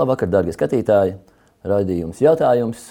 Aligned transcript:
Labvakar, 0.00 0.30
darbie 0.32 0.52
skatītāji! 0.54 1.18
Radījums 1.68 2.22
jautājums, 2.24 2.84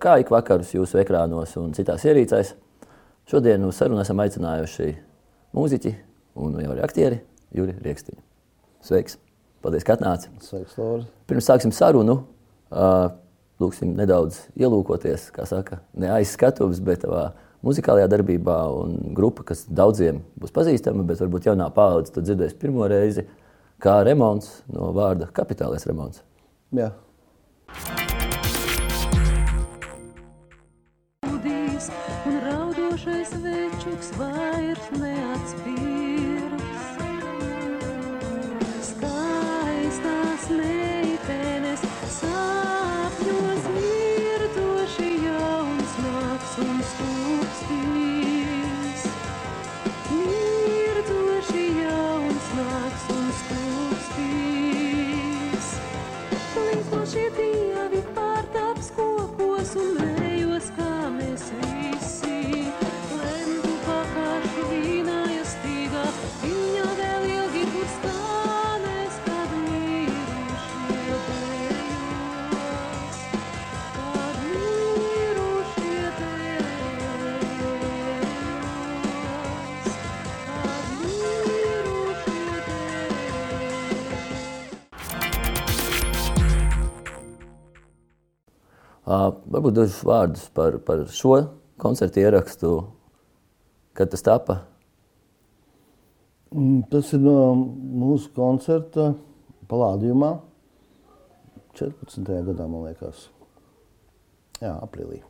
kā 0.00 0.14
ik 0.22 0.30
vakarus 0.32 0.70
jūsu 0.72 0.96
ekrānos 1.02 1.50
un 1.60 1.74
citās 1.76 2.06
ierīcēs. 2.08 2.54
Šodien 3.28 3.66
uz 3.68 3.76
sarunu 3.76 4.00
esam 4.00 4.22
aicinājuši 4.24 4.86
mūziķi 5.58 5.90
un 6.40 6.54
jau 6.62 6.70
arī 6.72 6.84
aktieri 6.86 7.18
Juri 7.52 7.74
Riekstiņu. 7.84 8.22
Sveiks! 8.86 9.18
Paldies, 9.60 9.84
ka 9.84 9.98
atnāci! 9.98 10.30
Sveiks, 10.40 10.78
Lora! 10.80 11.04
Pirms 11.28 11.50
sāksim 11.50 11.74
sarunu, 11.76 12.14
lūksim 13.60 13.92
nedaudz 13.98 14.38
ielūkoties, 14.56 15.26
kā 15.34 15.44
saka, 15.50 15.82
ne 16.00 16.08
aiz 16.14 16.32
skatuves, 16.32 16.80
bet 16.80 17.02
tavā 17.04 17.26
muzikālajā 17.66 18.08
darbībā 18.14 18.56
un 18.78 18.96
grupa, 19.18 19.44
kas 19.50 19.66
daudziem 19.68 20.22
būs 20.40 20.56
pazīstama, 20.56 21.04
bet 21.04 21.20
varbūt 21.20 21.50
jaunā 21.50 21.68
paudze 21.76 22.16
to 22.16 22.24
dzirdēs 22.24 22.56
pirmo 22.56 22.88
reizi, 22.88 23.26
kā 23.84 23.98
remonts 24.08 24.62
no 24.72 24.94
vārda 24.96 25.28
kapitālais 25.28 25.84
remonts. 25.90 26.24
Jā. 26.76 26.88
Varbūt 89.58 89.76
dažus 89.80 90.02
vārdus 90.06 90.46
par, 90.54 90.78
par 90.86 91.02
šo 91.10 91.40
koncertu 91.82 92.22
ierakstu, 92.22 92.72
kad 93.98 94.10
tas 94.12 94.22
tapa. 94.22 94.62
Mm, 96.54 96.86
Tas 96.90 97.10
ir 97.12 97.20
no 97.20 97.54
mūsu 97.58 98.30
koncerta 98.36 99.12
Palādījumā 99.68 100.30
14. 101.76 102.22
gadā, 102.46 102.64
man 102.70 102.86
liekas. 102.86 103.26
Jā, 104.62 104.72
aprīlī. 104.80 105.20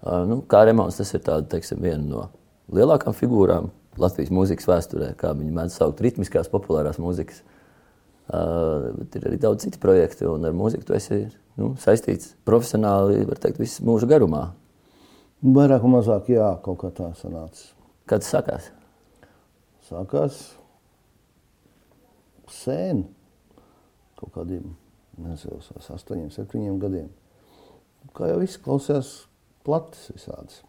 Nu, 0.00 0.40
kā 0.48 0.62
remonts, 0.64 0.96
tas 0.96 1.12
ir 1.12 1.20
tāda, 1.26 1.44
teiksim, 1.52 1.82
viena 1.84 2.00
no 2.00 2.22
lielākām 2.72 3.12
figūrām 3.14 3.68
Latvijas 4.00 4.32
mūzikas 4.32 4.70
vēsturē, 4.70 5.10
kā 5.20 5.34
viņi 5.36 5.52
mēdz 5.52 5.76
saukt 5.76 6.00
ritmiskās, 6.00 6.48
populārās 6.48 6.96
mūzikas. 7.02 7.42
Uh, 7.42 7.59
bet 8.30 9.16
ir 9.18 9.26
arī 9.26 9.38
daudz 9.42 9.66
citu 9.66 9.80
projektu, 9.82 10.28
un 10.34 10.46
ar 10.46 10.54
mūziku 10.56 10.86
tu 10.86 10.94
esi 10.94 11.24
nu, 11.58 11.72
saistīts 11.80 12.34
profesionāli, 12.46 13.24
var 13.28 13.40
teikt, 13.42 13.60
visu 13.62 13.84
mūžu 13.86 14.08
garumā. 14.10 14.50
Vairāk 15.40 15.82
vai 15.86 15.94
mazāk, 15.96 16.30
jā, 16.34 16.50
kaut 16.64 16.82
kā 16.82 16.92
tā 16.94 17.10
sanāca. 17.18 17.70
Kad 18.10 18.22
tas 18.22 18.32
sākās? 18.34 18.70
Sākās 19.88 20.40
sen, 22.50 23.04
kaut 24.20 24.34
kādiem, 24.36 24.74
nezinu, 25.20 25.58
uz 25.58 25.90
astoņiem, 25.94 26.30
septiņiem 26.34 26.80
gadiem. 26.82 27.08
Kā 28.16 28.30
jau 28.30 28.40
viss 28.40 28.60
klausījās 28.62 29.14
platis 29.66 30.10
visādas. 30.14 30.62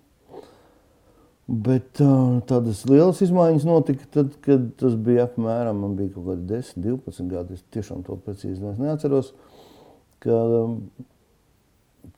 Bet 1.50 2.00
uh, 2.03 2.41
tādas 2.50 2.81
lielas 2.91 3.21
izmaiņas 3.22 3.67
notika 3.69 4.09
tad, 4.11 4.33
kad 4.43 4.65
tas 4.81 4.97
bija 4.99 5.28
apmēram, 5.28 5.78
man 5.84 5.93
bija 5.99 6.17
kaut 6.17 6.27
kādi 6.33 6.49
10, 6.50 6.81
12 6.83 7.28
gadi, 7.31 7.55
es 7.55 7.62
tiešām 7.75 8.03
to 8.06 8.17
precīzi 8.25 8.59
vairs 8.59 8.81
neatceros, 8.83 9.31
ka 10.25 10.41
um, 10.56 10.81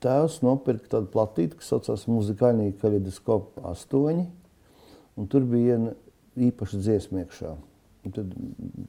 tēvs 0.01 0.39
nopirka 0.41 0.95
tādu 0.95 1.11
platīti, 1.13 1.59
kas 1.59 1.69
saucās 1.75 2.07
muzikāļnīgi 2.09 2.79
kaļidoskopu 2.81 3.61
8, 3.69 4.25
un 5.19 5.29
tur 5.29 5.45
bija 5.45 5.77
viena 5.77 5.93
īpaša 6.49 6.81
dziesma 6.81 7.25
iekšā. 7.27 7.53
Un 8.07 8.15
Tad 8.15 8.33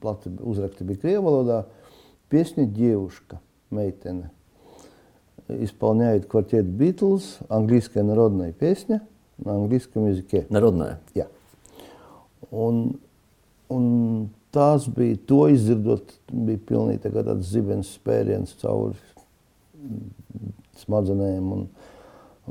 plati 0.01 0.33
uzrakti 0.47 0.87
bija 0.87 1.03
krievu 1.03 1.27
valodā, 1.27 1.61
piesņa 2.33 2.65
ģievuška, 2.77 3.41
meitene. 3.75 4.31
Исполняет 5.47 6.27
квартет 6.27 6.65
Beatles, 6.65 7.43
английская 7.49 8.03
народная 8.03 8.53
песня 8.53 9.01
на 9.45 9.55
английском 9.57 10.07
языке. 10.09 10.45
Narodnē. 10.49 10.97
Jā. 11.15 11.27
Un, 12.51 12.97
un 13.71 13.85
tās 14.53 14.87
bija, 14.91 15.17
to 15.29 15.45
izdzirdot, 15.53 16.11
bija 16.31 16.59
pilnīgi 16.67 17.03
tā 17.05 17.11
kā 17.13 17.23
tāds 17.25 17.47
zibens 17.53 17.93
spēriens 17.95 18.53
cauri 18.61 18.97
smadzenēm 20.81 21.51
un, 21.55 21.63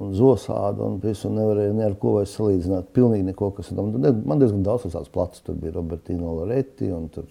un 0.00 0.14
zosādu 0.16 0.86
un 0.86 0.96
visu 1.02 1.30
nevarēja 1.32 1.74
ne 1.76 1.84
ar 1.88 1.96
ko 2.00 2.16
vairs 2.18 2.32
salīdzināt. 2.38 2.90
Pilnīgi 2.96 3.26
neko, 3.30 3.50
kas 3.58 3.70
tam, 3.74 3.92
man 4.00 4.40
diezgan 4.42 4.64
daudz 4.66 4.88
tās 4.92 5.10
plats, 5.12 5.42
tur 5.46 5.58
bija 5.60 5.74
Robertino 5.78 6.34
Loretti 6.40 6.90
un 6.94 7.08
tur 7.12 7.28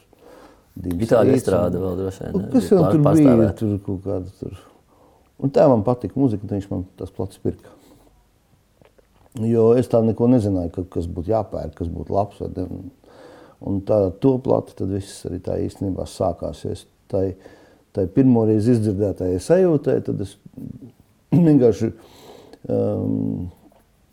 Dīms 0.79 0.95
Bija 1.01 1.09
tāda 1.17 1.25
Rīts 1.25 1.33
un- 1.33 1.39
izstrāde 1.41 1.79
vēl 1.81 1.95
droši 1.99 2.21
vien. 2.23 2.35
Un 2.37 2.41
ne? 2.45 2.49
Kas 2.53 2.67
Bija 2.69 2.77
jau 2.77 2.91
tur 2.91 3.01
pār- 3.03 3.17
bija? 3.17 3.31
pārstāvēt. 3.33 3.55
Tur 3.59 3.71
kaut 3.83 4.03
kāda 4.05 4.29
tur. 4.39 4.59
Un 5.43 5.51
tā 5.55 5.65
man 5.67 5.81
patika 5.83 6.15
muzika, 6.19 6.45
tad 6.47 6.53
viņš 6.59 6.67
man 6.71 6.85
tas 6.95 7.09
plats 7.11 7.39
pirka. 7.43 7.73
Jo 9.42 9.72
es 9.74 9.88
tā 9.90 9.98
neko 10.06 10.28
nezināju, 10.30 10.70
ka, 10.76 10.84
kas 10.98 11.08
būtu 11.10 11.32
jāpērk, 11.32 11.72
kas 11.74 11.88
būtu 11.90 12.14
labs. 12.14 12.40
vai. 12.40 12.66
Un- 13.64 13.80
tā 13.88 14.12
to 14.20 14.36
plati 14.38 14.74
tad 14.76 14.92
viss 14.92 15.24
arī 15.26 15.40
tā 15.42 15.56
īstenībā 15.64 16.04
sākās. 16.06 16.64
Jo 16.64 16.74
es 16.76 16.84
tai, 17.10 17.34
tai 17.92 18.06
pirmo 18.06 18.44
reizi 18.46 18.74
izdzirdētajai 18.76 19.40
sajūtai, 19.42 19.96
tad 20.06 20.20
es 20.20 20.36
vienkārši, 21.48 21.90
um, 22.68 23.50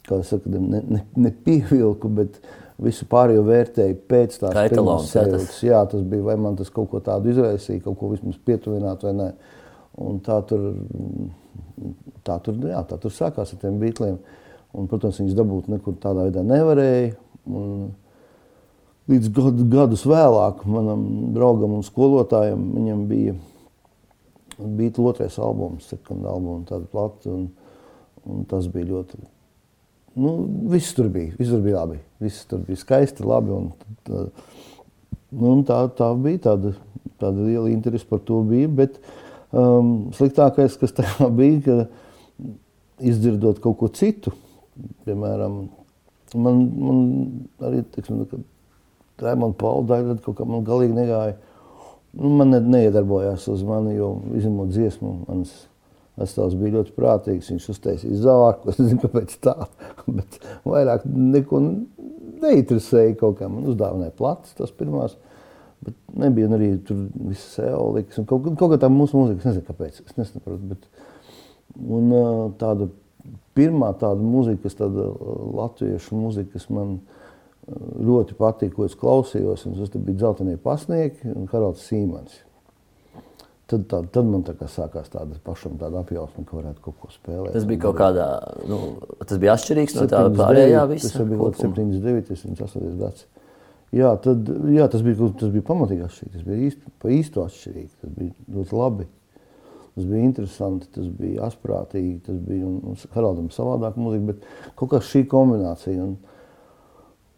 saka, 0.10 0.50
ne, 0.50 0.82
ne, 0.88 1.04
nepievilku, 1.28 2.10
bet 2.18 2.40
visu 2.82 3.06
pārējo 3.06 3.44
vērtēju 3.46 3.98
pēc 4.10 4.40
tās 4.42 4.58
etalons, 4.66 5.12
jā, 5.14 5.22
tas- 5.28 5.42
sajūtas. 5.46 5.62
Jā, 5.68 5.82
tas 5.92 6.02
bija, 6.02 6.24
vai 6.32 6.38
man 6.42 6.56
tas 6.58 6.72
kaut 6.74 6.90
ko 6.90 7.00
tādu 7.04 7.30
izraisīja, 7.36 7.84
kaut 7.86 8.00
ko 8.00 8.10
vismaz 8.16 8.40
pietuvināt 8.48 9.04
vai 9.06 9.14
nē. 9.20 9.32
Un 10.02 10.22
tā 10.24 10.40
tur, 10.48 10.72
tā 12.26 12.40
tur, 12.42 12.56
jā, 12.72 12.82
tā 12.90 12.98
tur 13.04 13.12
sākās 13.14 13.54
ar 13.54 13.60
tiem 13.62 13.78
beatliem. 13.82 14.18
Un, 14.72 14.88
protams, 14.88 15.20
viņas 15.20 15.36
dabūt 15.36 15.68
nekur 15.72 15.98
tādā 16.00 16.28
veidā 16.28 16.44
nevarēja. 16.48 17.16
Un 17.52 17.90
līdz 19.12 19.32
gadu, 19.36 19.66
gadus 19.72 20.06
vēlāk 20.08 20.64
manam 20.70 21.04
draugam 21.36 21.76
un 21.80 21.84
skolotājam 21.86 22.70
viņam 22.78 23.08
bija 23.10 23.36
Beatles 24.62 25.10
otrais 25.16 25.38
albums, 25.42 25.88
sekunda 25.90 26.30
albuma, 26.32 26.64
tāda 26.70 26.86
plata. 26.92 27.34
Un, 27.34 27.48
un 28.30 28.44
tas 28.50 28.68
bija 28.72 28.92
ļoti, 28.92 29.18
nu, 30.22 30.34
viss 30.72 30.94
tur 30.98 31.10
bija, 31.14 31.34
viss 31.40 31.52
tur 31.52 31.64
bija 31.66 31.82
labi. 31.82 31.98
Viss 32.22 32.46
tur 32.50 32.62
bija 32.68 32.80
skaisti, 32.80 33.26
labi. 33.26 33.56
Un, 33.58 33.96
tā, 34.08 34.28
nu, 35.32 35.56
tā, 35.68 35.82
tā 35.98 36.12
bija 36.22 36.46
tāda, 36.52 36.76
tāda 37.22 37.48
liela 37.48 37.72
interese 37.74 38.08
par 38.08 38.22
to 38.28 38.44
bija, 38.48 38.70
bet 38.82 39.02
um, 39.50 40.12
sliktākais, 40.18 40.78
kas 40.80 40.96
tajā 41.00 41.32
bija, 41.42 41.60
ka 41.66 42.54
izdzirdot 43.02 43.60
kaut 43.64 43.80
ko 43.80 43.90
citu, 43.90 44.36
piemēram, 45.06 45.62
man, 46.36 46.62
man 46.82 47.02
arī, 47.68 47.84
teiksim, 47.94 48.22
nu, 48.22 48.28
kad 48.32 48.46
Raimonda 49.22 49.58
Paula 49.60 49.88
daļa 49.94 50.20
kaut 50.26 50.40
kā 50.40 50.48
man 50.48 50.66
galīgi 50.68 50.98
negāja. 50.98 51.38
Nu, 52.18 52.32
man 52.36 52.52
ne, 52.52 52.60
neiedarbojās 52.74 53.46
uz 53.52 53.62
mani, 53.68 53.96
jo 53.96 54.14
izņemot 54.36 54.72
dziesmu, 54.74 55.12
mans 55.30 55.54
atstāvs 56.20 56.58
bija 56.60 56.80
ļoti 56.80 56.96
prātīgs. 56.98 57.52
Viņš 57.54 57.68
uztaisīja 57.72 58.22
zārku, 58.26 58.72
es 58.72 58.80
nezinu, 58.82 59.02
kāpēc 59.06 59.36
tā, 59.46 59.56
bet 60.18 60.40
vairāk 60.68 61.06
neko 61.08 61.62
neinteresēja 62.42 63.16
kaut 63.22 63.40
kā. 63.40 63.50
Man 63.52 63.70
uzdāvināja 63.72 64.16
plats 64.18 64.58
tas 64.58 64.74
pirmās, 64.76 65.16
bet 65.86 65.96
nebija 66.20 66.52
arī 66.58 66.74
tur 66.86 67.06
viss 67.30 67.60
eoliks 67.64 68.20
un 68.22 68.28
kaut, 68.30 68.50
kaut 68.60 68.76
kā 68.76 68.82
tā 68.82 68.92
mūsu 68.92 69.18
mūzika, 69.18 69.42
es 69.42 69.50
nezinu, 69.52 69.68
kāpēc, 69.70 70.02
es 70.04 70.20
nesaprotu, 70.20 70.74
bet 70.74 70.90
un 71.80 72.12
tāda 72.60 72.90
pirmā 73.58 73.92
tāda 74.00 74.24
mūzika, 74.24 74.64
kas 74.68 74.78
tāda 74.80 75.10
latviešu 75.58 76.18
mūzika, 76.20 76.54
kas 76.56 76.70
man 76.74 77.00
ā, 77.00 77.20
ļoti 78.02 78.38
patīk, 78.40 78.74
ko 78.76 78.86
es 78.88 78.96
klausījos, 78.98 79.68
un 79.70 79.76
tas 79.78 79.92
bija 79.94 80.24
dzeltenie 80.24 80.58
pasnieki 80.62 81.34
un 81.34 81.46
Karls 81.50 81.84
Sīmans. 81.88 82.40
Tad, 83.72 83.86
tā, 83.88 84.02
tad 84.12 84.28
man 84.28 84.42
tā 84.44 84.52
kā 84.60 84.68
sākās 84.68 85.08
tāda 85.14 85.38
pašam 85.46 85.78
tāda 85.80 86.02
apjausma, 86.02 86.44
ka 86.48 86.58
varētu 86.58 86.82
kaut 86.84 86.98
ko 87.00 87.12
spēlēt. 87.14 87.54
Tas 87.56 87.68
bija 87.70 87.86
kaut 87.86 87.96
kādā, 88.02 88.26
nu, 88.68 88.80
tas 89.22 89.40
bija 89.40 89.54
atšķirīgs 89.56 89.96
no 89.96 90.08
tā 90.12 90.26
79, 90.26 90.42
pārējā 90.42 90.82
visa. 90.90 91.12
Tas 91.14 91.30
bija 91.30 91.40
kaut 91.40 91.56
kopuma. 91.56 91.78
79, 91.78 92.34
78 92.42 93.00
gads. 93.00 93.30
Jā, 93.96 94.12
tad, 94.24 94.52
jā 94.76 94.90
tas, 94.92 95.06
bija, 95.06 95.32
tas 95.40 95.54
bija 95.54 95.68
pamatīgi 95.70 96.04
atšķirīgi. 96.08 96.34
Tas 96.36 96.50
bija 96.50 96.68
īsti, 96.68 96.94
pa 97.00 97.16
īstu 97.16 97.46
atšķirīgi. 97.46 97.90
Tas 98.04 98.14
bija 98.18 98.58
ļoti 98.58 98.80
labi. 98.82 99.08
Tas 99.92 100.08
bija 100.08 100.24
interesanti, 100.24 100.88
tas 100.96 101.08
bija 101.12 101.48
asprātīgi, 101.50 102.22
tas 102.24 102.38
bija 102.46 102.68
Haraldam 103.12 103.50
savādāk 103.52 103.98
mūzika, 104.00 104.28
bet 104.30 104.76
kaut 104.80 104.94
kā 104.94 105.02
šī 105.04 105.26
kombinācija. 105.32 106.06
Un, 106.06 106.14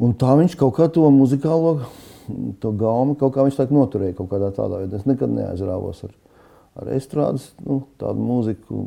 un 0.06 0.14
tā 0.22 0.36
viņš 0.38 0.58
kaut 0.60 0.76
kā 0.78 0.88
to 0.94 1.08
muzikālo, 1.14 1.80
to 2.62 2.74
gaumi, 2.78 3.18
kaut 3.20 3.34
kā 3.36 3.48
viņš 3.48 3.58
tā 3.58 3.66
noturēja 3.74 4.18
kaut 4.20 4.30
kādā 4.36 4.52
tādā 4.54 4.84
veidā. 4.84 5.02
Es 5.02 5.10
nekad 5.10 5.34
neaizrāvos 5.34 6.04
ar, 6.06 6.14
ar 6.78 6.94
estrādes, 6.94 7.50
nu, 7.66 7.82
tādu 8.02 8.22
mūziku. 8.22 8.86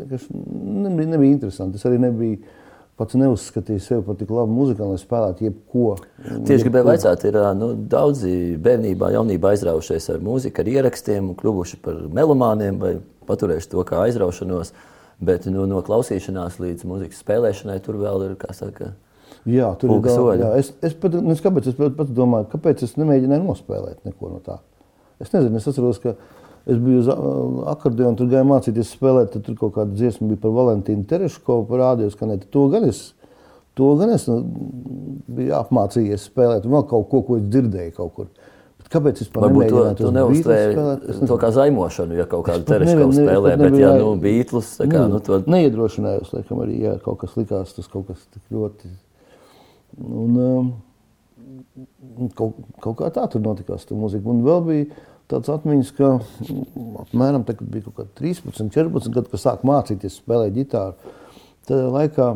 Vienkārši 0.00 0.40
Nebija, 0.84 1.12
nebija 1.12 1.36
interesanti. 1.36 1.80
Es 1.80 1.84
arī 1.88 2.00
nebiju 2.02 2.40
pats 2.98 3.16
neuzskatīju 3.18 3.82
sevi 3.82 4.04
par 4.06 4.18
tik 4.18 4.30
labu 4.30 4.54
muzikantu, 4.54 4.94
lai 4.94 5.02
spēlētu 5.02 5.46
jebko. 5.48 5.86
Tieši 6.46 6.66
gribēju 6.68 6.92
jautāt, 6.92 7.26
ir 7.28 7.38
nu, 7.58 7.70
daudzi 7.90 8.32
bērnībā, 8.62 9.10
jaunībā 9.16 9.54
aizraujušies 9.54 10.10
ar 10.14 10.20
mūziku, 10.24 10.62
ar 10.62 10.72
ierakstiem, 10.74 11.32
kļuvuši 11.40 11.80
par 11.84 12.02
melomāniem 12.14 12.78
vai 12.82 12.96
paturējuši 13.28 13.72
to 13.72 13.86
kā 13.88 14.04
aizraušanos. 14.06 14.74
Bet 15.24 15.46
nu, 15.46 15.64
no 15.70 15.80
klausīšanās 15.86 16.58
līdz 16.62 16.86
mūzikas 16.90 17.22
spēlēšanai 17.22 17.78
tur 17.82 18.00
vēl 18.00 18.28
ir, 18.28 18.38
kā 18.38 18.50
saka, 18.56 18.92
Jā, 19.44 19.74
tur 19.80 19.98
ir 19.98 20.04
daudz. 20.04 20.56
es, 20.58 20.70
es, 20.88 20.94
pat, 20.96 21.16
nu, 21.20 21.34
es, 21.34 21.42
kāpēc, 21.44 21.68
es 21.68 21.76
pat, 21.76 21.92
pats 21.98 22.12
domāju, 22.16 22.48
kāpēc 22.54 22.84
es 22.86 22.94
nemēģināju 22.96 23.44
nospēlēt 23.44 24.06
neko 24.08 24.30
no 24.32 24.40
tā. 24.44 24.56
Es 25.20 25.30
nezinu, 25.34 25.60
es 25.60 25.68
atceros, 25.68 26.00
ka 26.02 26.14
es 26.66 26.78
biju 26.80 27.02
uz 27.02 27.08
ā, 27.12 27.16
akordeonu, 27.74 28.16
tur 28.16 28.30
gāju 28.32 28.46
mācīties 28.48 28.94
spēlēt, 28.96 29.34
tur 29.44 29.56
kaut 29.60 29.74
kāda 29.76 29.92
dziesma 29.98 30.28
bija 30.30 30.40
par 30.46 30.54
Valentīnu 30.56 31.04
Tereškovu 31.10 31.66
parādījos, 31.68 32.16
ka 32.16 32.26
ne, 32.30 32.38
to 32.38 32.68
gan 32.72 32.84
es, 32.88 33.02
to 33.76 33.90
gan 34.00 34.10
es 34.14 34.26
nu, 34.30 34.38
biju 35.28 35.54
apmācījies 35.60 36.28
spēlēt, 36.30 36.64
un 36.64 36.76
vēl 36.78 36.86
kaut 36.88 37.08
ko, 37.12 37.22
ko 37.28 37.36
es 37.40 37.46
dzirdēju 37.50 37.94
kaut 37.96 38.14
kur. 38.16 38.30
Bet 38.84 38.88
kāpēc 38.92 39.20
es 39.24 39.28
pat 39.32 39.46
varbūt 39.46 39.62
to, 39.72 39.82
spēlēt? 40.74 41.04
Es 41.10 41.20
to 41.30 41.36
kā 41.40 41.50
zaimošanu, 41.56 42.16
ja 42.18 42.26
kaut 42.28 42.44
nevienu- 42.92 43.12
es 43.12 43.20
spēlē, 43.28 43.54
bet 43.62 43.72
jā- 43.80 43.92
nu 44.00 44.10
Beatles, 44.20 44.72
kā, 44.80 45.04
nu, 45.08 45.20
to 45.24 45.38
Neiedrošinājos, 45.54 46.32
laikam, 46.36 46.60
arī 46.64 46.80
jā, 46.82 46.96
kaut 47.04 47.18
kas 47.18 47.34
likās, 47.40 47.72
tas 47.76 47.86
kaut 47.88 48.06
kas 48.08 48.18
tik 48.32 48.42
ļoti. 48.52 48.92
Un, 50.04 50.36
um, 50.36 52.28
kaut, 52.36 52.54
kaut 52.82 52.96
kā 52.98 53.10
tā 53.14 53.26
tur 53.30 53.40
notikās, 53.44 53.86
tā 53.88 53.96
mūzika. 53.98 54.26
Un 54.30 54.42
vēl 54.46 54.64
bija 54.68 54.86
tāds 55.32 55.50
atmiņas, 55.54 55.90
ka 55.96 56.10
mm, 56.18 56.94
apmēram 57.06 57.44
tā, 57.48 57.56
kad 57.58 57.68
bija 57.70 57.86
kaut 57.88 57.96
kādi 58.02 58.12
13, 58.20 58.70
14 58.74 59.14
gadi, 59.14 59.30
kad 59.32 59.42
sāk 59.42 59.64
mācīties 59.66 60.20
spēlēt 60.20 60.54
ģitāru. 60.56 61.14
Tajā 61.68 61.90
laikā, 61.94 62.28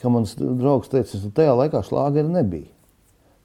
kā 0.00 0.10
mans 0.12 0.34
draugs 0.40 0.90
teica, 0.92 1.20
tajā 1.36 1.54
laikā 1.62 1.82
šlāgeri 1.86 2.30
nebija. 2.30 2.70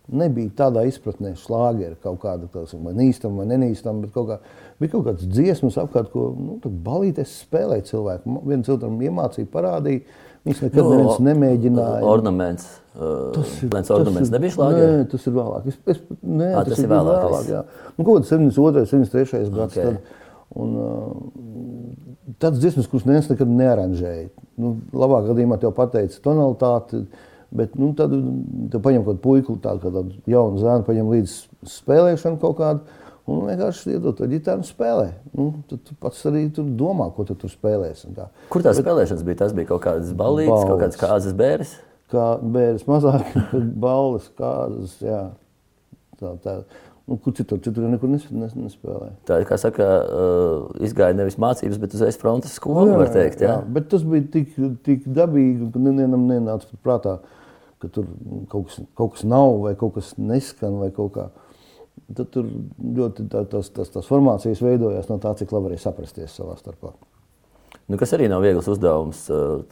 Nebija 0.09 0.49
tādā 0.57 0.87
izpratnē 0.89 1.35
šlāgeri 1.37 1.93
kaut 2.01 2.17
kāda, 2.23 2.47
tāsim, 2.49 2.81
vai 2.87 2.95
nīstam, 2.97 3.35
vai 3.37 3.45
nenīstam, 3.51 3.99
bet 4.01 4.15
kaut 4.15 4.25
kā, 4.31 4.37
bija 4.81 4.95
kaut 4.95 5.05
kāds 5.05 5.27
dziesmas 5.29 5.77
apkārt, 5.77 6.09
ko, 6.09 6.31
nu, 6.33 6.55
tad 6.63 6.79
balīties 6.87 7.35
spēlēja 7.43 7.85
cilvēku. 7.91 8.39
Viens 8.49 8.71
otram 8.73 8.97
iemācīja, 9.05 9.51
parādīja, 9.53 10.01
viņš 10.49 10.63
nekad 10.65 10.81
Nu, 10.81 10.95
neviens 10.95 11.21
nemēģināja. 11.27 12.01
ornaments, 12.09 12.65
tas 13.33 13.51
ir, 13.63 13.69
tas 13.69 13.89
ir- 13.89 14.31
nebija 14.35 14.53
šlāgeri? 14.55 14.91
Nē, 14.99 15.09
tas 15.11 15.27
ir 15.29 15.33
vēlāk. 15.35 15.67
Es, 15.71 15.77
es, 15.93 15.99
nē, 16.23 16.49
Ā, 16.53 16.63
tas 16.67 16.79
ir 16.83 16.89
vēlāk, 16.91 17.19
vēlāk. 17.23 17.37
viss. 17.39 17.49
Jā. 17.53 17.63
Nu, 17.97 18.05
kaut 18.05 18.19
kāds 18.19 18.31
72, 18.33 18.85
73 18.89 19.49
gads. 19.55 19.77
Ok. 19.77 19.83
Tad, 19.83 20.15
un, 20.59 20.75
uh, 20.75 22.33
tāds 22.43 22.59
dziesmas, 22.61 22.87
kuras 22.91 23.05
neviens 23.07 23.29
nekad 23.31 23.47
nearanžēja. 23.47 24.29
Nu, 24.59 24.75
labāk 24.93 25.27
gadījumā 25.31 25.59
tev 25.61 25.73
pateica 25.77 26.19
tonalitāti, 26.25 27.03
bet 27.55 27.75
nu, 27.79 27.93
tad 27.97 28.11
tev 28.73 28.81
paņem 28.85 29.05
kaut 29.05 29.15
kādu 29.15 29.23
puiku, 29.25 29.57
tādu, 29.63 29.83
kā 29.85 29.93
tādu 29.93 30.17
jaunu 30.29 30.59
zēnu, 30.61 30.85
paņem 30.87 31.13
līdz 31.15 31.35
spēlēšanu 31.79 32.39
kaut 32.41 32.57
kādu. 32.59 32.79
Un 33.29 33.43
vienkārši 33.45 33.91
iedod 33.93 34.15
to 34.17 34.25
ģitāru 34.25 34.63
un 34.63 34.65
spēlē. 34.65 35.03
Nu, 35.37 35.51
tad 35.69 35.83
tu 35.85 35.93
pats 36.01 36.23
arī 36.25 36.47
tur 36.53 36.65
domā, 36.65 37.11
ko 37.13 37.21
tu 37.29 37.35
tur 37.37 37.51
spēlēsi. 37.53 38.09
kā. 38.15 38.25
Kur 38.49 38.63
tās 38.65 38.79
spēlēšanas 38.81 39.21
bija? 39.27 39.37
Tas 39.43 39.53
bija 39.53 39.67
kaut 39.69 39.83
kādas 39.83 40.09
balītas, 40.17 40.65
kaut 40.65 40.79
kādas 40.81 40.97
kāzas 40.97 41.35
bēres. 41.37 41.75
Kā 42.11 42.27
bērns 42.41 42.85
mazāk, 42.89 43.33
balvas, 43.85 44.29
kādas. 44.37 44.97
Jā. 45.03 45.23
Tā, 46.19 46.35
tā. 46.43 46.59
Nu, 47.09 47.17
kur 47.17 47.33
citur, 47.33 47.57
citur 47.65 47.87
nekur 47.89 48.11
nes, 48.11 48.25
nes, 48.29 48.51
nespēlēja. 48.53 49.15
Tā 49.25 49.39
kā 49.49 49.57
saka, 49.57 49.85
uh, 50.05 50.81
izgāja 50.85 51.15
nevis 51.17 51.39
mācības, 51.41 51.79
bet 51.81 51.95
uzreiz 51.97 52.19
frontes 52.21 52.53
skolu, 52.59 52.91
var 52.99 53.09
teikt. 53.09 53.41
Jā, 53.41 53.55
jā, 53.55 53.69
bet 53.77 53.87
tas 53.89 54.03
bija 54.05 54.27
tik, 54.35 54.51
tik 54.85 55.07
dabīgi, 55.17 55.71
ka 55.73 55.81
nevienam 55.81 56.27
nenāca 56.29 56.77
prātā, 56.85 57.15
ka 57.81 57.89
tur 57.95 58.05
kaut 58.51 58.69
kas, 58.69 58.83
kaut 58.99 59.15
kas 59.15 59.25
nav 59.25 59.55
vai 59.63 59.73
kaut 59.79 59.95
kas 59.97 60.13
neskan 60.21 60.77
vai 60.83 60.91
kaut 60.93 61.15
kā. 61.17 61.25
Tad 62.13 62.29
tur 62.35 62.45
ļoti 62.99 63.25
tā, 63.31 63.41
tas, 63.49 63.73
tas, 63.73 63.89
tas 63.95 64.09
formācijas 64.09 64.61
veidojās 64.61 65.09
no 65.09 65.17
tā, 65.23 65.33
cik 65.39 65.55
labi 65.55 65.71
varēja 65.71 65.87
saprasties 65.87 66.37
savā 66.37 66.59
starpā. 66.61 66.93
Nu, 67.89 67.97
kas 67.97 68.11
arī 68.13 68.27
nav 68.29 68.43
viegls 68.45 68.67
uzdevums 68.69 69.23
uh, 69.33 69.63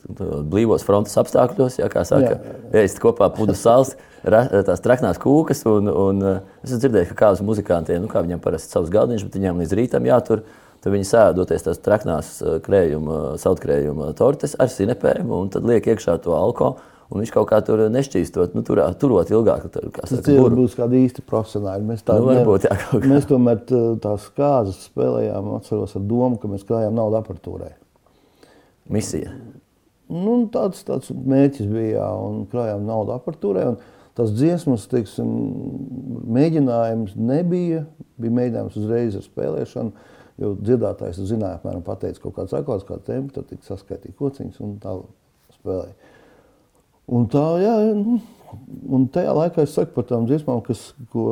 blīvos 0.49 0.81
frontes 0.87 1.13
apstākļos, 1.21 1.75
ja, 1.77 1.85
kā 1.93 2.01
saka, 2.07 2.39
ēst 2.73 2.97
kopā 3.03 3.27
pudu 3.35 3.53
sāls, 3.53 3.91
tās 4.25 4.81
traknās 4.81 5.19
kūkas. 5.21 5.61
Un, 5.69 5.91
un, 5.91 6.23
uh, 6.25 6.39
es 6.63 6.71
esmu 6.71 6.81
dzirdējis, 6.81 7.11
ka 7.13 7.19
kādus 7.27 7.43
muzikantiem, 7.45 8.01
nu, 8.01 8.09
kā 8.09 8.23
viņiem 8.25 8.41
parasti 8.41 8.73
savs 8.73 8.89
galdiņš, 8.93 9.27
bet 9.27 9.37
viņiem 9.37 9.61
līdz 9.61 9.77
rītam 9.77 10.09
jātur, 10.09 10.41
tad 10.81 10.93
viņi 10.95 11.09
sēdoties 11.11 11.67
tās 11.69 11.81
traknās 11.85 12.33
uh, 12.41 12.57
krējuma, 12.65 13.37
saltkrējuma 13.41 14.11
tortes 14.17 14.57
ar 14.57 14.73
sinepēm 14.73 15.29
un 15.37 15.53
tad 15.53 15.69
liek 15.69 15.85
iekšā 15.93 16.17
to 16.25 16.33
alkoholu. 16.37 16.81
Un 17.07 17.21
viņš 17.21 17.29
kaut 17.31 17.45
kā 17.47 17.61
tur 17.63 17.85
nešķīstot, 17.87 18.51
nu, 18.57 18.65
turā, 18.67 18.89
turot 18.99 19.29
ilgāk. 19.31 19.69
Tur, 19.71 19.85
saka, 19.95 20.25
tie 20.25 20.33
buru. 20.41 20.57
būs 20.65 20.73
kādi 20.75 21.05
īsti 21.05 21.23
profesionāļi. 21.23 21.85
Mēs 21.87 22.01
Nu, 22.03 22.25
varbūt, 22.27 22.65
jā, 22.67 22.75
mēs 23.13 23.29
tomēr 23.29 23.61
tā- 23.69 23.95
tās 24.03 24.25
kāzas 24.35 24.81
spēlējām, 24.89 25.47
atceros 25.55 25.95
ar 25.95 26.03
domu, 26.03 26.35
ka 26.41 26.51
mēs 26.51 26.65
krājām 26.67 26.97
naudu 26.99 27.21
aparatūrai. 27.21 27.71
Misija. 28.93 29.33
Nu, 30.07 30.39
tāds, 30.51 30.85
tāds 30.87 31.11
mērķis 31.11 31.67
bija, 31.67 31.97
jā, 31.97 32.09
un 32.23 32.45
krājām 32.51 32.85
naudu 32.87 33.15
aparatūrai. 33.17 33.65
un 33.73 33.79
Tas 34.17 34.31
dziesmas, 34.33 34.87
teiksim, 34.89 35.27
mēģinājums 36.33 37.13
nebija. 37.21 37.83
Bija 38.17 38.33
mēģinājums 38.33 38.77
uzreiz 38.79 39.17
ar 39.19 39.25
spēlēšanu, 39.27 40.07
jo 40.41 40.55
dziedātājs 40.57 41.19
zināja, 41.29 41.59
apmēram 41.59 41.83
pateica 41.85 42.23
kaut 42.23 42.33
kāds 42.39 42.55
akors, 42.57 42.85
kāda 42.87 43.05
tempa, 43.11 43.35
tad 43.35 43.51
tika 43.51 43.67
saskaitīja 43.67 44.17
kociņas 44.17 44.63
un 44.65 44.71
tā 44.81 44.95
spēlēja. 45.59 45.93
Un 47.13 47.29
tā, 47.31 47.43
jā, 47.61 47.75
nu, 47.99 48.17
un 48.97 49.05
tajā 49.13 49.37
laikā 49.37 49.67
es 49.67 49.77
saku 49.77 49.93
par 49.99 50.09
tām 50.09 50.25
dziesmām, 50.27 50.63
kas, 50.65 50.81
ko, 51.13 51.27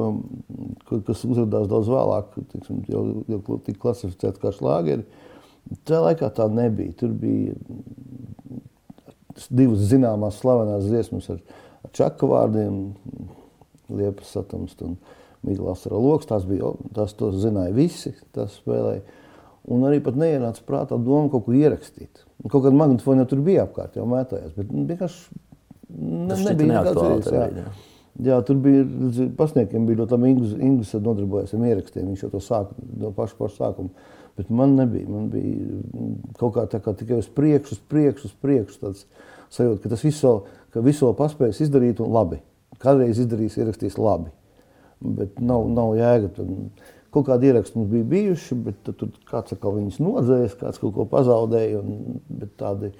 kas 0.94 1.25
uzrādījās 1.25 1.72
daudz 1.72 1.89
vēlāk, 1.89 2.38
tiksim, 2.53 2.86
jau, 2.94 3.01
jau 3.34 3.60
tika 3.65 3.82
klasificēta 3.82 4.46
kā 4.46 4.53
šlāgeri. 4.53 5.10
Tajā 5.86 6.01
laikā 6.10 6.29
tā 6.38 6.48
nebija. 6.51 6.93
Tur 7.00 7.13
bija 7.17 7.55
divas 9.50 9.86
zināmās 9.89 10.39
slavenās 10.41 10.86
dziesmas 10.88 11.29
ar, 11.34 11.41
ar 11.86 11.93
čaka 11.95 12.29
vārdiem, 12.29 12.81
Liepas 13.86 14.31
satums 14.34 14.74
un 14.81 14.95
Miglas 15.45 15.84
ar 15.86 15.93
loks. 15.93 16.25
Tās 16.29 16.45
bija, 16.50 16.72
tās 16.95 17.13
to 17.17 17.29
zināja 17.38 17.74
visi, 17.75 18.15
tās 18.34 18.57
spēlēja. 18.62 19.03
Un 19.69 19.86
arī 19.86 20.00
pat 20.05 20.17
neienāca 20.17 20.62
prātā 20.65 20.98
doma 21.01 21.29
kaut 21.34 21.45
ko 21.48 21.53
ierakstīt. 21.57 22.24
Kaut 22.45 22.63
kāda 22.63 22.77
magnetofona 22.77 23.24
jau 23.24 23.31
tur 23.34 23.41
bija 23.45 23.65
apkārt, 23.65 23.98
jau 23.98 24.05
mētājās, 24.10 24.53
bet 24.57 24.69
vienkārši 24.74 25.38
ne, 25.89 26.38
nebija 26.45 26.72
nekāds 26.72 27.29
tajā 27.29 27.45
jā. 27.60 28.39
tur 28.45 28.60
bija 28.63 28.84
pasniegiem, 29.38 29.88
bija 29.88 30.03
ļoti 30.03 30.15
labi. 30.15 30.34
Ingūns 30.55 30.93
nodarbojas 31.00 31.55
ar 31.55 31.65
ierakstiem. 31.69 32.12
Viņš 32.12 32.25
jau 32.25 32.31
to 32.36 32.43
sāka 32.43 32.88
no 33.01 33.12
paša, 33.15 33.38
paša 33.39 33.57
sākuma. 33.60 34.12
Bet 34.36 34.50
man 34.50 34.75
nebija. 34.75 35.08
Man 35.10 35.30
bija 35.32 35.56
mm, 35.56 36.34
kaut 36.39 36.56
kā 36.58 36.65
tā 36.72 36.82
kā 36.84 36.96
tikai 36.98 37.22
uz 37.22 37.30
priekšu, 37.32 37.77
uz 37.77 37.84
priekšu, 37.92 38.30
uz 38.30 38.36
priekšu. 38.44 38.80
Tāds 38.82 39.06
sajūta, 39.56 39.84
ka 39.84 39.94
tas 39.94 40.04
vēl, 40.04 40.42
ka 40.74 40.84
visu 40.84 41.08
vēl 41.08 41.15
paspējis 41.22 41.62
izdarīt 41.68 42.01
un 42.04 42.12
labi. 42.15 42.42
Kādreiz 42.84 43.22
izdarīs, 43.24 43.56
ierakstīs 43.60 43.96
labi. 44.01 44.34
Bet 45.00 45.39
nav, 45.39 45.70
nav 45.72 45.94
jēga. 45.96 46.32
Tur, 46.36 46.50
kaut 47.15 47.30
kādi 47.30 47.48
ieraksti 47.48 47.80
mums 47.80 47.94
bija 47.94 48.10
bijuši, 48.12 48.58
bet 48.65 48.92
tur 49.00 49.13
kāds 49.30 49.56
atkal 49.56 49.77
viņus 49.77 50.01
nodzēs, 50.04 50.58
kāds 50.60 50.82
kaut 50.82 50.96
ko 50.98 51.08
pazaudēja. 51.12 51.80
Un, 51.80 52.20
bet 52.42 52.58
tādi, 52.60 52.92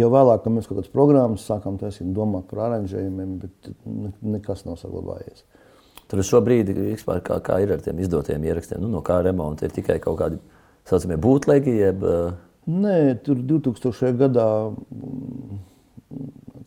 jau 0.00 0.08
vēlāk, 0.14 0.40
kad 0.44 0.56
mēs 0.56 0.70
kaut 0.70 0.80
kādas 0.80 0.94
programmas 0.94 1.44
sākām 1.44 1.76
taisīt, 1.80 2.14
domāt 2.16 2.48
par 2.48 2.64
aranžējumiem, 2.70 3.36
bet 3.44 3.70
ne- 3.84 4.14
nekas 4.38 4.64
nav 4.64 4.80
saglabājies. 4.80 5.44
Tur 6.06 6.22
šobrīd 6.22 6.70
vispār, 6.76 7.20
kā, 7.26 7.40
kā 7.42 7.58
ir 7.64 7.72
ar 7.74 7.80
tiem 7.82 7.98
izdotiem 7.98 8.44
ierakstiem, 8.46 8.78
nu, 8.82 8.92
no 8.92 9.00
kā 9.06 9.18
remonta 9.26 9.66
ir 9.66 9.74
tikai 9.74 9.98
kaut 10.02 10.20
kādi 10.20 10.38
saucamie 10.86 11.16
būtlegi, 11.18 11.72
jeb 11.80 12.04
uh, 12.06 12.34
Nē, 12.66 13.14
tur 13.22 13.38
2000. 13.46 14.10
gadā 14.18 14.46
mm, 14.74 15.58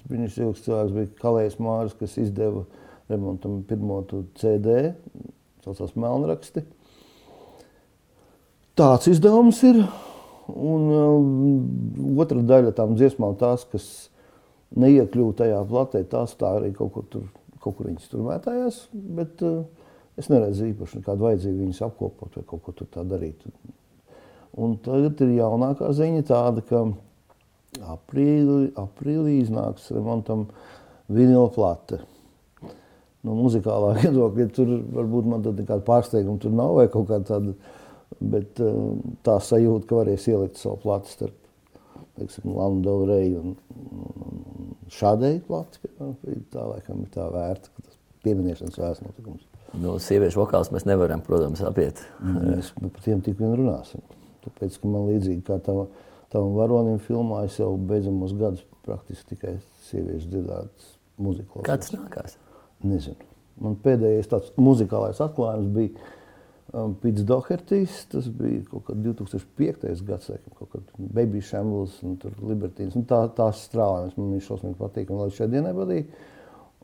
viņš 0.08 0.38
cilvēks 0.64 0.94
bija 0.96 1.10
Kalējs 1.20 1.58
Māris, 1.60 1.96
kas 2.00 2.16
izdeva 2.22 2.64
remontam 3.12 3.58
pirmo 3.68 4.00
CD, 4.40 4.94
saucās 5.66 5.98
Melnraksti. 6.00 6.64
tāds 8.80 9.10
izdevums 9.12 9.60
ir. 9.68 9.84
Un 10.50 10.88
uh, 10.90 12.16
otra 12.24 12.40
daļa 12.42 12.72
tam 12.78 12.96
dziesmām, 12.96 13.36
tās, 13.38 13.68
kas 13.70 14.10
neiekļūst 14.80 15.38
tajā 15.44 15.60
platē, 15.68 16.02
tās 16.10 16.32
tā 16.40 16.56
arī 16.58 16.72
kaut 16.74 16.94
kur 16.96 17.06
tur, 17.12 17.28
kaut 17.64 17.78
kur 17.78 17.90
viņas 17.90 18.10
tur 18.12 18.26
mētājās. 18.28 18.82
Bet 18.94 19.44
uh, 19.46 19.62
es 20.20 20.32
neredzu 20.32 20.70
īpaši 20.72 21.02
nekādu 21.02 21.28
vajadzību 21.28 21.66
viņas 21.66 21.84
apkopot 21.90 22.40
vai 22.40 22.46
kaut 22.48 22.66
ko 22.66 22.76
tur 22.76 22.90
tā 22.94 23.06
darīt. 23.08 23.46
Un 24.60 24.78
tagad 24.84 25.22
ir 25.24 25.36
jaunākā 25.38 25.92
ziņa 25.96 26.26
tāda, 26.28 26.64
ka 26.66 26.84
aprīlī, 27.94 28.72
aprīlī 28.80 29.40
iznāks 29.44 29.92
remontam 29.94 30.48
vinila 31.10 31.50
plate. 31.54 32.02
No 33.26 33.36
muzikālā 33.36 33.96
viedokļa 34.00 34.48
tur 34.56 34.72
varbūt 34.96 35.30
man 35.30 35.44
tad 35.46 35.60
nekāda 35.60 35.86
pārsteiguma 35.88 36.42
tur 36.42 36.56
nav 36.56 36.78
vai 36.80 36.88
kaut 36.92 37.10
kā 37.12 37.20
tāda, 37.28 37.54
bet 38.20 38.62
uh, 38.64 38.96
tā 39.28 39.38
sajūta, 39.44 39.88
ka 39.90 40.02
varēs 40.02 40.28
ielikt 40.32 40.60
savu 40.60 40.80
plati 40.84 41.14
starp, 41.14 41.36
teiksim, 42.20 42.52
Lanu 42.56 42.84
Del 42.84 43.06
Rey 43.10 43.36
un, 43.40 43.56
un, 43.76 44.44
un 44.56 44.59
šādai 44.94 45.38
plati, 45.46 45.82
piemēram, 45.84 46.44
tā 46.54 46.66
laikam 46.66 47.04
ir 47.06 47.14
tā 47.14 47.26
vērta, 47.34 47.72
ka 47.76 47.86
tas 47.86 47.98
pieminēšanas 48.26 48.80
vērts 48.82 49.04
notikums. 49.06 49.46
Nu, 49.80 49.96
sieviešu 50.02 50.42
vokāls 50.42 50.72
mēs 50.74 50.88
nevaram, 50.90 51.22
protams, 51.26 51.62
apiet. 51.66 52.02
Mēs 52.26 52.72
par 52.80 53.04
tiem 53.06 53.22
tik 53.26 53.38
vien 53.42 53.54
runāsim. 53.60 54.02
Tāpēc, 54.46 54.80
ka 54.82 54.90
man 54.90 55.10
līdzīgi 55.12 55.44
kā 55.46 55.60
tavam, 55.64 55.92
tavam 56.34 56.56
varonim 56.58 56.98
filmā, 57.04 57.44
es 57.46 57.60
jau 57.60 57.72
beidzamos 57.78 58.34
gadus 58.40 58.66
praktiski 58.88 59.36
tikai 59.36 59.58
sieviešu 59.90 60.32
dzirdētas 60.32 60.94
muziku. 61.22 61.62
Kā 61.68 61.78
tas 61.82 61.94
nākās? 61.94 62.40
Nezinu. 62.86 63.28
Man 63.60 63.76
pēdējais 63.84 64.32
tāds 64.32 64.54
muzikālais 64.58 65.20
atklājums 65.22 65.70
bija 65.76 66.10
Pits 67.02 67.24
Dohertys. 67.26 68.04
Tas 68.12 68.28
bija 68.30 68.62
kaut 68.70 68.86
kad 68.90 68.98
2005. 69.06 70.04
gads, 70.06 70.30
laikam, 70.30 70.56
kaut 70.60 70.74
kad 70.74 70.92
Baby 70.98 71.42
Shambles 71.42 71.98
un 72.06 72.18
tur 72.22 72.36
Libertīns. 72.46 72.98
Un 73.00 73.08
tā, 73.10 73.24
tās 73.36 73.64
strāvājums 73.70 74.18
man 74.20 74.36
viņš 74.36 74.50
šausmīgi 74.52 74.78
patīk 74.80 75.10
un 75.10 75.24
līdz 75.24 75.40
šai 75.40 75.50
dienai 75.54 75.74
patīk. 75.78 76.14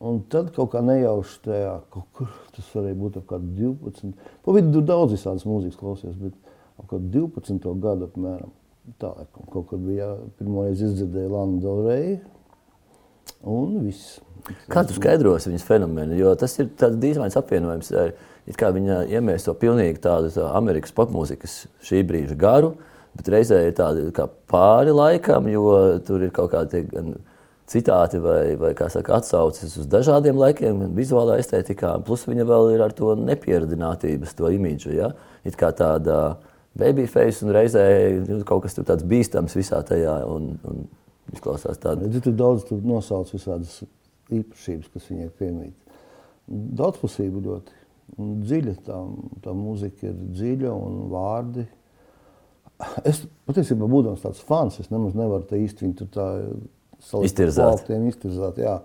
Un 0.06 0.20
tad 0.32 0.50
kaut 0.56 0.74
kā 0.74 0.82
nejauši 0.84 1.39
tajā, 1.46 1.75
kaut 1.94 2.10
kur 2.18 2.32
tas 2.56 2.68
varēja 2.75 3.00
būt 3.00 3.22
ap 3.22 3.30
kādu 3.30 3.54
12. 3.62 4.12
Pa 4.44 4.56
vidu 4.58 4.74
tur 4.75 4.88
daudz 4.89 5.15
visādas 5.15 5.46
mūzikas 5.48 5.80
klausies, 5.80 6.18
bet 6.20 6.36
ap 6.82 6.89
kādu 6.92 7.30
12. 7.30 7.70
gadu 7.84 8.10
apmēram. 8.10 8.51
Tā, 9.01 9.13
kaut 9.54 9.70
kad 9.72 9.82
bija 9.82 10.12
pirmoreiz 10.38 10.82
izdzirdēja 10.84 11.32
Lana 11.32 11.62
Del 11.63 11.80
Rey 11.88 12.18
un 13.41 13.77
viss. 13.86 14.20
Kā 14.70 14.84
tu 14.86 14.94
skaidrosi 14.94 15.50
viņas 15.50 15.65
fenomenu? 15.65 16.17
Jo 16.20 16.36
tas 16.38 16.53
ir 16.62 16.70
tāds 16.77 17.00
dīvains 17.01 17.38
apvienojums. 17.39 17.94
It 18.46 18.60
kā 18.62 18.70
viņa 18.70 19.08
iemēs 19.10 19.48
to 19.48 19.55
pilnīgi 19.58 20.03
tādu 20.03 20.29
tā 20.36 20.51
Amerikas 20.53 20.94
popmūzikas 20.94 21.63
šī 21.86 22.03
brīža 22.05 22.36
garu, 22.38 22.75
bet 23.17 23.32
reizē 23.34 23.63
ir 23.65 23.74
tāda 23.77 24.27
pāri 24.51 24.94
laikam, 24.94 25.50
jo 25.50 25.72
tur 26.05 26.27
ir 26.27 26.34
kaut 26.36 26.51
kādi 26.53 26.84
citāti 27.65 28.20
vai, 28.22 28.53
vai 28.62 28.74
saka, 28.77 29.17
atsauces 29.17 29.74
uz 29.82 29.88
dažādiem 29.89 30.38
laikiem, 30.38 30.84
vizuālā 30.94 31.39
estētikā. 31.41 31.96
Plus 32.05 32.27
viņa 32.29 32.46
vēl 32.46 32.75
ir 32.75 32.84
ar 32.86 32.94
to 32.94 33.15
nepieradinātības, 33.17 34.36
to 34.38 34.51
imidžu. 34.53 34.94
Ja? 34.94 35.10
It 35.41 35.58
kā 35.58 35.72
tāda 35.74 36.38
babyface 36.77 37.46
un 37.46 37.55
reizē 37.55 37.88
nu, 38.27 38.44
kaut 38.46 38.67
kas 38.67 38.77
tāds 38.77 39.08
bīstams 39.08 39.58
visā 39.58 39.82
tajā. 39.88 40.20
Un, 40.29 40.53
un 40.70 40.86
izklausās 41.36 41.80
tāda. 41.84 42.08
Redzi, 42.08 42.24
tur 42.25 42.38
daudz 42.39 42.65
tur 42.70 42.84
nosauc 42.86 43.32
visādas 43.36 43.82
īpašības, 44.34 44.92
kas 44.94 45.10
viņai 45.12 45.32
piemīt. 45.39 45.98
Daudzpusība 46.50 47.42
ļoti 47.46 47.82
un 48.22 48.36
dziļa. 48.46 48.75
Tā, 48.86 49.00
tā 49.46 49.56
mūzika 49.58 50.10
ir 50.10 50.20
dziļa 50.38 50.74
un 50.75 51.01
vārdi. 51.13 51.65
Es 53.08 53.22
patiesībā, 53.48 53.88
būdams 53.88 54.25
tāds 54.25 54.42
fans, 54.44 54.82
es 54.84 54.92
nemaz 54.92 55.15
nevaru 55.15 55.46
te 55.48 55.60
īsti 55.62 55.86
viņu 55.86 56.10
tā 56.12 56.27
Iztirzāt. 57.24 57.86
iztirzāt. 58.10 58.60
Jā. 58.60 58.80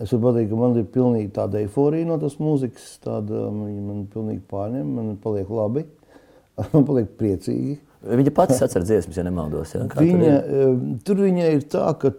Es 0.00 0.10
varu 0.10 0.24
pateikt, 0.30 0.48
ka 0.50 0.58
man 0.58 0.76
ir 0.80 0.86
pilnīgi 0.90 1.30
tāda 1.36 1.60
eiforija 1.62 2.08
no 2.08 2.16
tās 2.18 2.38
mūzikas. 2.42 2.96
Tāda, 3.04 3.44
viņa 3.54 3.82
man 3.84 4.06
pilnīgi 4.10 4.42
pārņem, 4.50 4.94
man 4.96 5.12
paliek 5.22 5.50
labi, 5.54 5.84
man 6.72 6.86
paliek 6.88 7.12
priecīgi. 7.20 7.76
Viņa 8.04 8.30
pati 8.36 8.52
atcer 8.64 8.82
dziesmas, 8.84 9.16
ja 9.16 9.24
nemaldos. 9.24 9.74
Ja? 9.74 9.84
Kā 9.88 9.98
tur 9.98 10.04
Viņa, 10.06 10.24
ir? 10.24 10.34
eh, 10.34 10.98
tur 11.04 11.16
viņa 11.24 11.52
ir 11.56 11.62
tā, 11.72 11.86
ka 11.98 12.10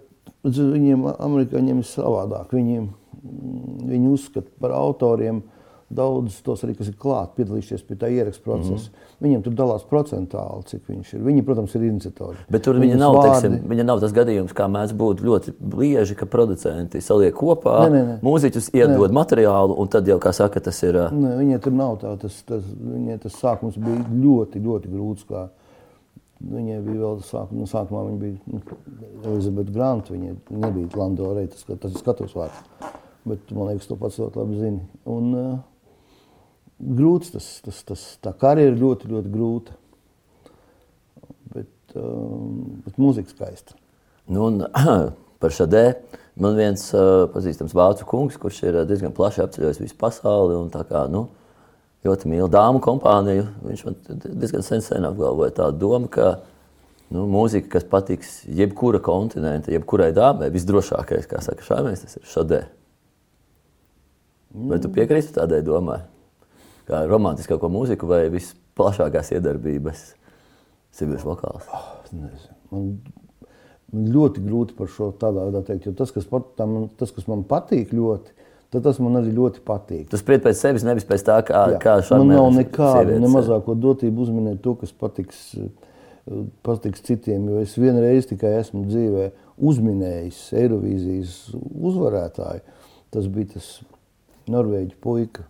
viņiem, 0.45 1.03
amerikāņiem 1.19 1.77
ir 1.83 1.89
savādāk. 1.89 2.49
Viņi, 2.53 2.79
mm, 2.85 3.83
viņi 3.89 4.09
uzskata 4.13 4.47
par 4.61 4.71
autoriem 4.71 5.43
daudzus 5.95 6.39
tos 6.41 6.63
arī, 6.65 6.73
kas 6.75 6.87
ir 6.89 6.95
klāt, 6.97 7.35
piedalījušies 7.37 7.83
pie 7.85 7.95
tā 7.95 8.09
ierakstu 8.09 8.41
procesa. 8.43 8.73
Mm. 8.89 8.95
-hmm. 8.95 9.11
Viņiem 9.21 9.43
tur 9.43 9.53
dalās 9.53 9.83
procentāli, 9.85 10.65
cik 10.65 10.81
viņš 10.89 11.13
ir. 11.13 11.19
Viņi, 11.21 11.43
protams, 11.45 11.75
ir 11.75 11.81
iniciatori. 11.83 12.37
Bet 12.49 12.63
tur 12.63 12.75
viņa 12.75 12.95
nav, 12.97 13.13
vārdi- 13.15 13.41
teiksim, 13.41 13.69
viņa 13.69 13.83
nav 13.85 13.99
tas 14.01 14.11
gadījums, 14.11 14.53
kā 14.53 14.65
mēs 14.67 14.91
būtu 14.93 15.21
ļoti 15.23 15.53
bieži, 15.59 16.15
ka 16.15 16.25
producenti 16.25 16.97
saliek 17.01 17.33
kopā, 17.33 17.85
Nē, 17.85 17.91
nē, 17.91 18.01
nē. 18.07 18.19
mūziķus 18.21 18.69
iedod 18.73 19.11
materiālu, 19.11 19.77
un 19.77 19.87
tad 19.87 20.07
jau, 20.07 20.17
kā 20.19 20.33
saka, 20.33 20.59
tas 20.59 20.83
ir. 20.83 20.93
ā, 20.95 21.11
Ne, 21.11 21.37
viņai 21.37 21.59
tur 21.61 21.71
nav 21.73 21.97
tā. 22.01 22.17
Tas, 22.19 22.41
tas, 22.41 22.63
viņai 22.63 23.19
tas 23.21 23.33
sākums 23.33 23.77
bija 23.77 24.05
ļoti, 24.09 24.59
ļoti 24.65 24.87
grūts. 24.89 25.25
Kā. 25.29 25.49
Viņai 26.45 26.81
bija 26.85 26.99
vēl 27.01 27.21
sākumā, 27.25 27.57
nu, 27.57 27.67
sākumā 27.69 28.01
viņa 28.05 28.19
bija 28.21 28.51
nu, 28.53 28.59
Elizabete 29.31 29.73
Grant. 29.73 30.11
Viņa 30.13 30.35
nebija 30.53 30.99
Landorē, 30.99 31.47
tas, 31.49 31.63
tas 31.65 31.89
ir 31.89 32.01
skatos 32.01 32.35
vārds. 32.37 32.91
Bet 33.25 33.49
man 33.55 33.71
liekas, 33.71 33.87
to 33.89 33.97
pats 33.97 34.19
ļoti 34.21 34.37
labi 34.37 34.59
zini. 34.59 34.83
Un, 35.09 35.31
uh, 35.33 35.55
grūts 36.99 37.33
tas, 37.33 37.47
tas, 37.65 37.79
tas, 37.87 38.03
tā 38.21 38.35
karjera 38.37 38.75
ļoti, 38.77 39.09
ļoti 39.09 39.31
grūta. 39.33 39.77
Bet, 41.55 41.71
um, 41.97 42.83
bet 42.85 43.01
mūzika 43.01 43.33
skaista. 43.33 43.79
Nu, 44.29 44.51
un, 44.51 44.61
par 45.41 45.55
šādē 45.55 45.85
man 46.41 46.59
viens 46.59 46.85
uh, 46.93 47.25
pazīstams 47.33 47.73
vācu 47.73 48.05
kungs, 48.11 48.37
kurš 48.41 48.61
ir 48.67 48.83
diezgan 48.85 49.15
plaši 49.17 49.47
apceļojis 49.47 49.81
visu 49.81 49.97
pasauli 49.97 50.59
un 50.59 50.69
tā 50.73 50.85
kā, 50.85 51.07
nu, 51.09 51.25
ļoti 52.05 52.29
mīl 52.31 52.49
dāmu 52.51 52.81
kompāniju. 52.83 53.47
Viņš 53.65 53.85
man 53.87 53.97
diezgan 54.25 54.65
sen, 54.65 54.83
sen 54.85 55.07
apgalvoja 55.07 55.53
tādu 55.59 55.81
domu, 55.81 56.09
ka 56.11 56.37
nu, 57.13 57.25
mūzika, 57.31 57.75
kas 57.77 57.87
patiks 57.89 58.39
jebkura 58.45 59.01
kontinenta, 59.03 59.73
jebkurai 59.73 60.11
dāmai, 60.15 60.51
visdrošākais, 60.53 61.29
kā 61.29 61.41
saka 61.45 61.65
šāmēs, 61.65 62.05
tas 62.05 62.19
ir 62.19 62.27
šādē. 62.31 62.61
Vai 64.55 64.79
tu 64.79 64.91
piekrīti 64.93 65.35
tādai 65.35 65.59
domai? 65.65 65.99
Kā 66.87 67.01
romantiskāko 67.09 67.67
mūziku 67.73 68.07
vai 68.07 68.23
visplašākās 68.33 69.33
iedarbības 69.35 70.07
sieviešu 70.95 71.31
vokāls? 71.31 71.67
Es 72.05 72.13
nezinu. 72.13 72.57
Man, 72.71 72.85
man 73.91 74.07
ļoti 74.13 74.43
grūti 74.45 74.77
par 74.77 74.91
šo 74.93 75.09
tādā 75.19 75.47
veidā 75.47 75.63
teikt, 75.65 75.89
jo 75.89 75.95
tas, 75.97 76.13
kas, 76.15 76.27
pat, 76.29 76.53
tam, 76.59 76.85
tas, 76.99 77.11
kas 77.15 77.27
man 77.31 77.43
patīk 77.49 77.91
ļoti, 77.95 78.44
tad 78.73 78.83
tas 78.83 78.99
man 78.99 79.15
arī 79.21 79.31
ļoti 79.35 79.61
patīk. 79.65 80.07
Tu 80.11 80.17
spriedzi 80.19 80.43
pēc 80.47 80.59
sevis, 80.59 80.83
nevis 80.87 81.05
pēc 81.07 81.23
tā, 81.27 81.39
kā, 81.47 81.65
Jā. 81.75 81.79
kā 81.83 81.95
man 82.17 82.27
nav 82.33 82.49
nekāda 82.55 83.19
ne 83.19 83.29
mazāko 83.31 83.75
dotību 83.77 84.25
uzminēt 84.25 84.61
to, 84.65 84.75
kas 84.81 84.91
patiks, 84.91 85.41
patiks 86.65 87.03
citiem. 87.05 87.47
Jo 87.49 87.61
es 87.63 87.75
vienreiz 87.79 88.27
tikai 88.29 88.55
esmu 88.59 88.85
dzīvē 88.89 89.29
uzminējis 89.69 90.39
Eirovīzijas 90.61 91.35
uzvarētāju. 91.55 92.63
Tas 93.13 93.27
bija 93.31 93.53
tas 93.55 93.69
Norvēģis 94.51 94.97
puika. 95.01 95.45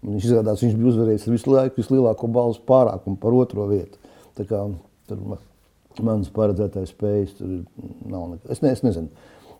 Viņš 0.00 0.24
izrādās, 0.30 0.62
viņš 0.64 0.76
bija 0.80 0.92
uzvarējis 0.94 1.26
visu 1.28 1.50
laiku 1.52 1.82
vislielāko 1.82 2.28
balvu 2.32 2.62
pārākumu 2.66 3.18
par 3.20 3.34
otro 3.36 3.66
vietu. 3.68 3.98
Tā 4.38 4.46
kā 4.48 4.62
tur 5.10 5.18
ma- 5.28 5.42
mans 6.00 6.30
paredzētais 6.32 6.94
spējas 6.94 7.34
tur 7.36 7.50
nav 8.08 8.30
nekā. 8.30 8.48
Es, 8.54 8.62
ne, 8.64 8.72
es 8.72 8.80
nezinu. 8.86 9.10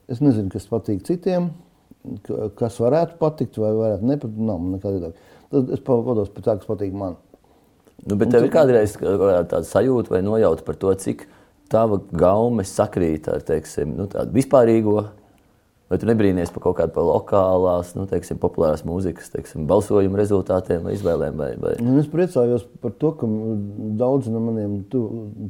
Es 0.08 0.22
nezinu, 0.24 0.48
kas 0.50 0.64
patīk 0.70 1.02
citiem, 1.06 1.50
kas 2.58 2.78
varētu 2.80 3.18
patikt 3.20 3.58
vai 3.60 3.72
varētu 3.76 4.08
nepatikt. 4.12 4.46
Nav 4.50 4.62
nekāda 4.76 4.96
viedokļa. 4.96 5.28
Tad 5.50 5.74
es 5.74 5.82
pavados 5.84 6.30
pēc 6.32 6.46
tā, 6.46 6.56
kas 6.60 6.70
patīk 6.70 6.94
man. 6.96 7.18
Nu, 8.06 8.16
bet 8.16 8.30
tev 8.32 8.46
ir 8.46 8.52
kādreiz 8.54 8.96
tāda 8.96 9.64
sajūta 9.68 10.14
vai 10.14 10.22
nojauta 10.24 10.64
par 10.64 10.78
to, 10.80 10.92
cik 10.96 11.26
tava 11.70 12.00
gaume 12.16 12.64
sakrīt 12.66 13.28
ar 13.30 13.42
teiksim, 13.46 13.96
nu, 13.98 14.08
tādu 14.10 14.34
vispārīgo. 14.36 15.02
Vai 15.90 15.98
tu 15.98 16.06
nebrīnījies 16.06 16.52
par 16.54 16.62
kaut 16.62 16.76
kādu 16.78 16.92
par 16.94 17.02
lokālās, 17.02 17.88
nu, 17.98 18.04
teiksim, 18.06 18.38
populārās 18.38 18.84
mūzikas 18.86 19.32
teiksim, 19.32 19.64
balsojumu 19.66 20.20
rezultātiem 20.20 20.84
vai 20.86 20.92
izvēlēm? 20.94 21.40
Vai, 21.40 21.48
vai... 21.58 21.72
Un 21.82 21.98
es 21.98 22.06
priecājos 22.12 22.62
par 22.78 22.94
to, 23.02 23.10
ka 23.18 23.26
daudzi 23.98 24.30
no 24.30 24.38
maniem 24.44 24.76
tu, 24.92 25.00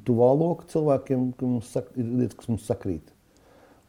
tuvā 0.08 0.30
loka 0.40 0.64
cilvēkiem 0.72 1.26
sak, 1.68 1.90
ir 1.92 2.08
lietas, 2.22 2.38
kas 2.40 2.48
mums 2.48 2.64
sakrīt. 2.72 3.12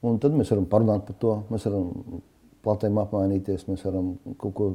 Un 0.03 0.20
tad 0.20 0.36
mēs 0.36 0.51
varam 0.51 0.68
parunāt 0.68 1.08
par 1.08 1.15
to, 1.24 1.38
mēs 1.53 1.70
varam 1.70 2.20
platēm 2.65 3.00
apmainīties, 3.01 3.68
mēs 3.70 3.86
varam 3.88 4.13
kaut 4.41 4.53
ko 4.58 4.70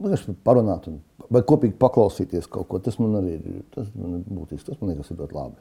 vienkārši 0.00 0.34
parunāt 0.46 0.88
un, 0.90 0.98
vai 1.32 1.42
kopīgi 1.46 1.76
paklausīties 1.80 2.48
kaut 2.50 2.68
ko. 2.70 2.80
Tas 2.82 2.98
man 3.00 3.18
arī 3.20 3.36
ir, 3.38 3.62
tas 3.74 3.88
man 3.94 4.18
ir 4.18 4.26
būtiski, 4.26 4.66
tas 4.70 4.80
man 4.80 4.92
liekas 4.92 5.12
ir 5.12 5.20
ļoti 5.20 5.38
labi. 5.38 5.60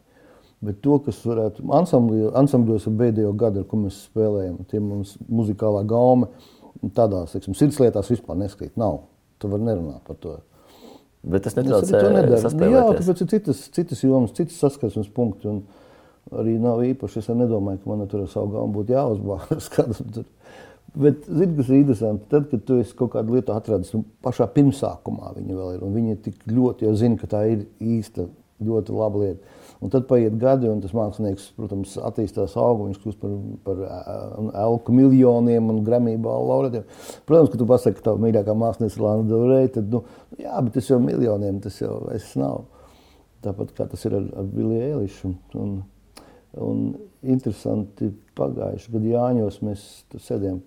Bet 0.64 0.80
to, 0.84 0.98
kas 1.04 1.20
varētu 1.28 1.66
ansambļos, 1.76 2.32
ansambļos 2.40 2.88
ar 2.88 2.98
pēdējo 3.02 3.34
gadu, 3.40 3.64
ar 3.64 3.68
ko 3.68 3.82
mēs 3.82 4.00
spēlējam, 4.08 4.62
tie 4.72 4.80
mums 4.80 5.18
muzikālā 5.28 5.84
gaume, 5.88 6.30
tādās, 6.96 7.36
teiksim, 7.36 7.56
sirdslietās 7.58 8.12
vispār 8.14 8.40
neskrīt. 8.40 8.78
Nav. 8.80 9.02
Tu 9.44 9.50
vari 9.52 9.68
nerunāt 9.68 10.04
par 10.08 10.16
to. 10.24 10.38
Bet 11.24 11.44
tas 11.44 11.56
netraucē. 11.58 12.00
Nu, 12.04 12.22
Jā, 12.32 12.40
saspēlēties. 12.46 13.08
tāpēc 13.08 13.24
ir 13.24 13.30
citas, 13.32 13.64
citas 13.76 14.04
jomas, 14.04 14.32
citas 14.36 14.60
saskarsmes 14.60 15.10
punkti. 15.12 15.52
Un 15.52 15.62
arī 16.32 16.56
nav 16.62 16.84
īpaši. 16.86 17.24
Es 17.24 17.32
nedomāju, 17.34 17.82
ka 17.84 17.92
man 17.92 18.06
tur 18.12 18.26
ar 18.26 18.32
savu 18.32 18.54
galvu 18.56 18.80
būtu 18.80 18.96
jāuzbāras. 18.96 19.72
kādam 19.76 20.14
tur. 20.20 20.30
Bet, 20.94 21.26
zini, 21.26 21.56
kas 21.58 21.72
ir 21.72 21.80
interesanti, 21.80 22.28
tad, 22.30 22.46
kad 22.52 22.62
tu 22.68 22.78
kaut 23.00 23.16
kādu 23.16 23.34
lietu 23.34 23.54
atradis, 23.56 23.90
nu, 23.96 24.04
pašā 24.22 24.46
pirmsākumā 24.54 25.32
viņa 25.40 25.56
vēl 25.58 25.72
ir, 25.74 25.86
un 25.88 25.96
viņa 25.96 26.20
tik 26.22 26.44
ļoti 26.46 26.86
jau 26.86 26.94
zina, 27.00 27.18
ka 27.18 27.30
tā 27.32 27.40
ir 27.50 27.64
īsta, 27.82 28.28
ļoti 28.64 28.94
laba 28.94 29.22
lieta. 29.24 29.60
Un 29.84 29.92
tad 29.92 30.06
paiet 30.08 30.36
gadi, 30.40 30.70
un 30.72 30.80
tas 30.84 30.94
mākslinieks, 30.96 31.50
protams, 31.58 31.96
attīstās 32.08 32.54
augu, 32.62 32.86
viņš 32.88 33.00
kļūst 33.02 33.20
par, 33.20 33.34
par 33.66 33.82
ā, 33.84 33.96
elku 34.64 34.94
miljoniem 34.96 35.74
un 35.74 35.82
gramību 35.84 36.36
laureatiem. 36.48 36.86
Protams, 37.28 37.52
ka 37.52 37.60
tu 37.60 37.68
pasaki, 37.68 37.98
ka 37.98 38.06
tava 38.12 38.22
mīļākā 38.24 38.56
mākslinieca 38.62 39.00
ir 39.00 39.04
Lana 39.04 39.28
Del 39.28 39.44
Rey, 39.50 39.72
tad, 39.74 39.90
nu, 39.92 40.04
jā, 40.40 40.54
bet 40.62 40.78
tas 40.78 40.88
jau 40.88 41.02
miljoniem, 41.04 41.58
tas 41.66 41.82
jau 41.82 41.98
es 42.16 42.30
nav. 42.40 42.64
Tāpat 43.44 43.74
kā 43.76 43.90
tas 43.92 44.06
ir 44.08 44.16
ar, 44.22 44.30
ar 44.40 44.48
Billy 44.54 44.80
Eilišu. 44.86 45.34
Un, 45.34 45.36
un 45.60 45.74
interesanti, 47.24 48.12
pagājuši 48.38 48.94
gadu 48.94 49.12
Jāņos 49.14 49.60
mēs 49.66 49.84
sēdējām 50.14 50.62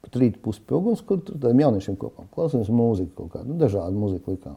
pat 0.00 0.16
rīta 0.20 0.40
pusi 0.42 0.62
pie 0.64 0.76
uguns, 0.78 1.02
kur 1.04 1.20
tādiem 1.26 1.64
jauniešiem 1.64 1.98
kopā 2.00 2.24
klausījāmies 2.34 2.70
mūziku 2.72 3.16
kaut 3.18 3.34
kādu, 3.34 3.52
nu, 3.52 3.58
dažādu 3.60 4.00
mūziku 4.00 4.36
likām. 4.36 4.56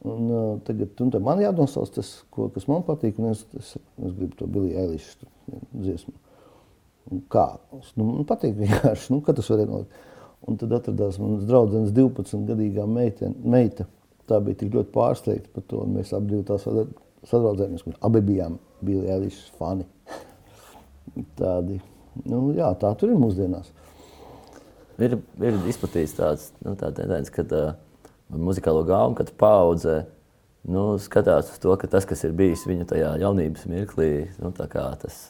Un, 0.00 0.30
uh, 0.32 0.52
tagad 0.64 1.00
un 1.04 1.12
man 1.22 1.42
jānosauc 1.42 1.92
tas, 1.92 2.10
ko, 2.32 2.48
kas 2.54 2.66
man 2.70 2.82
patīk, 2.86 3.20
un 3.20 3.34
es, 3.34 3.44
es, 3.58 3.74
es 3.76 4.14
gribu 4.16 4.38
to 4.38 4.48
Billy 4.50 4.72
Eilish 4.80 5.12
dziesmu. 5.76 6.14
Un 7.10 7.22
kā? 7.32 7.46
Nu, 7.98 8.06
man 8.06 8.24
patīk 8.28 8.56
vienkārši, 8.58 9.12
nu, 9.12 9.20
kā 9.24 9.34
tas 9.36 9.50
var 9.52 9.62
ienolikt. 9.66 10.06
Un 10.48 10.56
tad 10.56 10.72
atradās 10.72 11.18
manas 11.20 11.44
draudzenes 11.44 11.92
12-gadīgā 11.92 12.86
meita, 12.88 13.28
meita. 13.44 13.84
Tā 14.30 14.38
bija 14.40 14.62
tik 14.62 14.72
ļoti 14.72 14.92
pārsteigta 14.94 15.52
par 15.52 15.66
to, 15.68 15.82
un 15.84 15.98
mēs 15.98 16.14
abi 16.16 16.32
divi 16.32 16.46
tā 16.48 16.56
sada- 16.62 16.88
sadraudzējāmies. 17.28 17.84
Abi 18.06 18.22
bijām 18.24 18.58
Billy 18.84 19.10
Eilish 19.12 19.50
fani. 19.58 19.86
Tādi, 21.40 21.80
nu 22.24 22.46
jā, 22.56 22.70
tā 22.80 22.92
tur 22.98 23.12
ir 23.12 23.20
mūsdienās. 23.20 23.72
Ir, 25.00 25.16
ir 25.16 25.60
izplatīts 25.70 26.16
tāds 26.18 26.50
nu, 26.60 26.74
tā 26.76 26.90
tendence, 26.96 27.32
ka 27.32 27.44
uh, 27.56 27.70
muzikālo 28.36 28.82
gaumu 28.88 29.16
katra 29.16 29.36
paudze 29.40 29.98
nu, 30.68 30.98
skatās 31.00 31.54
uz 31.54 31.60
to, 31.62 31.72
ka 31.80 31.88
tas, 31.88 32.06
kas 32.08 32.24
ir 32.28 32.36
bijis 32.36 32.66
viņa 32.68 32.88
tajā 32.92 33.12
jaunības 33.22 33.64
mirklī, 33.70 34.10
nu, 34.42 34.52
tas 34.52 35.22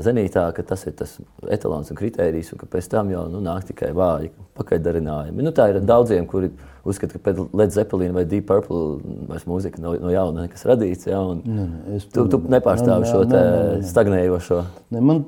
zenītā, 0.00 0.46
ka 0.56 0.62
tas 0.62 0.86
ir 0.88 0.94
tas 0.96 1.18
etalons 1.52 1.90
un 1.92 1.96
kritērijs, 1.98 2.52
un 2.54 2.58
ka 2.62 2.66
pēc 2.72 2.88
tam 2.92 3.10
jau 3.12 3.26
nu, 3.28 3.42
nāk 3.44 3.66
tikai 3.68 3.90
vāji 3.96 4.30
pakaļdarinājumi. 4.56 5.44
Nu, 5.44 5.52
tā 5.56 5.66
ir 5.74 5.80
daudziem, 5.84 6.26
kuri 6.30 6.48
uzskata, 6.86 7.18
ka 7.18 7.24
pēc 7.30 7.42
Led 7.52 7.74
Zeppelin 7.74 8.14
vai 8.16 8.24
Deep 8.24 8.46
Purple 8.48 9.00
vairs 9.28 9.44
mūzika 9.48 9.82
no, 9.82 9.92
no 10.00 10.12
jauna 10.14 10.46
nekas 10.46 10.64
radīts. 10.68 11.08
Ja, 11.10 11.20
un, 11.20 11.42
Nē, 11.44 11.66
nē, 11.66 11.96
es 11.98 12.06
tu, 12.08 12.24
tu 12.24 12.38
pilnīgi- 12.38 12.54
nepārstāvi 12.56 13.04
nē, 13.04 13.10
šo 13.10 13.24
nē, 13.24 13.32
nē, 13.32 13.42
nē. 13.76 13.82
stagnējošo. 13.90 14.60
Ne, 14.96 15.00
man, 15.00 15.24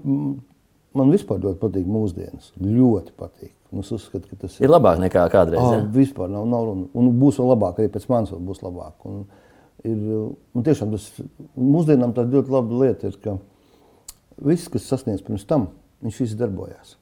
man 0.96 1.12
vispār 1.12 1.42
ļoti 1.44 1.60
patīk 1.66 1.86
mūsdienas. 1.98 2.52
Ļoti 2.62 3.12
patīk. 3.18 3.52
Es 3.78 3.90
uzskatu, 3.92 4.30
ka 4.30 4.36
tas 4.46 4.54
Ir 4.64 4.70
labāk 4.72 4.96
nekā 5.02 5.26
kādreiz. 5.28 5.60
Ah, 5.60 5.74
Ja? 5.76 5.84
vispār 5.92 6.30
nav, 6.32 6.46
nav 6.48 6.64
runa. 6.64 6.86
Un 6.96 7.10
būs 7.20 7.36
vēl 7.36 7.50
labāk, 7.52 7.82
arī 7.82 7.90
pēc 7.92 8.06
manis 8.08 8.30
būs 8.32 8.62
labāk. 8.64 8.94
Un 9.04 9.26
ir, 9.84 9.98
un 10.56 10.64
tiešām 10.64 10.94
tas 10.96 11.10
mūsdienām 11.58 12.14
tā 12.16 12.24
ļoti 12.24 12.48
laba 12.54 12.78
lieta 12.86 13.10
ir, 13.12 13.18
ka 13.22 13.36
viss, 14.44 14.70
kas 14.72 14.88
sasniedz 14.90 15.22
pirms 15.26 15.46
tam, 15.48 15.68
viņš 16.04 16.22
viss 16.24 16.38
darbojās. 16.38 16.96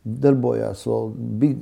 Darbojās 0.00 0.86
vēl 0.88 1.10
big, 1.42 1.58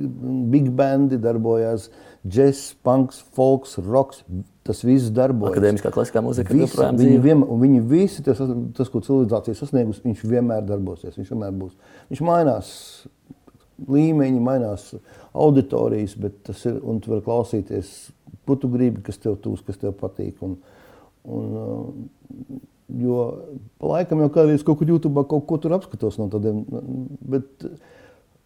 big 0.53 0.69
bandi, 0.79 1.19
darbojās 1.19 1.89
džeks, 2.23 2.77
punks, 2.87 3.19
folks, 3.35 3.79
rocks. 3.83 4.23
Tas 4.69 4.83
viss 4.85 5.09
darbojas. 5.15 5.57
Akadēmiskā 5.57 5.91
klasiskā 5.95 6.21
mūzika 6.23 6.53
Visi, 6.53 6.67
joprojām 6.67 6.99
viņi, 7.01 7.15
dzīvo. 7.17 7.25
vien, 7.25 7.45
viņi 7.63 7.79
visi, 7.89 8.23
tas, 8.27 8.41
tas, 8.77 8.91
ko 8.93 9.01
civilizācija 9.01 9.57
sasniegusi, 9.57 10.05
viņš 10.05 10.25
vienmēr 10.29 10.67
darbosies. 10.69 11.17
Viņš 11.17 11.33
vienmēr 11.33 11.55
būs. 11.57 11.73
Viņš 12.13 12.21
mainās 12.29 12.73
līmeņi, 13.89 14.43
mainās 14.45 14.91
auditorijas, 15.33 16.15
bet 16.21 16.43
tas 16.51 16.63
ir. 16.69 16.79
Un 16.85 17.01
tu 17.01 17.15
vari 17.15 17.25
klausīties, 17.25 17.95
ko 18.47 18.59
tu 18.61 18.71
gribi, 18.73 19.03
kas 19.07 19.19
tev 19.23 19.39
tūs, 19.43 19.65
kas 19.67 19.81
tev 19.81 19.97
patīk. 19.99 20.43
Un, 20.45 20.59
un, 21.25 22.61
jo 22.89 23.23
laikam 23.85 24.25
jau 24.25 24.33
kādreiz 24.33 24.65
kaut 24.65 24.81
kur 24.81 24.89
YouTube 24.89 25.25
kaut 25.29 25.47
ko 25.49 25.59
tur 25.61 25.77
apskatos 25.77 26.19
no 26.21 26.29
tādiem. 26.33 26.65
Bet, 27.29 27.69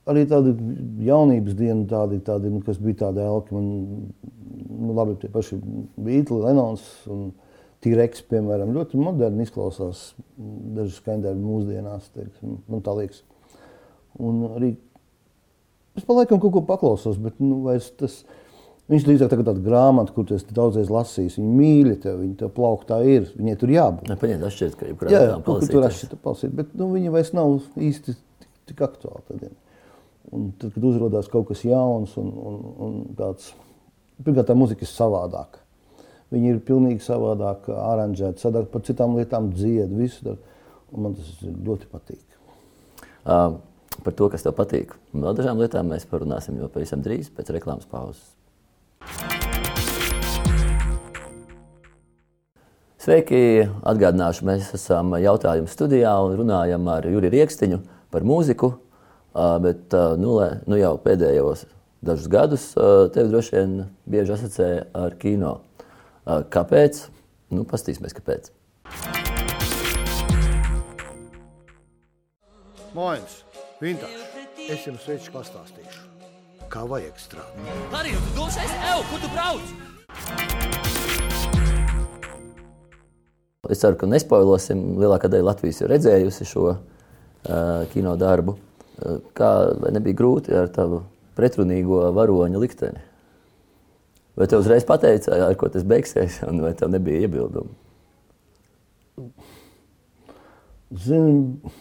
Arī 0.02 0.24
tāda 0.26 0.50
jaunības 1.06 1.54
diena, 1.54 1.84
tādi, 1.86 2.18
tādi, 2.26 2.50
nu, 2.50 2.58
kas 2.66 2.80
bija 2.82 3.04
tādi 3.04 3.22
elki. 3.22 3.54
Man, 3.54 3.68
nu, 4.66 4.94
labi, 4.96 5.14
tie 5.20 5.30
paši 5.30 5.60
Beatles, 5.62 6.42
Lenons 6.42 6.86
un 7.12 7.28
T-Rex, 7.82 8.24
piemēram, 8.30 8.74
ļoti 8.74 8.98
moderni 8.98 9.46
izklausās 9.46 10.08
daži 10.74 10.96
skaņdarbi 10.96 11.42
mūsdienās, 11.42 12.10
teiksim, 12.16 12.58
man 12.70 12.82
tā 12.82 12.96
liekas. 12.98 13.22
Un 14.18 14.42
arī 14.56 14.72
es 15.98 16.06
pa 16.06 16.18
laikam 16.18 16.42
kaut 16.42 16.56
ko 16.56 16.64
paklausos, 16.66 17.22
bet 17.22 17.38
nu, 17.42 17.60
vairs 17.68 17.92
tas, 17.94 18.24
viņš 18.90 19.06
drīzāk 19.06 19.30
tā 19.30 19.38
kā 19.38 19.46
tāda 19.46 19.62
grāmata, 19.62 20.14
kur 20.14 20.28
esi 20.34 20.54
daudzreiz 20.56 20.90
lasījis, 20.92 21.38
viņi 21.38 21.56
mīļi 21.58 21.96
tev, 22.02 22.20
viņi 22.22 22.36
tev 22.42 22.52
plauktā 22.56 22.98
ir, 23.06 23.28
viņai 23.36 23.56
tur 23.60 23.72
jābūt. 23.72 24.12
Paņemt 24.22 24.46
atšķirt, 24.48 24.78
ka 24.78 24.90
jebkurā 24.90 25.12
kur 25.12 25.42
tur 25.42 25.46
palasīties. 25.46 25.88
atšķirta 25.88 26.20
palasīt, 26.26 26.54
bet 26.58 26.76
nu, 26.78 26.88
viņi 26.92 27.12
vairs 27.14 27.32
nav 27.36 27.58
īsti 27.78 28.16
tik, 28.16 28.48
tik 28.72 28.84
aktuāli. 28.88 29.24
Tādiem. 29.30 29.56
Un 30.32 30.52
tad, 30.58 30.72
kad 30.74 30.86
uzrādās 30.88 31.28
kaut 31.32 31.48
kas 31.50 31.64
jauns 31.66 32.14
un, 32.20 32.30
un, 32.32 32.60
un 32.86 33.00
tāds, 33.18 33.50
pirmkārt, 34.22 34.48
tā 34.50 34.56
muzika 34.58 34.86
ir 34.86 34.90
savādāka. 34.90 35.60
Viņi 36.32 36.54
ir 36.54 36.62
pilnīgi 36.64 37.04
savādāk 37.04 37.66
aranžēti, 37.76 38.40
sadāk 38.40 38.70
par 38.72 38.84
citām 38.86 39.18
lietām 39.18 39.50
dzied, 39.52 39.92
visu 39.92 40.30
dar. 40.30 40.40
Un 40.92 41.06
man 41.06 41.14
tas 41.16 41.40
ļoti 41.40 41.88
patīk. 41.88 42.22
Uh, 43.22 43.58
par 44.04 44.14
to, 44.16 44.28
kas 44.32 44.44
tev 44.44 44.56
patīk. 44.56 44.94
Vēl 45.12 45.36
dažām 45.36 45.60
lietām 45.60 45.88
mēs 45.92 46.08
parunāsim 46.08 46.56
jau 46.60 46.68
pavisam 46.72 47.04
drīz 47.04 47.30
pēc 47.32 47.52
reklāmas 47.54 47.88
pauzes. 47.88 48.32
Sveiki! 53.02 53.66
Atgādināšu, 53.82 54.44
mēs 54.46 54.68
esam 54.76 55.16
jautājumu 55.18 55.66
studijā 55.66 56.12
un 56.22 56.36
runājam 56.38 56.86
ar 56.86 57.08
Juriju 57.10 57.32
Rieksniņu 57.34 57.80
par 58.14 58.22
mūziku. 58.22 58.68
Bet 59.64 59.96
nu, 60.22 60.36
nu 60.70 60.78
jau 60.78 60.92
pēdējos 61.02 61.64
dažus 62.06 62.28
gadus 62.30 62.68
tevi 63.14 63.32
droši 63.32 63.56
vien 63.56 63.74
bieži 64.06 64.36
asociē 64.36 64.70
ar 64.94 65.16
kino. 65.18 65.56
Kāpēc? 66.26 67.02
Nu, 67.50 67.66
Pastīsimies, 67.66 68.14
kāpēc. 68.14 68.52
Moins, 72.94 73.38
vintage. 73.82 74.30
Es 74.70 74.86
jums 74.86 75.10
veicu 75.10 75.34
pastāstīšu, 75.34 76.01
kā 76.72 76.86
vajag 76.88 77.18
strādāt. 77.20 77.72
Arī 77.92 78.14
tu 78.16 78.30
domājies, 78.36 78.72
ej, 78.88 79.02
kur 79.10 79.20
tu 79.20 79.28
brauc? 79.34 79.66
Es 83.70 83.80
ceru, 83.82 83.96
ka 84.00 84.08
nespoilosim. 84.10 84.80
Lielākā 85.00 85.30
daļa 85.32 85.48
Latvijas 85.52 85.82
ir 85.82 85.92
redzējusi 85.92 86.48
šo 86.48 86.64
uh, 86.72 86.78
kino 87.92 88.16
darbu. 88.20 88.56
Uh, 88.56 89.20
kā 89.36 89.50
nebija 89.92 90.18
grūti 90.18 90.56
ar 90.56 90.72
tavu 90.72 91.02
pretrunīgo 91.38 92.02
varoņa 92.16 92.60
likteni? 92.60 93.04
Vai 94.36 94.48
tev 94.48 94.64
uzreiz 94.64 94.84
pateica, 94.88 95.36
ar 95.46 95.56
ko 95.60 95.68
tas 95.72 95.84
beigsies, 95.84 96.40
un 96.48 96.64
vai 96.64 96.72
tev 96.76 96.88
nebija 96.92 97.26
iebildumu? 97.26 97.72
Zini, 101.04 101.72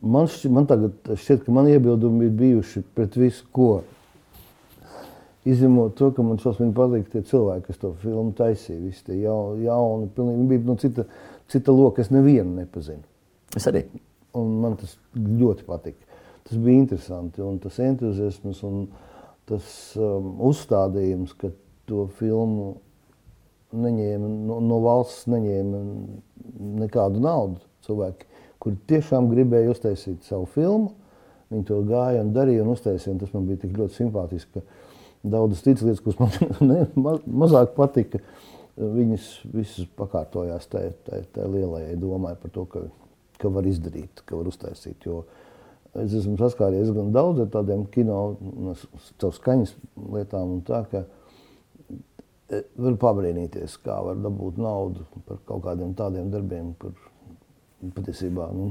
man, 0.00 0.28
šķi, 0.30 0.50
man 0.52 0.66
tagad 0.70 1.12
šķiet, 1.12 1.44
ka 1.46 1.54
man 1.54 1.68
iebildumi 1.70 2.28
ir 2.28 2.34
bijuši 2.38 2.82
pret 2.96 3.16
visu, 3.20 3.46
ko. 3.54 3.70
Izņemot 5.46 5.94
to, 5.98 6.10
ka 6.14 6.24
man 6.26 6.40
šausmīgi 6.42 6.74
patīk 6.74 7.10
tie 7.12 7.22
cilvēki, 7.26 7.68
kas 7.68 7.78
to 7.82 7.92
filmu 8.02 8.34
taisīja. 8.34 8.80
Visi 8.82 9.04
tie 9.06 9.20
jau, 9.20 9.54
jauni, 9.62 10.08
pilnīgi 10.16 10.40
viņi 10.40 10.48
bija 10.50 10.64
no 10.66 10.74
cita, 10.82 11.04
cita 11.52 11.74
loka. 11.74 12.02
Es 12.02 12.10
nevienu 12.10 12.56
nepazinu. 12.56 13.04
Es 13.54 13.68
arī. 13.70 13.84
Un 14.36 14.56
man 14.64 14.74
tas 14.80 14.96
ļoti 15.14 15.68
patika. 15.68 16.18
Tas 16.48 16.58
bija 16.58 16.82
interesanti. 16.82 17.44
Un 17.46 17.60
tas 17.62 17.78
entuziasms 17.82 18.64
un 18.66 18.88
tas 19.46 19.68
um, 20.02 20.32
uzstādījums, 20.50 21.36
ka 21.38 21.52
to 21.86 22.08
filmu 22.18 22.72
neņēma, 23.76 24.30
no, 24.48 24.58
no 24.62 24.80
valsts 24.82 25.28
neņēma 25.30 25.82
nekādu 26.82 27.22
naudu. 27.22 27.62
Cilvēki, 27.86 28.26
kuri 28.62 28.78
tiešām 28.90 29.28
gribēja 29.30 29.72
uztaisīt 29.74 30.26
savu 30.26 30.48
filmu, 30.50 30.92
viņi 31.52 31.66
to 31.68 31.80
gāja 31.86 32.24
un 32.24 32.32
darīja 32.34 32.64
un 32.64 32.72
uztaisīja. 32.74 33.14
Un 33.14 33.22
tas 33.22 33.32
man 33.34 33.46
bija 33.48 33.62
tik 33.62 33.76
ļoti 33.78 33.98
simpātiski, 34.00 34.62
daudzas 35.26 35.64
citas 35.64 35.86
lietas, 35.86 36.02
kuras 36.04 36.20
man 36.20 36.52
ne, 36.70 36.78
ma, 36.98 37.16
mazāk 37.44 37.74
patika, 37.76 38.20
viņas 38.76 39.28
visas 39.54 39.88
pakārtojās 39.98 40.68
tajā, 40.72 40.92
tajā, 41.06 41.26
tajā 41.34 41.50
lielajai 41.52 41.98
domai 42.00 42.34
par 42.40 42.52
to, 42.54 42.66
ka, 42.72 42.86
ka 43.40 43.52
var 43.52 43.68
izdarīt, 43.68 44.24
ka 44.26 44.38
var 44.38 44.50
uztaisīt. 44.50 45.06
Jo 45.06 45.22
es 45.96 46.12
esmu 46.18 46.36
saskāries 46.40 46.92
gan 46.92 47.12
daudz 47.14 47.44
ar 47.46 47.52
tādiem 47.54 47.86
kino, 47.92 48.36
es- 48.72 49.12
caur 49.20 49.32
skaņas 49.36 49.76
lietām 50.12 50.58
un 50.58 50.64
tā, 50.66 50.82
ka 50.90 51.06
e, 52.50 52.62
var 52.76 52.98
pabrīnīties, 53.00 53.78
kā 53.84 53.96
var 54.04 54.20
dabūt 54.20 54.60
naudu 54.60 55.06
par 55.28 55.40
kaut 55.48 55.64
kādiem 55.64 55.94
tādiem 55.96 56.28
darbiem, 56.34 56.74
kur 56.80 56.92
patiesībā 57.96 58.48
nu, 58.56 58.70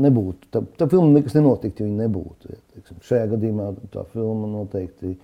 nebūtu. 0.00 0.48
Tā, 0.52 0.62
tā 0.80 0.88
filma 0.90 1.12
nekas 1.18 1.36
nenotiktu, 1.36 1.84
ja 1.84 1.90
viņa 1.90 2.06
nebūtu. 2.06 2.54
Ja, 2.54 2.62
teiksim. 2.74 3.02
Šajā 3.06 3.28
gadījumā 3.34 3.68
tā 3.92 4.04
filma 4.14 4.48
noteikti 4.50 5.14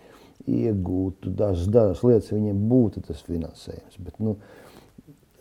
iegūtu 0.47 1.33
dažas, 1.37 1.71
dažas 1.73 2.05
lietas, 2.07 2.31
ja 2.31 2.39
viņiem 2.39 2.61
būtu 2.71 3.03
tas 3.07 3.23
finansējums. 3.27 3.97
Bet, 4.05 4.19
nu, 4.23 4.37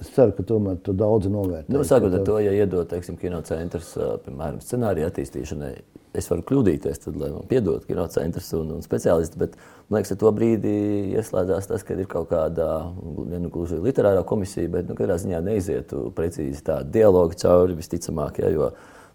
es 0.02 0.10
ceru, 0.16 0.34
ka 0.38 0.46
tomēr 0.48 0.80
to 0.86 0.96
daudzi 0.98 1.32
novērtē. 1.34 1.74
Nu, 1.74 1.84
Sākot 1.88 2.16
ar 2.16 2.24
to, 2.28 2.40
ja 2.44 2.56
iedod, 2.56 2.88
teiksim, 2.92 3.20
kinocentrs, 3.22 3.94
piemēram, 4.26 4.62
scenārija 4.64 5.12
attīstīšanai, 5.12 5.74
es 6.18 6.30
varu 6.32 6.46
kļūdīties, 6.48 7.02
tad, 7.04 7.18
lai 7.20 7.32
man 7.34 7.46
piedod 7.50 7.84
kinocentrs 7.88 8.52
un, 8.58 8.72
un 8.78 8.86
speciālisti, 8.86 9.40
bet, 9.42 9.58
man 9.90 10.00
liekas, 10.00 10.14
ar 10.16 10.20
to 10.22 10.32
brīdi 10.36 10.74
ieslēdzās 11.16 11.70
tas, 11.72 11.86
ka 11.86 11.98
ir 11.98 12.10
kaut 12.12 12.30
kāda, 12.32 12.70
nu 12.96 13.52
gluži 13.54 13.82
literārā 13.84 14.24
komisija, 14.28 14.72
bet, 14.72 14.90
nu, 14.90 14.98
katrā 14.98 15.18
ziņā 15.22 15.44
neizietu 15.46 16.10
precīzi 16.16 16.64
tādu 16.66 16.94
dialogu 16.96 17.38
cauri, 17.42 17.78
visticamāk, 17.80 18.42
ja, 18.44 18.52
jo 18.54 18.72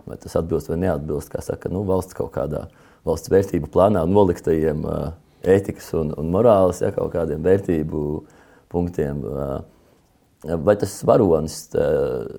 vai 0.06 0.16
tas 0.20 0.36
atbilst 0.40 0.70
vai 0.70 0.78
neatbilst, 0.84 1.32
kā 1.32 1.42
saka, 1.44 1.72
nu, 1.72 1.84
valsts 1.88 2.16
kaut 2.16 2.32
kādā 2.36 2.66
valsts 3.06 3.32
vērtību 3.32 3.70
plānā 3.72 4.04
noliktajiem 4.08 4.84
ētikas 5.48 5.92
un, 5.96 6.14
un 6.20 6.32
morāles, 6.32 6.82
ja, 6.84 6.92
kaut 6.96 7.12
kādiem 7.14 7.44
vērtību 7.44 8.06
punktiem. 8.72 9.22
ā, 9.24 9.52
Vai 10.40 10.72
tas 10.81 10.94
varonis, 11.05 11.66
tā, 11.68 11.87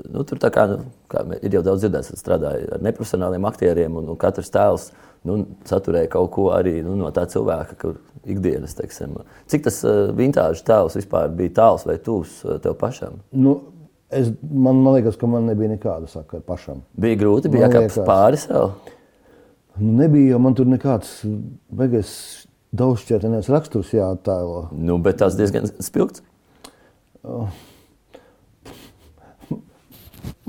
nu, 0.09 0.23
tur 0.25 0.39
kā, 0.41 0.63
nu, 0.71 0.79
kā 1.11 1.21
ir 1.37 1.53
jau 1.53 1.61
daudz 1.67 1.83
dzirdēts, 1.83 2.15
strādāja 2.17 2.71
ar 2.73 2.81
neprofesionāliem 2.81 3.45
aktieriem, 3.45 3.99
un, 3.99 4.07
un 4.09 4.17
katrs 4.17 4.49
tēls 4.49 4.87
nu, 5.29 5.35
saturēja 5.69 6.09
kaut 6.15 6.31
ko 6.33 6.47
arī 6.55 6.79
nu, 6.81 6.95
no 6.97 7.11
tā 7.13 7.27
cilvēka, 7.29 7.77
kur 7.83 7.99
ikdienas, 8.25 8.73
teiksim. 8.79 9.13
Cik 9.53 9.67
tas 9.67 9.77
uh, 9.85 10.09
vintāžu 10.17 10.65
tēls 10.65 10.97
vispār 10.97 11.29
bija 11.37 11.53
tāls 11.61 11.85
vai 11.85 11.99
tūs 12.01 12.39
uh, 12.41 12.57
tev 12.63 12.73
pašam? 12.81 13.21
Nu, 13.37 13.59
es, 14.09 14.33
man, 14.49 14.81
man 14.81 14.97
liekas, 14.97 15.19
ka 15.21 15.29
man 15.29 15.45
nebija 15.51 15.75
nekāda 15.75 16.09
sakara 16.09 16.41
pašam. 16.41 16.81
Bija 16.97 17.21
grūti, 17.21 17.53
bija 17.53 17.67
Man 17.67 17.69
jākāpj 17.69 17.85
liekas. 17.85 18.07
pāri 18.09 18.41
sev. 18.41 18.71
Nu, 19.77 19.93
nebija 20.01 20.33
jau 20.33 20.41
man 20.41 20.57
tur 20.57 20.73
nekāds 20.73 21.19
beigas 21.69 22.13
daudzšķietnēs 22.81 23.49
raksturs 23.53 23.93
jāattēlo. 23.93 24.71
Nu, 24.73 24.97
bet 25.05 25.21
tas 25.21 25.37
diezgan 25.37 25.69
spilgts. 25.77 26.25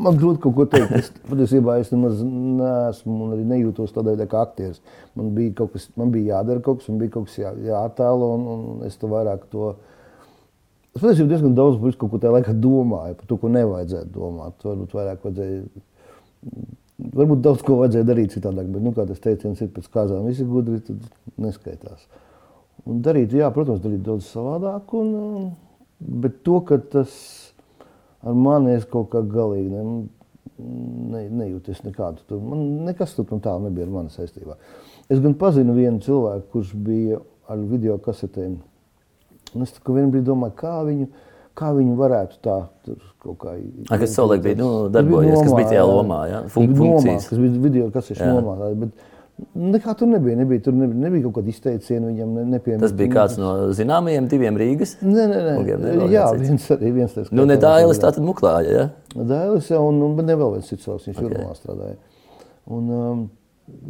Man 0.03 0.17
grūti 0.19 0.41
kaut 0.43 0.55
ko 0.57 0.67
teikt. 0.69 0.93
Es 0.99 1.11
patiesībā 1.29 1.79
es 1.81 1.93
nemaz 1.93 2.21
neesmu 2.25 3.17
un 3.27 3.33
arī 3.37 3.45
nejūtos 3.49 3.95
tādā 3.95 4.13
veidā 4.13 4.27
kā 4.31 4.43
aktieris. 4.47 4.81
Man 5.19 5.33
bija 5.37 5.55
kaut 5.63 5.75
kas, 5.75 5.89
man 6.01 6.13
bija 6.15 6.39
jādara 6.39 6.63
kaut 6.65 6.81
kas, 6.81 6.91
man 6.91 7.01
bija 7.03 7.15
kaut 7.17 7.29
kas 7.29 7.39
jā, 7.41 7.53
jāattēlo, 7.69 8.31
un, 8.37 8.47
un 8.53 8.87
es 8.89 8.97
to 9.01 9.11
vairāk 9.13 9.45
to. 9.53 9.75
Es 10.93 11.01
patiesībā 11.01 11.31
diezgan 11.35 11.57
daudz 11.57 11.79
visu 11.81 12.01
kaut 12.01 12.15
ko 12.15 12.21
tajā 12.23 12.35
laikā 12.37 12.57
domāju, 12.57 13.19
par 13.21 13.29
to, 13.29 13.39
ko 13.41 13.53
nevajadzētu 13.53 14.13
domāt. 14.17 14.65
Varbūt 14.65 14.97
vairāk 14.99 15.29
vajadzēja. 15.29 15.63
Varbūt 17.21 17.45
daudz 17.45 17.65
ko 17.67 17.79
vajadzēja 17.81 18.09
darīt 18.09 18.37
citādāk, 18.37 18.69
bet, 18.73 18.83
nu, 18.85 18.93
kā 18.97 19.07
tas 19.09 19.23
teiciens 19.25 19.61
ir 19.65 19.73
pēc 19.75 19.89
kāzām, 19.93 20.29
visi 20.29 20.45
gudri, 20.47 20.83
tad 20.85 21.01
neskaitās. 21.41 22.05
Un 22.89 23.01
darīt, 23.05 23.33
jā, 23.37 23.49
protams, 23.55 23.81
darīt 23.83 24.05
daudz 24.07 24.29
savādāk, 24.29 24.93
un, 24.99 25.53
bet 26.23 26.43
to, 26.47 26.61
ka 26.69 26.79
tas 26.93 27.15
ar 28.23 28.35
mani 28.39 28.77
es 28.77 28.85
kaut 28.91 29.11
kā 29.13 29.23
galīgi 29.27 29.71
ne, 29.73 29.83
ne, 30.63 31.23
nejūtos 31.43 31.83
nekādu. 31.87 32.25
Tur, 32.29 32.41
man 32.45 32.63
nekas 32.87 33.15
tur 33.17 33.27
no 33.31 33.41
tā 33.43 33.57
nebija 33.63 33.87
ar 33.89 33.95
mani 33.99 34.15
saistībā. 34.15 34.57
Es 35.11 35.21
gan 35.23 35.35
pazinu 35.39 35.75
vienu 35.77 36.01
cilvēku, 36.05 36.49
kurš 36.55 36.75
bija 36.87 37.21
ar 37.51 37.61
video 37.69 37.99
kasetēm. 38.03 38.57
Un 39.53 39.67
es 39.67 39.75
vienā 39.85 40.09
brīdī 40.09 40.25
domāju, 40.31 40.55
kā 40.57 40.77
viņu, 40.87 41.09
kā 41.59 41.73
viņu 41.77 41.97
varētu 41.99 42.39
tā 42.45 42.59
tur 42.87 43.01
kaut 43.21 43.39
kā. 43.43 43.57
A, 43.91 43.99
kas 44.01 44.15
savulaik 44.17 44.45
bija, 44.47 44.57
nu, 44.63 44.69
darbojies, 44.93 45.35
kas 45.37 45.51
nomā, 45.51 45.59
bija 45.59 45.73
tajā 45.75 45.83
jā. 45.83 45.89
lomā, 45.91 46.21
jā? 46.31 46.39
Fun- 46.55 46.71
Bija 46.71 46.79
nomā, 46.79 47.01
funkcijas. 47.03 47.29
kas 47.29 47.43
bija 47.43 47.65
video 47.67 47.91
kasešu 47.93 48.31
nomā. 48.31 48.55
Bet 48.81 49.05
nekā 49.55 49.95
tur 49.99 50.09
nebija. 50.11 50.37
nebija 50.39 50.63
tur 50.65 50.75
nebija, 50.77 50.99
nebija 51.05 51.27
kaut 51.27 51.37
kāda 51.39 51.53
izteiciena 51.53 52.09
viņam 52.09 52.33
ne, 52.37 52.45
nepiemēra. 52.55 52.83
Tas 52.85 52.95
bija 52.97 53.13
kāds 53.13 53.37
no 53.41 53.53
zināmajiem 53.77 54.29
diviem 54.31 54.59
Rīgas. 54.61 54.97
Nē, 55.03 55.27
nē, 55.31 55.43
nē. 55.47 55.55
ne, 55.83 55.93
vēl 56.01 56.15
Jā, 56.15 56.25
viens 56.39 56.69
arī 56.75 56.93
viens 56.97 57.17
tāds. 57.17 57.33
Nu, 57.35 57.47
ne 57.49 57.59
dāilis, 57.61 58.01
tā 58.03 58.13
tad 58.15 58.25
muklāja, 58.27 58.73
ja? 58.77 58.87
Dēlis 59.17 59.71
jau, 59.73 59.83
un, 59.91 60.01
un 60.07 60.25
ne 60.25 60.39
vēl 60.39 60.57
viens 60.57 60.71
cits 60.73 60.87
cilvēks, 60.87 61.09
viņš 61.11 61.21
okay. 61.21 61.29
Jurmā 61.31 61.57
strādāja. 61.59 61.99
Un, 62.73 62.91
um, 62.97 63.27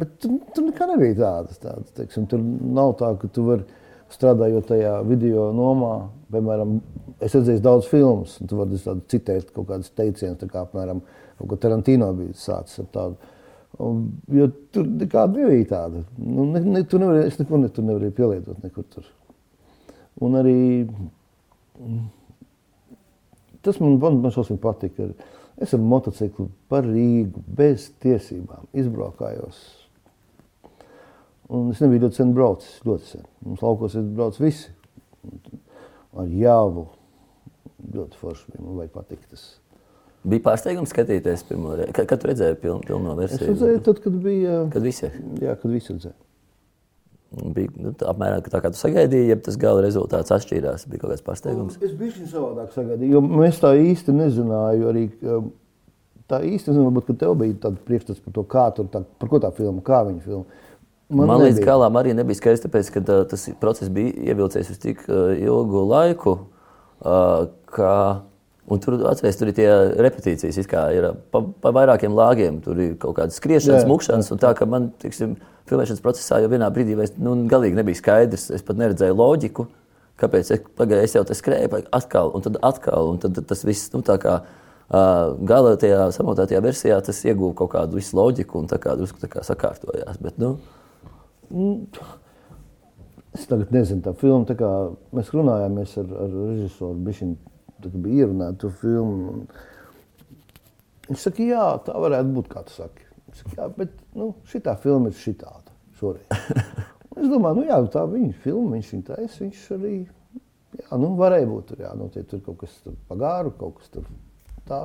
bet 0.01 0.17
tur, 0.23 0.37
tur 0.55 0.67
nekā 0.69 0.89
nebija 0.93 1.19
tādas, 1.21 1.61
tādas 1.61 1.95
teiksim, 1.97 2.27
tur 2.31 2.43
nav 2.43 2.95
tā, 3.01 3.13
ka 3.21 3.29
tu 3.33 3.47
vari 3.47 3.67
strādājot 4.13 4.69
tajā 4.69 4.95
video 5.07 5.49
nomā, 5.55 5.93
piemēram, 6.33 6.77
es 7.23 7.35
redzēju 7.35 7.61
daudz 7.63 7.89
filmas, 7.89 8.37
un 8.41 8.49
tu 8.49 8.59
vari 8.59 8.79
citēt 9.11 9.53
kaut 9.53 9.69
kādas 9.71 9.93
teicienus, 9.95 10.39
tā 10.41 10.49
kā, 10.49 10.65
apmēram, 10.67 11.01
kaut 11.39 11.49
ko 11.49 11.59
Tarantino 11.61 12.11
bija 12.17 12.35
sācis 12.37 12.83
ar 12.83 12.89
tādu. 12.93 13.32
Un, 13.81 14.03
jo 14.29 14.47
tur 14.73 14.85
nekāda 14.85 15.39
nebija 15.39 15.65
tāda. 15.71 16.03
Nu, 16.21 16.45
ne, 16.51 16.61
ne, 16.61 16.83
tu 16.85 16.99
nevari, 17.01 17.25
es 17.29 17.39
neko 17.39 17.57
ne, 17.57 17.71
tur 17.73 17.87
nevarēju 17.87 18.15
pielietot 18.19 18.59
nekur 18.65 18.85
tur. 18.93 19.07
Un 20.21 20.37
arī 20.37 20.57
tas 23.65 23.79
man, 23.81 23.97
man, 23.97 24.19
man 24.21 24.33
šausmīgi 24.35 24.61
patika. 24.61 25.09
Es 25.61 25.73
ar 25.73 25.81
motociklu 25.81 26.47
par 26.69 26.85
Rīgu 26.85 27.43
bez 27.57 27.91
tiesībām 28.03 28.69
izbraukājos. 28.77 29.59
Un 31.53 31.69
es 31.73 31.81
nebiju 31.83 32.07
ļoti 32.07 32.17
sen 32.17 32.33
braucis, 32.33 32.79
ļoti 32.87 33.09
sen. 33.09 33.27
Mums 33.45 33.61
laukos 33.61 33.97
ir 33.99 34.07
brauc 34.17 34.39
visi. 34.41 34.71
Ar 36.17 36.29
jāvu. 36.29 36.87
Ļoti 37.93 38.19
forši 38.19 38.57
man 38.57 38.79
vajag 38.79 38.93
patikt 38.95 39.29
tas. 39.33 39.45
Bija 40.23 40.39
pārsteigums 40.45 40.91
skatīties 40.93 41.41
pirmo 41.49 41.73
reizi. 41.75 41.91
Kad, 41.97 42.05
kad 42.07 42.21
tu 42.21 42.29
redzēji 42.29 42.55
piln, 42.61 42.83
pilno 42.87 43.15
Es 43.17 43.33
versiju? 43.33 43.49
redzēju, 43.49 43.79
tad, 43.83 43.97
kad 44.05 44.13
bija, 44.23 44.59
Kad 44.71 44.85
visi 44.85 45.09
jā, 45.41 45.55
kad 45.59 45.71
visi 45.71 45.91
redzēja. 45.91 46.15
bija 47.57 47.73
nu, 47.75 47.91
tā 47.97 48.07
apmēram 48.13 48.45
tā, 48.45 48.61
kā 48.63 48.71
tu 48.71 48.79
sagaidīji, 48.79 49.33
ja 49.33 49.37
tas 49.41 49.57
gala 49.59 49.81
rezultāts 49.83 50.31
atšķīrās. 50.31 50.87
Bija 50.87 51.01
kaut 51.03 51.11
kāds 51.11 51.25
pārsteigums. 51.25 51.75
Es 51.83 51.91
biju 51.99 52.27
savādāk 52.31 52.71
sagaidīju, 52.75 53.17
jo 53.17 53.21
mēs 53.25 53.59
tā 53.59 53.73
īsti 53.79 54.15
nezināju 54.15 54.89
arī. 54.93 55.05
Tā 56.31 56.39
īsti 56.39 56.71
nezinu, 56.71 56.87
varbūt, 56.87 57.17
tev 57.19 57.33
bija 57.41 57.57
tāds 57.65 57.81
priekšstats 57.83 58.21
par 58.23 58.33
to, 58.37 58.43
kā 58.47 58.67
tur, 58.77 58.87
tā, 58.93 59.03
par 59.19 59.29
ko 59.29 59.41
tā 59.43 59.49
filma, 59.51 59.81
kā 59.83 60.05
viņa 60.07 60.21
filma. 60.23 60.45
Man, 61.13 61.27
Man 61.27 61.41
līdz 61.43 61.57
nebija. 61.59 61.65
galam 61.67 61.97
arī 61.99 62.13
nebija 62.15 62.39
skaidrs, 62.39 62.63
tāpēc, 62.63 62.93
ka 62.95 63.01
uh, 63.03 63.25
tas 63.27 63.43
process 63.59 63.91
bija 63.91 64.13
ievilcies 64.31 64.71
uz 64.71 64.79
tik 64.81 65.03
uh, 65.11 65.33
ilgu 65.35 65.83
laiku, 65.89 66.37
uh, 67.03 67.49
ka. 67.67 68.23
Un 68.71 68.79
tur, 68.79 68.95
atceries, 69.09 69.35
tur 69.35 69.49
ir 69.51 69.55
tie 69.57 69.67
repetīcijas, 69.99 70.67
kā 70.71 70.85
ir 70.95 71.09
pa, 71.33 71.41
pa 71.43 71.73
vairākiem 71.75 72.13
lāgiem. 72.15 72.61
Tur 72.63 72.79
ir 72.79 72.93
kaut 73.01 73.17
kādas 73.17 73.35
skriešanas, 73.41 73.83
mūkšanas, 73.89 74.29
un 74.31 74.39
tā, 74.39 74.53
ka 74.55 74.67
man, 74.69 74.87
tiksim, 75.03 75.35
filmēšanas 75.67 76.03
procesā 76.03 76.39
jau 76.39 76.51
vienā 76.51 76.69
brīdī 76.71 76.95
vairs 76.95 77.11
nu, 77.19 77.35
galīgi 77.51 77.79
nebija 77.79 77.99
skaidrs. 77.99 78.47
Es 78.55 78.63
pat 78.63 78.79
neredzēju 78.79 79.17
loģiku, 79.19 79.67
kāpēc 80.23 80.53
es, 80.55 80.63
pagāju, 80.79 81.09
es 81.09 81.17
jau 81.17 81.25
te 81.27 81.35
skrēju, 81.35 81.83
atkal, 81.99 82.31
un 82.37 82.47
tad 82.47 82.59
atkal, 82.63 83.11
un 83.11 83.19
tad 83.23 83.43
tas 83.51 83.67
viss, 83.67 83.91
nu, 83.91 83.99
tā 84.07 84.15
kā 84.23 84.39
uh, 84.39 85.35
gala 85.51 85.75
tajā 85.83 86.07
samotātajā 86.15 86.63
versijā, 86.63 87.03
tas 87.03 87.19
ieguva 87.27 87.57
kaut 87.59 87.75
kādu 87.75 87.99
visu 87.99 88.15
loģiku 88.15 88.63
un 88.63 88.71
tā 88.71 88.79
kā 88.79 88.95
drusku 88.95 89.19
tā 89.19 89.31
kā 89.31 89.43
sakārtojās. 89.43 90.23
Bet, 90.23 90.39
nu, 90.39 90.55
Es 93.33 93.47
tagad 93.49 93.71
nezinu, 93.73 94.03
tā 94.05 94.11
filma, 94.13 94.45
tā 94.45 94.53
kā 94.53 94.67
mēs 95.17 95.31
runājāmies 95.33 95.95
ar, 95.97 96.11
ar 96.21 96.33
režisoru, 96.51 96.99
kā 97.01 97.52
bija 97.91 98.27
ierunāta 98.27 98.63
to 98.63 98.71
filmu. 98.79 99.43
Viņš 101.09 101.25
saka, 101.27 101.43
jā, 101.43 101.67
tā 101.85 101.95
varētu 101.99 102.33
būt, 102.37 102.49
kā 102.51 102.63
tu 102.67 102.75
saki. 102.77 103.07
Es 103.31 103.41
saku, 103.41 103.55
jā, 103.59 103.69
bet 103.77 103.95
nu, 104.17 104.31
šitā 104.49 104.75
filma 104.79 105.11
ir 105.11 105.19
šitāda 105.19 105.73
šoreiz. 105.99 106.27
Es 107.13 107.29
domāju, 107.29 107.61
nu 107.61 107.67
jā, 107.67 107.77
tā 107.93 108.07
viņa 108.09 108.33
filma, 108.41 108.71
viņš 108.73 108.87
viņa 108.95 109.03
taisa, 109.11 109.43
viņš 109.43 109.63
arī, 109.75 109.93
jā, 110.79 110.87
nu 110.97 111.11
varēja 111.19 111.45
būt 111.45 111.67
tur, 111.69 111.83
jā, 111.85 111.91
nu 111.99 112.07
tie 112.09 112.23
tur 112.25 112.41
kaut 112.41 112.63
kas 112.63 112.73
tur 112.81 112.95
pagāru, 113.09 113.51
kaut 113.59 113.75
kas 113.77 113.91
tur 113.93 114.07
tā. 114.65 114.79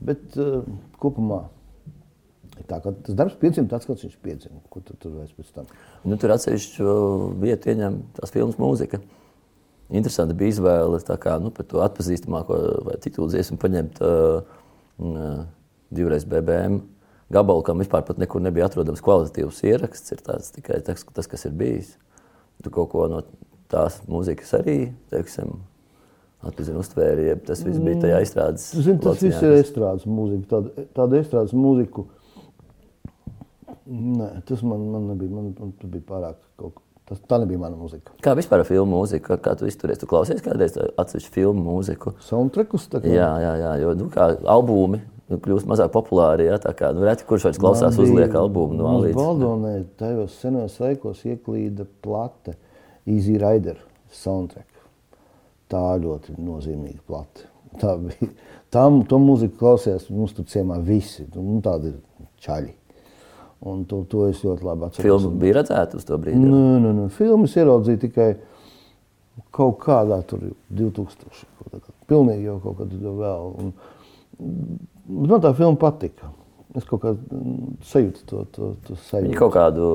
Bet 0.00 0.38
uh, 0.40 0.62
kopumā 1.02 1.42
tā, 2.64 2.78
tas 2.80 3.16
darbs 3.16 3.36
piedzima 3.40 3.68
tāds, 3.70 3.88
kāds 3.88 4.04
viņš 4.06 4.18
piedzima. 4.24 4.60
Ko 4.72 4.82
tu 4.84 4.96
tur 5.00 5.18
vairs 5.18 5.32
pēc 5.36 5.52
tam? 5.56 5.68
Nu, 6.08 6.16
tur 6.20 6.32
atsevišķu 6.34 6.94
vietu 7.42 7.72
ieņem 7.72 7.98
tās 8.18 8.32
filmas 8.34 8.58
mūzika. 8.60 9.00
Interesanti 9.90 10.36
bija 10.38 10.54
izvēle 10.54 11.00
tā 11.02 11.16
kā, 11.18 11.34
nu, 11.42 11.50
par 11.54 11.66
to 11.66 11.80
atpazīstamāko 11.82 12.58
vai 12.86 12.96
titulu 13.02 13.30
dziesmu 13.32 13.56
paņemt 13.58 13.98
uh, 14.06 14.42
uh, 15.02 15.40
divreiz 15.90 16.26
BBM 16.30 16.78
gabalu, 17.34 17.64
kam 17.66 17.82
vispār 17.82 18.06
nekur 18.18 18.42
nebija 18.44 18.68
atrodams 18.70 19.02
kvalitatīvs 19.02 19.64
ieraksts. 19.66 20.14
Ir 20.14 20.22
tāds, 20.26 20.52
tikai 20.54 20.78
tas, 20.86 21.02
tas, 21.14 21.26
kas 21.30 21.46
ir 21.48 21.56
bijis. 21.58 21.96
Tu 22.62 22.70
kaut 22.74 22.90
ko 22.92 23.06
no 23.10 23.22
tās 23.72 23.98
mūzikas 24.10 24.52
arī, 24.58 24.76
teiksim, 25.10 25.56
atpazini 26.46 26.80
uztvēri, 26.80 27.28
jeb 27.30 27.42
tas 27.48 27.62
viss 27.64 27.80
bija 27.82 28.02
tajā 28.04 28.20
izstrādes. 28.26 28.66
Zin, 28.76 28.98
tas 29.00 29.14
lauciņā, 29.14 29.30
viss 29.30 29.42
ir 29.46 29.54
kas- 29.54 29.64
estrādes 29.64 30.06
mūzika. 30.10 30.46
Tāda, 30.52 30.86
tāda 30.98 31.20
estrādes 31.22 31.56
mūzika. 31.56 32.06
Nē, 33.90 34.28
tas 34.46 34.62
man, 34.62 34.86
man 34.92 35.10
nebija. 35.10 35.32
Man, 35.34 35.50
man 35.58 35.74
tas 35.80 35.90
bija 35.90 36.06
pārāk 36.12 36.38
kaut 36.60 36.76
kā 36.78 36.89
Tas, 37.10 37.18
tā 37.26 37.40
nebija 37.42 37.58
mana 37.58 37.74
muzika. 37.74 38.12
Kā 38.22 38.36
vispār 38.38 38.62
filmu 38.68 39.00
mūziku? 39.00 39.32
Kā, 39.32 39.36
kā 39.42 39.54
tu 39.58 39.66
izturies? 39.66 39.98
Tu 39.98 40.06
klausies 40.06 40.42
kādreiz 40.44 40.76
atsevišķu 40.78 41.32
filmu 41.34 41.64
mūziku? 41.66 42.12
Soundtrackus. 42.22 42.84
Jā, 43.02 43.30
jā, 43.42 43.54
jā 43.58 43.72
jo 43.82 43.94
nu, 43.98 44.06
kā 44.14 44.28
albumi 44.46 45.00
nu, 45.26 45.40
kļūst 45.42 45.66
mazāk 45.70 45.90
populāri. 45.94 46.46
Jā, 46.46 46.60
tā 46.62 46.70
kā 46.78 46.92
nu, 46.94 47.02
reti 47.08 47.26
kurš 47.26 47.48
vairs 47.48 47.58
klausās, 47.58 47.98
bija- 47.98 48.06
uzliek 48.06 48.36
albumu 48.38 48.78
no 48.78 48.86
Alīdas. 48.92 49.18
Baldonē 49.18 49.74
tajos 49.98 50.38
senos 50.38 50.78
laikos 50.78 51.24
ieklīda 51.26 51.88
plate 52.02 52.54
Easy 53.10 53.34
Rider 53.42 53.82
soundtrack. 54.14 54.70
Tā 55.70 55.82
ļoti 56.02 56.38
nozīmīga 56.38 57.02
plate. 57.10 57.50
Tā 57.82 57.96
bija. 57.98 58.30
Tam, 58.70 59.02
to 59.06 59.18
mūziku 59.18 59.58
klausījās 59.58 60.06
mums 60.14 60.34
tur 60.34 60.46
ciemā 60.46 60.78
visi. 60.82 61.26
Nu, 61.34 61.58
tādi 61.62 61.90
ir 61.90 62.28
čaļi. 62.42 62.74
Un 63.60 63.82
to, 63.84 64.04
to 64.08 64.24
es 64.30 64.40
ļoti 64.40 64.64
labi 64.64 64.86
atceros. 64.86 65.04
Filmu 65.04 65.30
bija 65.40 65.58
redzēta 65.58 65.98
uz 66.00 66.06
to 66.08 66.16
brīdi. 66.16 66.40
jā? 66.40 66.48
Nē, 66.48 66.78
nē, 66.80 66.92
nē. 66.96 67.06
Filmas 67.12 67.56
ieraudzīju 67.60 68.00
tikai 68.06 68.30
kaut 69.52 69.76
kādā 69.82 70.22
tur 70.28 70.46
2000. 70.72 71.44
kaut 71.60 71.82
kā. 71.84 71.92
Pilnīgi 72.08 72.48
jau 72.48 72.56
kaut 72.64 72.78
kad 72.80 72.94
vēl. 72.94 73.50
Un, 73.60 73.72
bet 74.40 75.34
man 75.34 75.44
tā 75.44 75.52
filma 75.58 75.76
patika. 75.80 76.32
Es 76.78 76.86
kaut 76.88 77.02
kā 77.02 77.12
mm, 77.12 77.76
sajūtu 77.84 78.24
to, 78.30 78.44
to, 78.54 78.72
to 78.86 78.96
sajūtu. 79.10 79.26
Viņi 79.28 79.38
kaut 79.42 79.52
kādu 79.58 79.86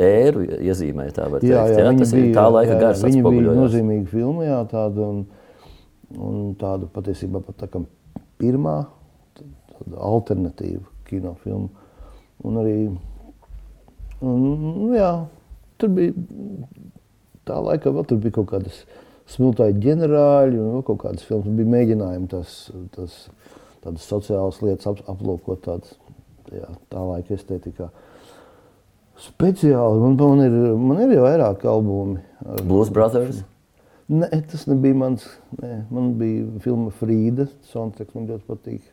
ēru 0.00 0.44
iezīmēja. 0.62 1.14
Tā, 1.18 1.28
var 1.32 1.44
Jā, 1.44 1.64
teikt, 1.66 1.78
jā, 1.82 1.86
viņa 1.90 2.04
tas 2.04 2.12
ir 2.14 2.20
bija, 2.22 2.34
tā 2.38 2.44
laika 2.54 2.70
jā, 2.72 2.76
jā, 2.76 2.82
gars. 2.86 3.04
Viņa 3.04 3.22
bija 3.34 3.54
nozīmīga 3.60 4.10
filma, 4.12 4.44
jā, 4.46 4.58
tāda, 4.70 5.08
un, 5.10 5.24
un 6.16 6.42
tāda 6.60 6.88
patiesībā 6.94 7.42
pat 7.44 7.58
tā 7.64 7.68
kā 7.72 7.82
pirmā 8.40 8.76
tāda 9.36 10.04
alternatīva 10.14 10.86
kinofilma. 11.10 11.83
Un 12.44 12.60
arī, 12.60 12.76
nu, 14.20 14.90
jā, 14.96 15.10
tur 15.80 15.92
bija 15.96 16.12
tā 17.48 17.58
laika 17.60 17.92
vēl 17.92 18.06
tur 18.08 18.20
bija 18.22 18.38
kaut 18.38 18.50
kādas 18.52 18.82
smiltāji 19.30 19.78
ģenerāļi 19.84 20.58
un 20.60 20.72
vēl 20.76 20.86
kaut 20.88 21.02
kādas 21.04 21.24
filmas. 21.26 21.52
Bija 21.56 21.72
mēģinājumi 21.74 22.30
tas, 22.32 22.56
tas 22.96 23.18
tādas 23.84 24.08
sociālas 24.08 24.60
lietas 24.64 24.88
ap, 24.90 25.00
aplūkot 25.12 25.64
tādas, 25.64 25.96
jā, 26.52 26.68
tā 26.92 27.04
laika 27.04 27.36
estetikā. 27.36 27.90
Speciāli 29.24 30.00
man, 30.02 30.16
man, 30.18 30.42
ir, 30.42 30.54
man 30.80 31.02
ir 31.04 31.14
jau 31.14 31.24
vairāk 31.24 31.64
albumi. 31.70 32.20
Blues 32.66 32.90
Brothers. 32.92 33.44
Nē, 34.10 34.28
tas 34.50 34.66
nebija 34.68 34.96
mans. 35.00 35.24
Nē, 35.60 35.84
man 35.94 36.10
bija 36.20 36.60
filma 36.64 36.90
Frīda. 36.98 37.46
Soundtracks 37.70 38.16
man 38.16 38.26
ļoti 38.28 38.44
patīk. 38.50 38.90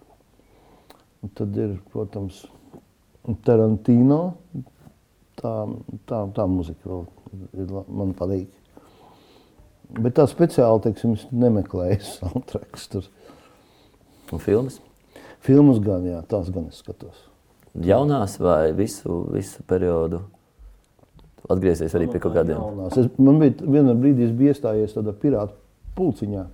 Un 1.25 1.33
tad 1.37 1.57
ir, 1.59 1.73
protams, 1.91 2.45
Tarantino. 3.45 4.21
Tā, 5.41 5.53
tā, 6.09 6.21
tā 6.35 6.45
muzika 6.49 6.89
vēl 6.89 7.05
ir, 7.63 7.71
man 7.89 8.13
patīk. 8.17 8.49
Bet 9.91 10.15
tā 10.19 10.25
speciāli, 10.29 10.83
teiksim, 10.85 11.15
es 11.17 11.25
nemeklēju 11.35 11.99
soundtracks 12.15 12.87
tur. 12.91 13.09
Un 14.31 14.39
filmas. 14.39 14.79
Filmas 15.43 15.81
gan, 15.83 16.05
jā, 16.07 16.21
tās 16.29 16.51
gan 16.53 16.69
es 16.69 16.79
skatos. 16.83 17.25
Jaunās 17.81 18.37
vai 18.39 18.71
visu, 18.75 19.23
visu 19.31 19.63
periodu? 19.67 20.21
Atgriezies 21.51 21.95
arī 21.97 22.07
pie 22.11 22.21
kaut 22.21 22.35
kādiem. 22.35 22.59
Jaunās. 22.59 22.97
Es, 22.99 23.09
man 23.19 23.39
bija 23.41 23.65
vienā 23.65 23.95
brīdī, 23.97 24.27
es 24.27 24.35
biju 24.37 24.53
iestājies 24.53 24.93
tādā 24.95 25.15
pirāta 25.17 25.57
pulciņā. 25.97 26.45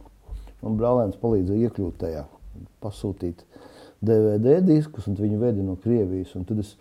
Man 0.63 0.77
brālēns 0.79 1.19
palīdzēja 1.21 1.67
iekļūt 1.67 1.99
tajā, 2.01 2.23
pasūtīt 2.81 3.43
DVD 4.01 4.59
diskus, 4.65 5.07
un 5.09 5.17
viņi 5.17 5.39
veda 5.41 5.63
no 5.65 5.77
Krievijas. 5.81 6.33
Un 6.37 6.45
tad 6.47 6.61
es 6.61 6.75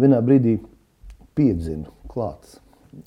vienā 0.00 0.20
brīdī 0.24 0.58
piedzinu 1.38 1.90
klāts. 2.10 2.58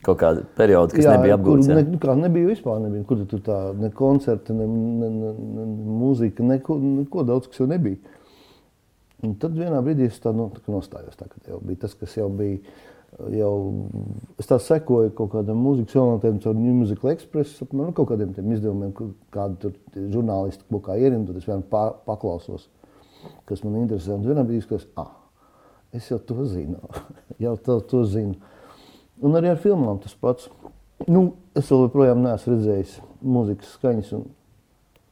Kaut 0.03 0.15
kāda 0.21 0.45
perioda, 0.55 0.95
kas 0.95 1.03
Jā, 1.03 1.17
nebija 1.17 1.35
apgūta. 1.35 1.75
Ne, 1.75 1.83
nu 1.91 1.97
kā, 1.99 2.13
nebija 2.15 2.47
vispār, 2.47 2.79
nebija, 2.85 3.03
kur 3.07 3.23
tur 3.27 3.41
tā 3.43 3.57
ne 3.75 3.89
koncerta, 3.95 4.55
ne, 4.55 4.67
ne, 4.67 5.09
ne, 5.11 5.31
ne, 5.57 5.65
mūzika, 5.99 6.45
neko, 6.47 6.77
neko 7.01 7.25
daudz, 7.27 7.49
kas 7.51 7.59
jau 7.59 7.67
nebija. 7.67 7.99
Un 9.23 9.35
tad 9.39 9.55
vienā 9.59 9.79
brīdī 9.83 10.07
es 10.07 10.19
tā, 10.23 10.31
nu, 10.35 10.49
tā 10.55 10.71
nostājos. 10.71 11.17
Tā, 11.19 11.27
kad 11.31 11.51
jau 11.51 11.59
bija 11.63 11.83
tas, 11.83 11.95
kas 11.99 12.15
jau 12.19 12.29
bija. 12.31 12.63
Jau, 13.29 13.51
es 14.41 14.47
tā 14.49 14.57
sekoju 14.57 15.11
kaut 15.13 15.35
kādam 15.35 15.59
mūzikas 15.61 15.99
elementiem, 15.99 16.39
caur 16.41 16.55
New 16.57 16.79
Musical 16.79 17.11
Express, 17.11 17.59
apmēram, 17.61 17.91
nu, 17.91 17.95
kaut 17.99 18.09
kādiem 18.09 18.31
izdevumiem, 18.55 18.95
kādi 19.35 19.59
tur 19.61 19.75
žurnālisti 20.15 20.65
kaut 20.65 20.81
kā 20.87 20.95
ierina, 20.97 21.27
tad 21.27 21.37
es 21.37 21.45
vienmēr 21.45 21.67
pa, 21.69 21.83
paklausos, 22.07 22.65
kas 23.49 23.63
man 23.65 23.81
interesē. 23.81 24.17
Un 24.17 24.25
vienā 24.27 24.45
brīdī 24.47 24.77
es 24.77 24.87
ah, 24.99 25.11
es 25.93 26.09
jau 26.09 26.19
to 26.19 26.45
zinu, 26.49 26.79
jau 27.43 27.55
to, 27.57 27.79
to 27.89 28.03
zinu. 28.09 28.37
Un 29.23 29.37
arī 29.37 29.53
ar 29.53 29.59
filmām 29.61 30.01
tas 30.03 30.15
pats. 30.19 30.49
Nu, 31.07 31.33
es 31.57 31.67
vēl 31.69 31.87
joprojām 31.87 32.21
neesmu 32.23 32.53
redzējis 32.53 32.95
mūzikas 33.23 33.73
skaņas 33.77 34.13
un, 34.17 34.23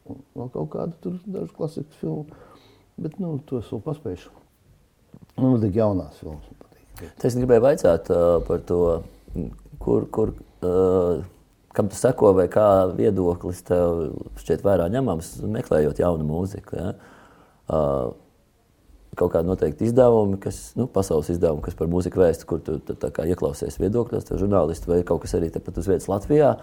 un 0.10 0.22
vēl 0.38 0.52
kaut 0.54 0.70
kādu 0.74 0.98
tur 1.04 1.18
dažu 1.26 1.52
klasikas 1.58 2.00
filmu. 2.00 2.40
Bet 3.02 3.18
nu, 3.22 3.36
to 3.48 3.60
es 3.60 3.70
vēl 3.72 3.84
paspēju. 3.86 4.32
Man 5.38 5.58
patīk 5.58 5.78
jaunās 5.80 6.20
filmas. 6.22 6.48
Es 7.02 7.36
gribēju 7.36 7.66
jautāt 7.66 8.12
uh, 8.14 8.38
par 8.46 8.62
to, 8.68 8.80
kur, 9.82 10.06
kur, 10.14 10.34
uh, 10.62 11.24
kam 11.76 11.90
tu 11.90 11.98
seko, 11.98 12.34
vai 12.38 12.46
kā 12.52 12.68
viedoklis 12.94 13.64
tev 13.68 14.12
šķiet 14.42 14.64
vērā 14.66 14.90
ņemams, 14.94 15.34
meklējot 15.56 16.04
jaunu 16.04 16.28
mūziku. 16.30 16.78
Ja? 16.78 16.92
Uh, 16.94 17.21
kaut 19.20 19.34
kādi 19.34 19.50
noteikti 19.52 19.88
izdevumi, 19.90 20.38
kas, 20.42 20.60
nu, 20.80 20.88
pasaules 20.92 21.30
izdevumi, 21.34 21.64
kas 21.66 21.76
par 21.80 21.90
mūziku 21.92 22.22
vēsta, 22.24 22.48
kur 22.48 22.62
tu 22.64 22.78
tu 22.84 22.96
tā 23.00 23.10
kā 23.16 23.26
ieklausies 23.28 23.80
viedokļos, 23.82 24.28
tev 24.30 24.40
žurnālisti 24.40 24.92
vai 24.92 25.02
kaut 25.08 25.26
kas 25.26 25.36
arī 25.40 25.50
tepat 25.52 25.82
uz 25.82 25.90
vietas 25.92 26.08
Latvijā. 26.12 26.54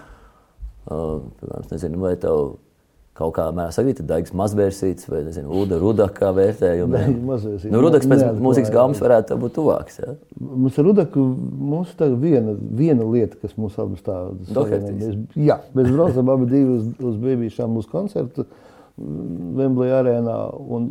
Uh, 0.89 1.19
piemēram, 1.43 1.67
nezinu, 1.75 2.01
vai 2.01 2.15
tev 2.17 2.55
kaut 3.19 3.35
kā 3.35 3.49
mērā 3.53 3.73
sakrīt, 3.75 3.99
ir 4.01 4.07
Daigs 4.09 4.31
mazvērsīts 4.39 5.09
vai, 5.11 5.25
nezinu, 5.27 5.51
Uda 5.65 5.77
Rudaka 5.83 6.31
vērtējumi. 6.37 6.95
Daigs 6.95 7.25
Mazvērsīts. 7.29 7.73
Nu, 7.75 7.81
Rudaks 7.83 8.07
pēc 8.09 8.23
mūzikas 8.41 8.71
gaumas 8.73 9.01
varētu 9.03 9.37
būt 9.43 9.57
tuvāks. 9.59 9.99
Ja? 10.05 10.15
Mums 10.39 10.79
ar 10.79 10.87
Rudaku 10.87 11.25
mums 11.75 11.93
tā 11.99 12.09
viena, 12.15 12.55
viena 12.79 13.05
lieta, 13.11 13.37
kas 13.43 13.57
mums 13.59 13.77
abas 13.83 14.07
tā 14.07 14.17
Dohertys. 14.55 14.95
Mēs- 15.03 15.45
Jā, 15.51 15.59
mēs 15.75 15.91
braucam 15.93 16.31
abi 16.37 16.47
divi 16.55 16.79
uz, 16.79 16.87
uz 17.11 17.19
Bībīšām 17.27 17.77
uz 17.83 17.91
koncertu 17.91 18.47
Wembley 18.99 19.93
arēnā 19.95 20.37
un 20.59 20.91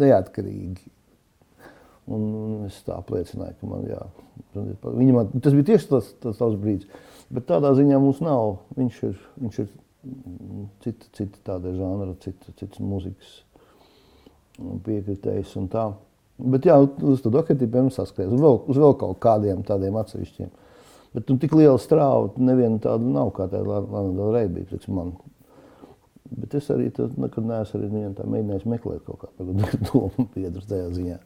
neatkarīgi. 0.00 0.92
Un, 2.06 2.22
un 2.22 2.66
es 2.68 2.76
tā 2.86 3.00
apliecināju, 3.00 3.56
ka 3.58 3.66
man, 3.66 3.86
jā, 3.90 4.02
man 5.16 5.32
tas 5.42 5.56
bija 5.56 5.72
tieši 5.72 5.88
tas, 5.90 6.12
tas 6.22 6.38
tavs 6.38 6.58
brīdis. 6.62 6.86
Bet 7.34 7.48
tādā 7.48 7.72
ziņā 7.74 7.98
mums 7.98 8.20
nav. 8.22 8.60
Viņš 8.78 9.00
ir, 9.08 9.16
viņš 9.42 9.58
ir 9.64 9.72
cita, 10.84 11.10
cita 11.18 11.42
tāda 11.50 11.74
žanra, 11.74 12.14
cita, 12.22 12.54
citas 12.54 12.78
mūzikas 12.78 13.40
piekritējis 14.86 15.56
un 15.60 15.66
tā. 15.72 15.88
Bet 16.36 16.68
jā, 16.68 16.76
uz 16.78 17.22
to 17.24 17.32
pirms 17.32 17.96
saskries, 17.96 18.28
uz 18.28 18.40
vēl, 18.40 18.60
uz 18.68 18.78
vēl 18.80 18.94
kaut 19.00 19.18
kādiem 19.24 19.64
tādiem 19.66 19.96
atsevišķiem. 19.96 20.52
Bet 21.16 21.30
nu, 21.32 21.38
tik 21.40 21.54
liela 21.56 21.78
strāva, 21.80 22.28
neviena 22.36 22.76
tāda 22.82 23.08
nav, 23.08 23.30
kā 23.36 23.46
tā 23.48 23.62
Lana 23.64 24.10
Del 24.12 24.34
Rey 24.34 24.50
bija 24.52 24.68
priekš 24.68 24.90
man. 24.92 25.14
Bet 26.30 26.56
es 26.58 26.68
arī 26.74 26.90
nekad 26.90 27.46
neesmu 27.46 27.80
arī 27.80 28.04
mēģinājis 28.18 28.68
meklēt 28.68 29.06
kaut 29.06 29.24
kādu 29.24 29.56
domu 29.90 30.28
biedru 30.34 30.64
tajā 30.66 30.90
ziņā. 30.96 31.16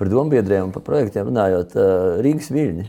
Par 0.00 0.08
dombiedriem 0.08 0.68
un 0.68 0.72
par 0.72 0.84
projektiem 0.86 1.28
runājot, 1.28 1.76
uh, 1.76 2.16
Rīgas 2.24 2.48
viļņi. 2.54 2.86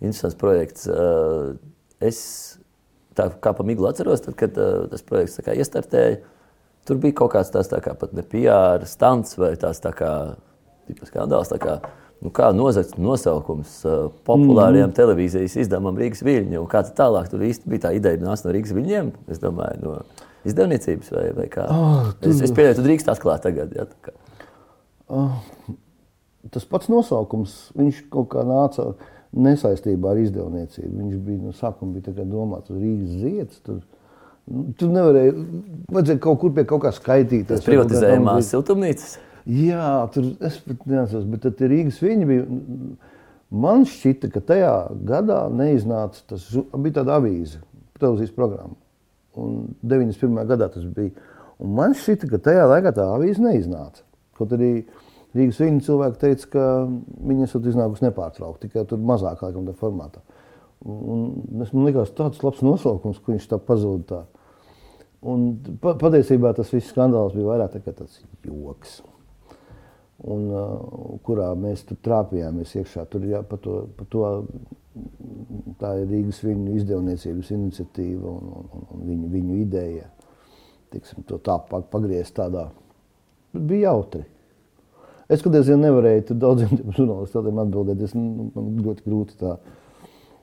Interesants 0.00 0.38
projekts. 0.38 0.86
Uh, 0.88 1.58
Es 2.00 2.18
tā 3.16 3.28
kā 3.44 3.52
pa 3.52 3.64
miglu 3.66 3.88
atceros, 3.90 4.22
tad, 4.24 4.36
kad 4.40 4.56
uh, 4.56 4.86
tas 4.88 5.04
projekts 5.04 5.42
kā 5.44 5.52
iestartēja, 5.52 6.22
tur 6.88 7.00
bija 7.02 7.18
kaut 7.20 7.34
kāds 7.34 7.52
tāds 7.52 7.68
tā 7.68 7.80
kā 7.84 7.92
pat 7.98 8.14
ne 8.16 8.24
PR 8.24 8.86
stants 8.88 9.36
vai 9.36 9.52
tāds 9.60 9.82
tā 9.84 9.92
kā 9.96 10.12
tipa 10.88 11.08
skandāls. 11.08 11.52
Tā 11.52 11.58
kā, 11.60 11.76
nu, 12.20 12.32
kā 12.34 12.50
nozagts 12.56 12.96
nosaukums 13.00 13.80
uh, 13.88 14.08
populārajam 14.28 14.90
mm. 14.90 14.96
televīzijas 14.96 15.56
izdevumam 15.64 16.00
Rīgas 16.00 16.24
viļņi. 16.26 16.58
Un 16.60 16.68
kā 16.70 16.82
tālāk 16.84 17.30
tur 17.32 17.44
īsti 17.46 17.70
bija 17.70 17.86
tā 17.86 17.94
ideja 17.96 18.20
nāca 18.22 18.48
no 18.48 18.56
Rīgas 18.56 18.74
viļņiem? 18.76 19.12
Es 19.32 19.42
domāju, 19.42 19.80
no 19.84 20.26
izdevniecības 20.48 21.12
vai, 21.14 21.28
vai 21.36 21.46
kā. 21.52 21.68
Ah, 21.68 22.10
tur- 22.20 22.32
es, 22.32 22.42
es 22.46 22.56
pieļauju, 22.56 22.80
tu 22.80 22.86
drīkst 22.86 23.12
atklāt 23.12 23.44
tagad. 23.46 23.72
Ja, 23.76 23.86
tā 23.88 24.10
kā. 24.10 24.16
Tas 26.50 26.66
pats 26.68 26.88
nosaukums, 26.92 27.56
viņš 27.76 28.04
kaut 28.12 28.30
kā 28.34 28.44
nāca 28.46 28.92
nesaistībā 29.36 30.14
ar 30.14 30.20
izdevniecību. 30.22 30.92
Viņš 31.02 31.16
bija 31.24 31.46
no 31.46 31.56
sākuma 31.56 31.98
bija 31.98 32.26
domāts 32.26 32.72
Rīgas 32.72 33.16
ziedas. 33.20 33.58
Tur, 33.66 33.80
nu, 34.50 34.68
tur 34.78 34.92
nevarēja, 34.94 35.34
vajadzēja 35.92 36.22
kaut 36.24 36.40
kur 36.44 36.54
pie 36.56 36.64
kaut 36.68 36.84
kā 36.86 36.94
skaitīties. 36.96 37.60
Tas 37.60 37.66
privatizējumās 37.68 38.52
siltumnīcas. 38.54 39.18
Jā, 39.48 39.86
tur 40.12 40.32
es 40.44 40.58
pat 40.64 40.84
neatceros, 40.88 41.26
bet 41.30 41.44
tad 41.46 41.62
Rīgas 41.70 42.00
viņi 42.04 42.28
bija. 42.28 42.60
Man 43.50 43.82
šķita, 43.88 44.30
ka 44.30 44.42
tajā 44.46 44.74
gadā 45.08 45.40
neiznāca 45.50 46.22
tas, 46.30 46.44
bija 46.54 47.00
tāda 47.00 47.16
avīze, 47.18 47.58
televīzijas 47.98 48.34
programma. 48.36 48.76
Un 49.40 49.72
91. 49.82 50.44
gadā 50.50 50.68
tas 50.70 50.84
bija. 50.86 51.14
Un 51.60 51.74
man 51.76 51.96
šķita, 51.98 52.28
ka 52.30 52.42
tajā 52.50 52.66
laikā 52.70 52.92
tā 52.96 53.06
avīze 53.16 53.42
neiznāca. 53.42 54.04
Kaut 54.38 54.54
arī 54.56 54.84
Rīgas 55.36 55.60
viņa 55.62 55.84
cilvēki 55.86 56.20
teica, 56.20 56.46
ka 56.54 56.66
viņi 57.30 57.46
esat 57.46 57.66
iznākusi 57.70 58.06
nepārtraukti, 58.06 58.68
tikai 58.68 58.86
tur 58.90 59.02
mazāk 59.02 59.44
laikam 59.44 59.66
tā 59.68 59.74
formātā. 59.78 60.22
Un 60.80 61.60
es 61.62 61.74
man 61.74 61.84
liekas, 61.86 62.14
tāds 62.16 62.40
labs 62.42 62.62
nosaukums, 62.64 63.20
ka 63.20 63.34
viņš 63.34 63.50
tā 63.50 63.58
pazuda. 63.62 64.04
Tā. 64.10 64.20
Un 65.30 65.50
pa, 65.82 65.92
patiesībā 66.00 66.54
tas 66.56 66.70
viss 66.72 66.90
skandāls 66.94 67.36
bija 67.36 67.50
vairāk 67.50 67.74
tā 67.74 67.82
kā 67.84 67.92
tāds 67.92 68.22
joks. 68.46 69.00
Un, 70.20 70.42
uh, 70.52 71.20
kurā 71.24 71.46
mēs 71.56 71.86
tur 71.88 71.96
trāpījāmies 72.04 72.74
iekšā. 72.76 73.06
Tur 73.08 73.22
jā, 73.24 73.38
pa 73.46 73.56
to, 73.56 73.86
pa 73.96 74.04
to, 74.12 74.24
tā 75.80 75.94
ir 76.02 76.10
Rīgas 76.10 76.42
viņu 76.44 76.74
izdevniecības 76.76 77.52
iniciatīva 77.56 78.28
un, 78.28 78.50
un, 78.58 78.66
un, 78.76 78.84
un 78.96 79.06
viņu, 79.08 79.30
viņu 79.32 79.56
ideja. 79.62 80.10
Tiksim, 80.92 81.24
to 81.24 81.38
tā 81.40 81.56
pa- 81.70 81.80
pagriezt 81.88 82.36
tādā. 82.36 82.66
Bet 83.54 83.64
bija 83.70 83.94
jautri. 83.94 84.26
Es 85.30 85.40
kādreiz 85.46 85.68
vien 85.70 85.80
nevarēju 85.86 86.26
tur 86.28 86.40
daudziem 86.42 86.72
tiem 86.74 86.92
žurnālistiem 86.98 87.60
atbildēt. 87.64 88.04
Es, 88.04 88.12
nu, 88.18 88.50
man 88.52 88.72
ļoti 88.84 89.06
grūti 89.06 89.40
tā 89.40 89.56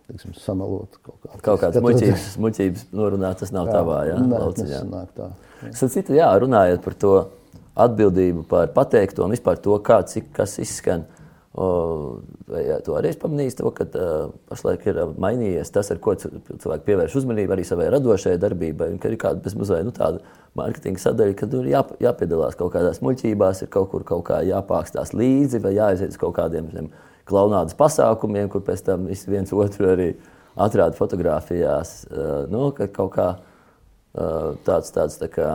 tiksim, 0.07 0.33
samalot 0.39 0.97
kaut 1.03 1.19
kā. 1.21 1.37
Kaut 1.43 1.61
kādas 1.65 1.83
muļķības, 1.83 2.27
muļķības 2.41 2.85
norunāt, 2.95 3.41
tas 3.43 3.51
nav 3.53 3.67
tavā 3.69 4.05
jā, 4.07 4.17
Nē, 4.23 4.39
lauciņā. 4.41 4.69
nesanāk 4.71 5.09
tā. 5.17 5.29
Starp 5.69 5.91
citu, 5.99 6.15
jā, 6.17 6.29
runājot 6.39 6.81
par 6.85 6.95
to 6.97 7.17
atbildību 7.77 8.47
par 8.49 8.71
pateikto 8.75 9.25
un 9.25 9.35
vispār 9.35 9.59
to, 9.61 9.77
kā, 9.85 10.01
cik 10.09 10.31
kas 10.35 10.57
izskan. 10.63 11.05
Vai, 11.57 12.61
tu 12.85 12.93
arī 12.93 13.09
esi 13.09 13.17
pamanījis 13.17 13.55
to, 13.57 13.69
ka 13.73 13.87
uh, 13.87 14.27
pašlaik 14.45 14.83
ir 14.91 14.99
mainījies 15.17 15.71
tas, 15.73 15.87
ar 15.89 15.97
ko 16.03 16.13
cilvēki 16.19 16.85
pievērš 16.85 17.15
uzmanību 17.17 17.55
arī 17.55 17.63
savai 17.65 17.87
radošajai 17.95 18.37
darbībai. 18.43 18.91
un 18.93 18.99
ka 19.01 19.09
Ir 19.09 19.17
kāda 19.17 19.41
bezmazliet 19.41 19.87
nu, 19.87 19.93
tāda 19.95 20.21
mārketinga 20.57 21.01
sadaļa, 21.01 21.33
ka 21.39 21.49
tur 21.49 21.65
ir 21.65 21.73
jā, 21.73 21.81
jāpiedalās 22.05 22.59
kaut 22.59 22.75
kādās 22.75 23.01
muļķībās, 23.01 23.63
ir 23.63 23.71
kaut 23.73 23.89
kur 23.89 24.05
kaut 24.05 24.27
kā 24.29 24.43
jāpākstās 24.45 25.15
līdzi 25.17 25.63
vai 25.63 25.73
jāaiziet 25.79 26.13
uz 26.13 26.19
kaut 26.21 26.35
kādiem 26.37 26.69
zem, 26.75 26.91
klaunādas 27.25 27.77
pasākumiem, 27.79 28.51
kur 28.53 28.61
pēc 28.67 28.85
tam 28.91 29.09
viens 29.09 29.53
otru 29.53 29.89
arī 29.95 30.11
atrāda 30.53 30.93
fotografijās. 30.99 32.03
Uh, 32.11 32.45
nu, 32.53 32.69
ka 32.77 32.85
kaut 32.93 33.15
kā 33.17 33.31
uh, 33.33 34.53
tāds, 34.67 34.93
tāds 34.93 35.17
tā 35.17 35.31
kā 35.33 35.49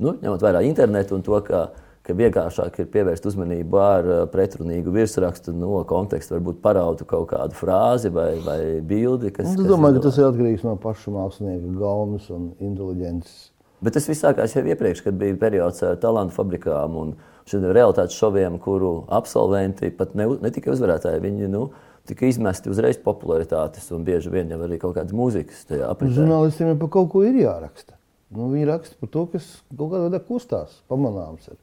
nu, 0.00 0.14
ņemot 0.22 0.44
vērā 0.44 0.62
internetu 0.66 1.16
un 1.16 1.24
to, 1.26 1.38
ka, 1.46 1.64
ka 2.04 2.16
vienkāršāk 2.18 2.80
ir 2.82 2.90
pievērst 2.92 3.28
uzmanību 3.30 3.80
ar 3.80 4.10
uh, 4.10 4.20
pretrunīgu 4.30 4.92
virsrakstu 4.94 5.54
no 5.56 5.80
konteksta, 5.88 6.36
varbūt 6.36 6.60
parautu 6.64 7.06
kaut 7.08 7.30
kādu 7.32 7.56
frāzi 7.58 8.12
vai, 8.14 8.32
vai 8.44 8.60
bildi. 8.84 9.32
Kas, 9.34 9.54
Es 9.54 9.60
domāju, 9.60 10.00
ka 10.00 10.08
tas 10.08 10.20
ir 10.20 10.28
atkarīgs 10.28 10.66
no 10.66 10.76
paša 10.80 11.14
mākslinieka 11.14 11.74
gaumas 11.80 12.30
un 12.34 12.52
inteliģences. 12.58 13.50
Bet 13.84 13.98
tas 13.98 14.06
viss 14.08 14.22
sākās 14.24 14.54
jau 14.56 14.62
iepriekš, 14.64 15.02
kad 15.04 15.16
bija 15.20 15.36
periods 15.36 15.82
ar 15.84 15.98
talantu 16.00 16.32
fabrikām 16.38 16.94
un 16.96 17.16
šiem 17.50 17.66
realitātes 17.68 18.16
šoviem, 18.16 18.56
kuru 18.62 19.02
absolventi, 19.12 19.90
pat 19.92 20.14
ne, 20.16 20.28
ne 20.40 20.52
tikai 20.54 20.72
uzvarētāji, 20.72 21.20
viņi 21.20 21.50
nu, 21.52 21.66
tika 22.08 22.28
izmesti 22.28 22.72
uzreiz 22.72 22.96
popularitātes 23.04 23.90
un 23.92 24.06
bieži 24.06 24.32
vien 24.32 24.48
jau 24.52 24.62
arī 24.64 24.78
kaut 24.80 24.96
kādas 24.96 25.12
mūzikas. 25.16 25.66
Žurnālistiem 25.68 26.72
jau 26.72 26.78
par 26.80 26.92
kaut 26.96 27.12
ko 27.12 27.24
ir 27.28 27.36
jāraksta. 27.42 27.98
Nu, 28.32 28.48
viņi 28.50 28.68
raksta 28.70 28.96
par 29.00 29.10
to, 29.12 29.26
kas 29.34 29.48
kaut 29.74 29.90
kādā 29.92 30.06
veidā 30.08 30.20
kustās, 30.24 30.78
pamanāms. 30.90 31.48
Ir. 31.52 31.58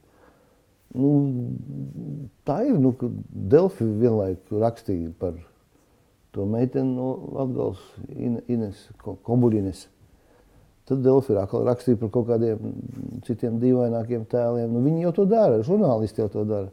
Nu, 0.94 1.14
tā 2.48 2.62
ir. 2.68 2.76
Nu, 2.80 2.94
Delfi 3.32 3.88
vienlaikus 3.88 4.62
rakstīja 4.62 5.14
par 5.20 5.40
to 6.36 6.46
meiteni 6.48 6.94
no 6.96 7.10
Latvijas, 7.36 7.82
Ines 8.52 8.86
Ko- 9.02 9.18
Kobuļines. 9.26 9.88
Tad 10.88 11.04
Delfi 11.06 11.36
rakstīja 11.36 12.00
par 12.00 12.12
kaut 12.14 12.30
kādiem 12.30 12.76
citiem 13.28 13.60
dīvainākiem 13.62 14.28
tēliem. 14.32 14.72
Nu, 14.72 14.84
viņi 14.86 15.08
jau 15.08 15.16
to 15.22 15.28
dara, 15.32 15.62
žurnālisti 15.66 16.24
jau 16.24 16.30
to 16.32 16.46
dara. 16.48 16.72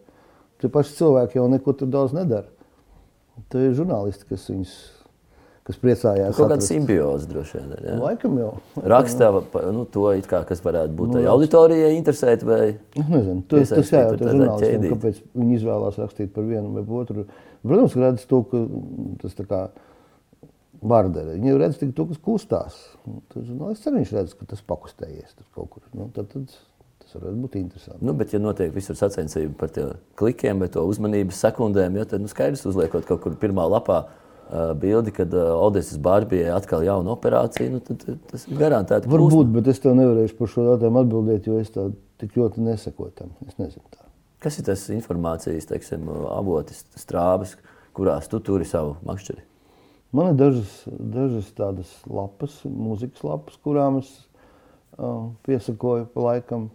Tie 0.59 0.71
paši 0.75 0.97
cilvēki 0.99 1.39
jau 1.39 1.49
neko 1.51 1.75
tur 1.79 1.91
daudz 1.91 2.15
nedara. 2.17 2.51
Tā 3.51 3.61
ir 3.63 3.77
žurnālisti, 3.79 4.27
kas 4.27 4.49
viņus 4.51 4.73
kas 5.69 5.81
priecājās. 5.83 6.37
Kaut 6.37 6.53
kāda 6.55 6.65
simbioze 6.65 7.29
droši 7.29 7.59
vien. 7.59 7.73
Ja? 7.85 7.97
Laikam 8.01 8.39
jau. 8.41 8.53
Rakstā 8.89 9.29
nu, 9.75 9.85
to, 9.93 10.07
it 10.17 10.29
kā, 10.31 10.41
kas 10.49 10.63
varētu 10.65 10.95
būt 10.97 11.13
nu, 11.17 11.25
auditorijai 11.35 11.91
interesēt. 11.99 12.45
Vai... 12.49 12.63
Es 12.97 13.11
nezinu, 13.11 13.43
tas, 13.51 13.75
tas 13.75 13.93
jājautā 13.93 14.31
žurnālistiem, 14.31 14.87
kāpēc 14.95 15.21
viņi 15.37 15.59
izvēlās 15.59 16.01
rakstīt 16.01 16.33
par 16.37 16.49
vienu 16.49 16.73
vai 16.73 16.87
otru. 17.03 17.27
Protams, 17.67 17.99
redz 18.01 18.25
to, 18.31 18.41
ka 18.49 18.63
tas 19.25 19.37
tā 19.37 19.45
kā 19.51 19.61
bardere. 20.81 21.37
Viņi 21.37 21.59
redz 21.61 21.81
tikai 21.81 21.97
to, 21.99 22.07
kas 22.13 22.23
kustās. 22.25 22.79
Tas 23.35 23.45
žurnālists 23.45 23.91
arī 23.91 24.03
viņš 24.03 24.15
redz, 24.17 24.35
ka 24.39 24.49
tas 24.55 24.65
pakustējies 24.73 25.35
tur 25.35 25.49
kaut 25.59 25.73
kur. 25.75 25.85
Nu, 25.93 26.09
tad, 26.15 26.31
tad 26.33 26.49
tas 27.03 27.19
varētu 27.19 27.43
būt 27.45 27.59
interesanti. 27.61 28.07
Nu, 28.09 28.15
bet, 28.17 28.33
ja 28.33 28.41
notiek 28.41 28.73
visur 28.73 28.97
sacensība 28.97 29.67
par 29.67 29.93
klikiem 30.21 30.65
vai 30.65 30.71
to 30.73 30.87
uzmanības 30.89 31.43
sekundēm, 31.45 31.99
ja, 32.01 32.07
tad 32.09 32.25
nu, 32.25 32.31
skaidrs 32.31 32.65
uzliekot 32.69 33.09
kaut 33.09 33.23
kur 33.27 33.37
pirmā 33.41 33.67
lapā 33.69 34.07
bildi, 34.81 35.13
kad 35.13 35.33
uh, 35.37 35.51
Odeses 35.61 35.99
Bārbijai 36.01 36.53
atkal 36.55 36.85
jauna 36.87 37.13
operācija, 37.13 37.69
nu, 37.73 37.81
tad, 37.85 38.01
tad 38.05 38.21
tas 38.31 38.47
ir 38.49 38.57
garantēti. 38.61 39.09
plūsma. 39.09 39.29
Varbūt, 39.29 39.51
bet 39.59 39.69
es 39.73 39.83
tev 39.85 39.97
nevarēšu 39.99 40.39
par 40.39 40.53
šo 40.53 40.65
jautājumu 40.71 41.03
atbildēt, 41.03 41.49
jo 41.51 41.59
es 41.61 41.73
tā 41.75 41.89
tik 42.23 42.39
ļoti 42.39 42.65
nesakoju 42.65 43.13
tam. 43.19 43.35
Es 43.47 43.59
nezinu 43.61 43.85
tā. 43.93 44.07
Kas 44.43 44.57
ir 44.61 44.69
tas 44.69 44.87
informācijas 44.95 45.69
teiksim, 45.69 46.09
avotis, 46.33 46.85
strāvas, 46.97 47.57
kurās 47.97 48.31
tu 48.31 48.41
turi 48.45 48.65
savu 48.69 48.97
makšķeri? 49.09 49.45
Man 50.17 50.33
ir 50.33 50.39
dažas, 50.41 50.75
dažas 50.89 51.49
tādas 51.57 51.91
lapas, 52.09 52.55
mūzikas 52.65 53.25
lapas, 53.27 53.59
kurām 53.61 54.01
es 54.01 54.09
uh, 54.97 55.29
piesakoju 55.45 56.09
pa 56.15 56.29
laikam. 56.31 56.71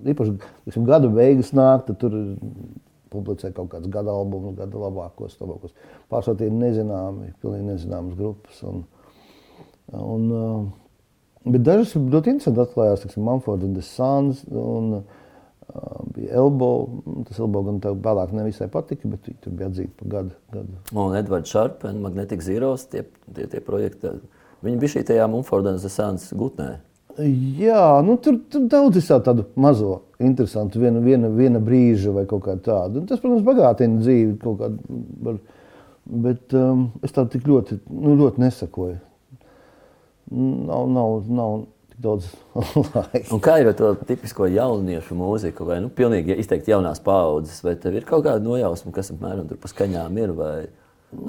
Īpaši 0.00 0.34
liksim, 0.66 0.88
gada 0.88 1.10
beigas 1.12 1.52
nāk, 1.54 1.84
tad 1.86 2.00
tur 2.02 2.16
publicē 3.12 3.52
kaut 3.56 3.70
kāds 3.72 3.90
gada 3.92 4.14
albums, 4.14 4.56
gada 4.58 4.80
labākos, 4.80 5.36
labākos. 5.40 5.74
Pārsvarā 6.12 6.40
tie 6.40 6.50
ir 6.50 6.56
nezināmi, 6.56 7.32
pilnīgi 7.42 7.68
nezināmas 7.68 8.18
grupas. 8.18 8.60
Un, 8.66 8.84
un, 9.96 10.26
uh, 10.34 11.48
bet 11.48 11.64
dažas 11.66 11.96
ļoti 11.96 12.36
interesanti 12.36 12.64
atklājās, 12.64 13.04
tiksim, 13.04 13.24
Mumford 13.26 13.66
and 13.66 13.78
the 13.78 13.86
Sons 13.86 14.44
un 14.50 15.00
uh, 15.00 15.16
bija 16.14 16.42
Elbow. 16.42 16.86
Tas 17.28 17.40
Elbow 17.42 17.66
gan 17.68 17.80
tev 17.84 17.98
vēlāk 18.04 18.34
nevisai 18.36 18.70
patika, 18.72 19.10
bet 19.10 19.30
tur 19.42 19.56
bija 19.56 19.70
atzīti 19.70 19.94
par 20.02 20.12
gadu. 20.18 20.36
gadu. 20.54 20.84
Un 20.94 21.16
Edvards 21.18 21.50
Šarpe 21.52 21.90
un 21.90 22.04
Magnetic 22.04 22.44
Zeros, 22.46 22.86
tie, 22.92 23.06
tie, 23.34 23.48
tie 23.50 23.64
projekti, 23.64 24.16
viņi 24.66 24.80
bija 24.82 24.96
šī 24.96 25.08
tajā 25.10 25.26
Mumfordas 25.30 25.86
Sāns 25.90 26.30
gutnē. 26.36 26.78
Jā, 27.18 27.84
nu, 28.06 28.16
tur, 28.22 28.38
tur 28.52 28.66
daudz 28.70 29.00
visādi 29.00 29.26
tādu 29.26 29.46
mazo, 29.60 30.02
interesantu, 30.22 30.80
viena, 30.82 31.00
viena, 31.04 31.30
viena 31.32 31.60
brīža 31.62 32.12
vai 32.14 32.26
kaut 32.30 32.44
kā 32.46 32.54
tādu. 32.60 33.02
Un 33.02 33.08
tas, 33.08 33.20
protams, 33.22 33.44
bagātina 33.46 34.00
dzīvi 34.02 34.36
kaut. 34.42 34.62
Var, 35.26 35.40
bet 36.10 36.54
um, 36.58 36.88
es 37.04 37.14
tādu 37.14 37.36
tik 37.36 37.46
ļoti, 37.48 37.80
nu, 37.92 38.16
ļoti 38.18 38.42
nesakoju. 38.42 38.98
Nav, 40.30 40.88
nav, 40.90 41.14
nav 41.30 41.54
tik 41.90 42.02
daudz 42.04 42.28
laika. 42.94 43.40
Kā 43.42 43.56
ir 43.62 43.70
ar 43.72 43.78
to 43.78 43.92
tipisko 44.08 44.48
jauniešu 44.50 45.16
mūziku, 45.18 45.66
vai 45.68 45.80
nu, 45.84 45.90
pilnīgi 45.94 46.38
izteikti 46.40 46.74
jaunās 46.74 47.02
paudzes, 47.04 47.62
vai 47.66 47.76
tev 47.80 47.98
ir 47.98 48.06
kaut 48.08 48.26
kāda 48.26 48.42
nojausma, 48.44 48.94
kas 48.96 49.12
apmēram 49.14 49.48
tur 49.50 49.60
pa 49.60 49.70
skaņām 49.70 50.20
ir, 50.22 50.34
vai 50.38 50.54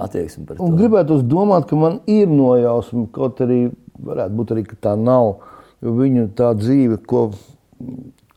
attieksme 0.06 0.46
par 0.48 0.60
to? 0.60 0.66
Un 0.66 0.78
gribētu 0.80 1.22
domāt, 1.26 1.68
ka 1.70 1.80
man 1.80 2.02
ir 2.10 2.30
nojausma, 2.30 3.08
kaut 3.16 3.42
arī 3.44 3.64
varētu 4.02 4.38
būt 4.38 4.54
arī, 4.56 4.68
ka 4.70 4.78
tā 4.90 4.96
nav. 5.00 5.42
Jo 5.82 5.96
viņu 5.98 6.28
tā 6.38 6.52
dzīve, 6.58 7.00
ko, 7.10 7.32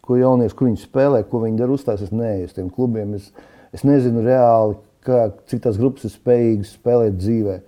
ko 0.04 0.16
jaunieši, 0.16 0.56
kur 0.56 0.70
viņi 0.70 0.80
spēlē, 0.80 1.20
ko 1.28 1.42
viņi 1.42 1.60
dara, 1.60 1.76
uzstājas, 1.76 2.06
es 2.06 2.14
neeju 2.14 2.48
uz 2.48 2.56
tiem 2.56 2.70
klubiem. 2.72 3.14
Es, 3.18 3.28
es 3.76 3.84
nezinu 3.84 4.24
reāli, 4.24 4.78
kā, 5.04 5.26
cik 5.50 5.66
tās 5.66 5.80
grupas 5.80 6.08
ir 6.08 6.14
spējīgas 6.14 6.74
spēlēt 6.78 7.20
dzīvē. 7.20 7.58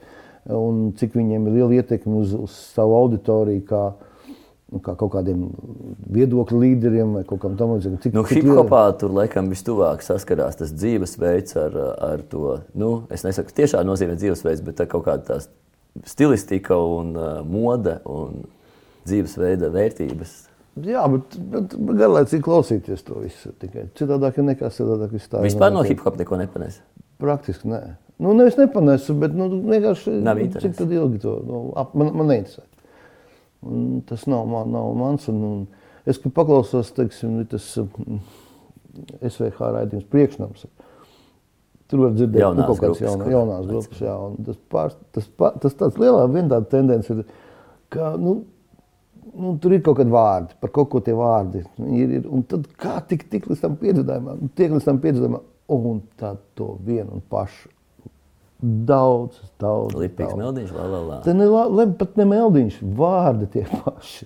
Un 0.56 0.90
cik 0.96 1.16
viņiem 1.18 1.48
ir 1.48 1.56
liela 1.58 1.80
ietekme 1.80 2.22
uz, 2.22 2.32
uz 2.38 2.56
savu 2.72 2.94
auditoriju, 2.96 3.66
kā, 3.68 3.82
nu, 4.72 4.80
kā 4.80 4.94
kaut 4.96 5.12
kādiem 5.18 5.44
viedokļu 6.16 6.62
līderiem 6.62 7.18
vai 7.18 7.26
kaut 7.28 7.42
kam 7.42 7.58
tamlīdzīgam. 7.60 8.00
Nu, 8.16 8.24
Hip-hopā 8.30 8.82
tur 9.00 9.12
laikam 9.18 9.50
vistuvāk 9.52 10.06
saskarās 10.06 10.56
tas 10.62 10.72
dzīvesveids 10.72 11.58
ar, 11.60 11.80
ar 12.14 12.24
to. 12.30 12.60
Nu, 12.78 12.94
es 13.12 13.26
nesaku 13.26 13.52
tiešā 13.58 13.84
nozīmē 13.84 14.16
dzīvesveids, 14.16 14.64
bet 14.64 14.80
tā 14.80 14.88
kaut 14.88 15.04
kāda 15.10 15.42
stilistika 16.06 16.78
un 16.78 17.16
uh, 17.18 17.40
mode 17.44 17.98
un 18.08 18.46
dzīvesveida 19.06 19.70
vērtības. 19.74 20.34
Jā, 20.84 21.06
bet, 21.08 21.36
bet 21.52 21.72
garlaicīgi 21.96 22.44
klausīties 22.44 23.04
to 23.06 23.22
visu. 23.22 23.52
Tikai 23.62 23.86
citādāk 23.96 24.40
ir 24.42 24.44
nekā 24.50 24.68
citādāk 24.74 25.14
Vispār 25.16 25.72
no 25.72 25.80
notiek. 25.80 25.94
hip-hop 25.94 26.18
neko 26.20 26.36
nepanēs. 26.42 26.82
Praktiski 27.22 27.70
nē. 27.70 27.80
Nu, 28.20 28.32
nevis 28.36 28.56
nepanesu, 28.60 29.14
bet 29.20 29.34
nu, 29.36 29.48
vienkārši 29.68 30.18
Nav 30.24 30.38
nu, 30.38 30.44
interesi. 30.46 30.70
cik 30.72 30.78
tad 30.78 30.92
ilgi 30.92 31.20
to 31.24 31.34
nu, 31.44 31.60
ap, 31.76 31.94
man, 31.96 32.12
man 32.16 32.28
neinteresē. 32.32 32.64
Un 33.66 34.02
tas 34.08 34.24
nav, 34.28 34.44
man, 34.48 34.72
nav 34.72 34.90
mans. 34.96 35.28
Un, 35.32 35.42
un 35.48 36.08
es, 36.08 36.20
paklausos, 36.24 36.92
teiksim, 36.96 37.38
tas 37.50 37.66
mm, 37.80 38.20
SVH 39.20 39.70
raidījums 39.78 40.08
priekšnams. 40.12 40.66
Tur 41.86 42.02
var 42.02 42.16
dzirdēt 42.16 42.42
Jaunās 42.42 42.64
nu, 42.64 42.68
kaut 42.72 42.82
kādas 42.82 43.02
jaunās, 43.04 43.30
jaunās 43.30 43.66
grupas. 43.70 44.00
Jā, 44.02 44.14
tas, 44.48 44.60
pār, 44.72 44.94
tas, 45.14 45.28
pār, 45.38 45.58
tas 45.62 45.76
tāds 45.78 46.00
lielā 46.02 46.24
viena 46.32 46.56
tāda 46.56 46.70
tendence 46.72 47.14
ir, 47.14 47.20
ka 47.94 48.14
nu, 48.18 48.40
nu, 49.38 49.54
tur 49.62 49.76
ir 49.76 49.82
kaut 49.86 49.98
kādi 50.00 50.12
vārdi, 50.14 50.56
par 50.60 50.72
kaut 50.74 50.90
ko 50.92 51.00
tie 51.04 51.14
vārdi 51.16 51.62
ir. 51.62 52.10
ir 52.16 52.26
un 52.32 52.42
tad 52.48 52.66
kā 52.80 52.98
tik, 53.08 53.28
tik 53.32 53.46
līdz 53.50 53.62
tam 53.66 53.76
piedzīvājumam, 53.80 54.50
tiek 54.58 54.74
līdz 54.74 54.88
tam 54.88 55.00
piedzīvājumam, 55.04 55.46
un 55.76 56.02
tad 56.20 56.42
to 56.58 56.76
vienu 56.86 57.18
un 57.18 57.24
pašu 57.30 57.72
Daudz, 58.56 59.36
daudz. 59.60 59.92
Lipīgs 60.00 60.30
daudz. 60.32 60.40
meldiņš, 60.40 60.70
la, 60.72 60.84
la, 60.88 61.00
la. 61.04 61.16
Te 61.26 61.34
ne, 61.36 61.44
la- 61.44 61.86
pat 61.98 62.14
ne 62.16 62.24
meldiņš, 62.24 62.78
vārdi 62.96 63.48
tie 63.52 63.66
paši. 63.68 64.24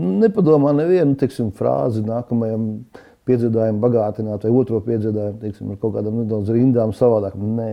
Nu, 0.00 0.14
Nepadomā 0.22 0.72
nevienu 0.72 1.12
teiksim, 1.20 1.50
frāzi 1.52 2.00
nākamajam 2.06 2.64
piedzīvājumam, 3.28 3.82
bagātināt, 3.84 4.46
vai 4.46 4.52
otro 4.62 4.80
piedzīvojumu, 4.86 5.40
teiksim, 5.42 5.74
ar 5.74 5.80
kaut 5.82 5.92
kādām 5.98 6.22
nedaudz 6.22 6.48
rindām 6.56 6.94
savādāk. 6.96 7.36
Nē, 7.36 7.68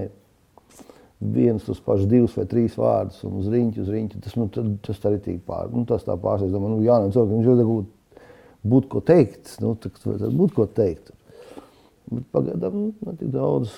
viens 1.19 1.65
tos 1.65 1.79
pašus 1.81 2.09
divus 2.09 2.35
vai 2.37 2.45
trīs 2.49 2.77
vārdus, 2.77 3.19
un 3.25 3.39
uz 3.41 3.49
rīņķa, 3.51 3.83
uz 3.83 3.91
rīņķa. 3.93 4.21
Tas, 4.23 4.35
nu, 4.37 4.47
tas 4.85 5.01
tā 5.01 5.11
arī 5.11 5.21
tīk 5.25 5.43
pār. 5.47 5.69
Nu, 5.73 5.83
tas 5.89 6.05
tā 6.05 6.17
pārsteidz, 6.21 6.53
domā, 6.53 6.69
nu, 6.71 6.81
jā, 6.85 6.99
nu, 7.01 7.13
cilvēkam 7.13 7.39
viņš 7.39 7.49
jau 7.49 7.69
būt, 7.71 8.25
būt 8.73 8.89
ko 8.91 9.03
teikt, 9.05 9.55
nu, 9.63 9.73
tad, 9.81 9.97
tad 10.05 10.27
būt 10.37 10.53
ko 10.57 10.67
teikt. 10.69 11.13
Bet 12.11 12.27
pagaidām 12.35 12.75
nu, 12.75 12.91
ne 13.03 13.15
tik 13.17 13.31
daudz. 13.33 13.73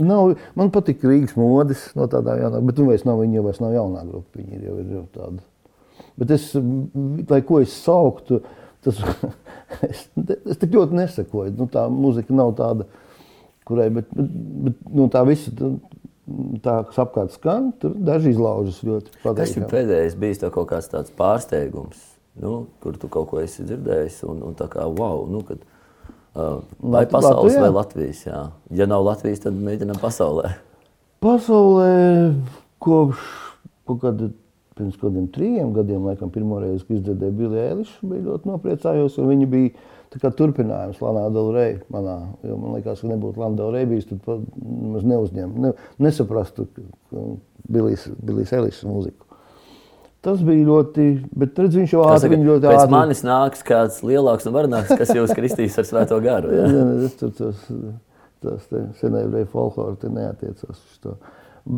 Nav, 0.00 0.34
man 0.56 0.72
patīk 0.72 1.04
Rīgas 1.04 1.36
modis 1.36 1.84
no 1.98 2.06
tādām 2.10 2.40
jaunām, 2.40 2.68
bet 2.68 2.80
nu 2.80 2.88
nav, 2.88 3.20
viņi 3.20 3.38
jau 3.38 3.44
vairs 3.44 3.60
nav 3.60 3.74
jaunā 3.76 4.04
grupa, 4.08 4.40
viņi 4.40 4.56
ir 4.56 4.66
jau, 4.66 4.76
ir 4.80 4.92
jau 4.96 5.04
tāda. 5.12 5.42
Bet 6.18 6.32
es, 6.32 6.48
lai 7.28 7.40
ko 7.46 7.60
es 7.60 7.74
sauktu, 7.76 8.40
tas, 8.84 8.98
es, 9.90 10.06
es 10.16 10.60
tik 10.60 10.72
ļoti 10.72 10.96
nesakoju. 10.96 11.54
Nu, 11.58 11.68
tā 11.72 11.86
muzika 11.92 12.34
nav 12.36 12.54
tāda, 12.58 12.88
kurai, 13.68 13.90
bet, 13.92 14.08
bet, 14.16 14.32
bet 14.66 14.80
nu, 14.96 15.10
tā 15.12 15.26
visa, 15.28 15.52
tā, 15.60 15.74
tā 16.62 16.76
kas 16.88 16.98
apkārt 17.02 17.32
skan, 17.34 17.72
tur 17.82 17.94
daži 17.98 18.30
izlaužas 18.34 18.78
ļoti 18.86 19.10
Kas 19.10 19.22
ir 19.24 19.24
patīkami. 19.26 19.70
pēdējais 19.72 20.16
bijis 20.22 20.38
tev 20.42 20.52
kaut 20.54 20.68
kāds 20.70 20.88
tāds 20.92 21.10
pārsteigums, 21.18 21.98
nu, 22.40 22.66
kur 22.80 22.96
tu 22.96 23.08
kaut 23.12 23.28
ko 23.32 23.40
esi 23.42 23.64
dzirdējis, 23.66 24.20
un, 24.30 24.42
un 24.50 24.54
tā 24.58 24.68
kā 24.72 24.86
wow, 24.86 25.24
nu, 25.30 25.42
kad, 25.48 25.58
uh, 26.36 26.60
vai 26.80 27.02
Lat- 27.02 27.10
pasaules 27.10 27.52
Latvijā? 27.52 27.64
vai 27.66 27.72
Latvijas, 27.74 28.22
jā. 28.28 28.42
Ja 28.70 28.86
nav 28.86 29.02
Latvijas, 29.04 29.42
tad 29.44 29.58
mēģinām 29.58 29.98
pasaulē. 30.00 30.54
Pasaulē 31.22 32.34
kopš 32.82 33.18
kaut 33.86 34.00
kāda, 34.02 34.30
pirms 34.78 34.96
kādiem 34.98 35.26
trījiem 35.34 35.74
gadiem, 35.76 36.06
laikam, 36.08 36.30
pirmo 36.32 36.58
reizi, 36.62 36.86
kad 36.86 36.96
izdzirdēju 36.96 37.34
Billy 37.36 37.60
Eilish, 37.66 37.92
bija 38.02 38.24
ļoti 38.30 38.48
nopriecājos, 38.48 39.18
un 39.20 39.28
viņa 39.34 39.48
bija 39.52 39.74
tā 40.12 40.20
kā 40.22 40.30
turpinājums 40.36 41.00
Lanā 41.02 41.26
Delrey 41.32 41.78
manā, 41.92 42.18
jo 42.46 42.56
man 42.60 42.76
liekas, 42.76 43.00
ka 43.02 43.10
nebūtu 43.10 43.40
Lana 43.40 43.58
Delrey 43.58 43.88
bijis, 43.88 44.08
tad 44.10 44.22
pat 44.26 44.42
maz 44.62 45.06
neuzņem, 45.08 45.52
ne, 45.64 45.74
nesaprastu 46.02 46.68
Billijs 47.72 48.52
Eilish 48.52 48.82
mūziku. 48.88 49.32
Tas 50.22 50.38
bija 50.46 50.62
ļoti, 50.68 51.04
bet 51.34 51.56
redz, 51.58 51.74
viņš 51.80 51.92
jau 51.96 52.04
ātri, 52.06 52.28
viņa 52.36 52.46
ļoti 52.46 52.68
pēc 52.68 52.80
ātri. 52.84 52.94
manis 52.94 53.24
nāks 53.26 53.64
kāds 53.66 53.96
lielāks 54.06 54.46
un 54.46 54.54
varenāks, 54.54 54.92
kas 55.00 55.10
jūs 55.16 55.32
kristīs 55.34 55.78
ar 55.82 55.88
svēto 55.88 56.20
garu. 56.22 56.52
Jā, 56.54 56.68
Jā. 56.68 56.76
jā, 56.76 56.84
jā, 57.00 57.08
tas, 57.18 57.32
tas, 57.40 57.64
tas 58.44 58.68
te 58.70 58.84
senēvļai 59.00 59.42
folklori 59.50 59.98
te 59.98 60.12
neatiecās 60.14 60.76
uz 60.76 61.00
to. 61.02 61.16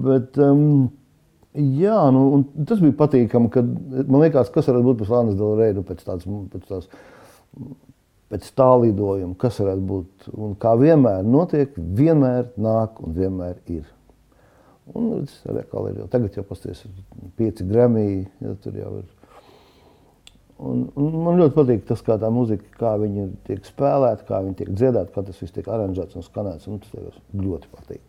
Bet, 0.05 0.37
um, 0.45 0.91
jā, 1.57 1.97
nu, 2.13 2.27
un 2.37 2.67
tas 2.69 2.85
bija 2.85 2.99
patīkami, 3.01 3.49
kad 3.55 3.73
man 4.03 4.27
liekas, 4.27 4.53
kas 4.53 4.69
varētu 4.69 4.91
būt 4.91 5.01
pēc 5.01 5.33
Delrey, 5.41 5.73
nu, 5.79 5.87
pēc 5.89 6.05
tāds, 6.05 6.29
pēc 6.53 6.69
tās, 6.69 6.93
pēc 8.35 8.51
tā 8.59 8.69
lidojuma, 8.83 9.37
kas 9.39 9.61
varētu 9.63 9.85
būt. 9.87 10.31
Un 10.35 10.55
kā 10.59 10.75
vienmēr 10.79 11.23
notiek, 11.27 11.75
vienmēr 11.77 12.51
nāk 12.59 12.99
un 13.05 13.15
vienmēr 13.15 13.61
ir. 13.71 13.85
Un 14.93 15.13
redz, 15.15 15.37
arī 15.49 15.63
atkal 15.63 15.87
ir 15.89 16.01
jau 16.03 16.09
tagad 16.13 16.35
jau 16.37 16.45
pasties 16.45 16.83
pieci 17.39 17.65
gramīgi, 17.65 18.27
ja 18.43 18.57
tur 18.61 18.75
jau 18.77 18.97
ir. 18.99 19.13
Un, 20.65 20.85
un 20.99 21.15
man 21.25 21.39
ļoti 21.39 21.55
patīk 21.55 21.87
tas, 21.89 22.03
kā 22.05 22.19
tā 22.21 22.29
muzika, 22.31 22.67
kā 22.79 22.95
viņa 23.01 23.29
tiek 23.47 23.65
spēlēta, 23.67 24.27
kā 24.29 24.43
viņa 24.45 24.59
tiek 24.61 24.75
dziedāta, 24.75 25.11
kā 25.15 25.25
tas 25.27 25.41
viss 25.43 25.55
tiek 25.55 25.71
aranžēts 25.71 26.19
un 26.19 26.27
skanēts. 26.27 26.69
Un 26.71 26.83
tas 26.83 27.17
ļoti 27.39 27.71
patīk. 27.73 28.03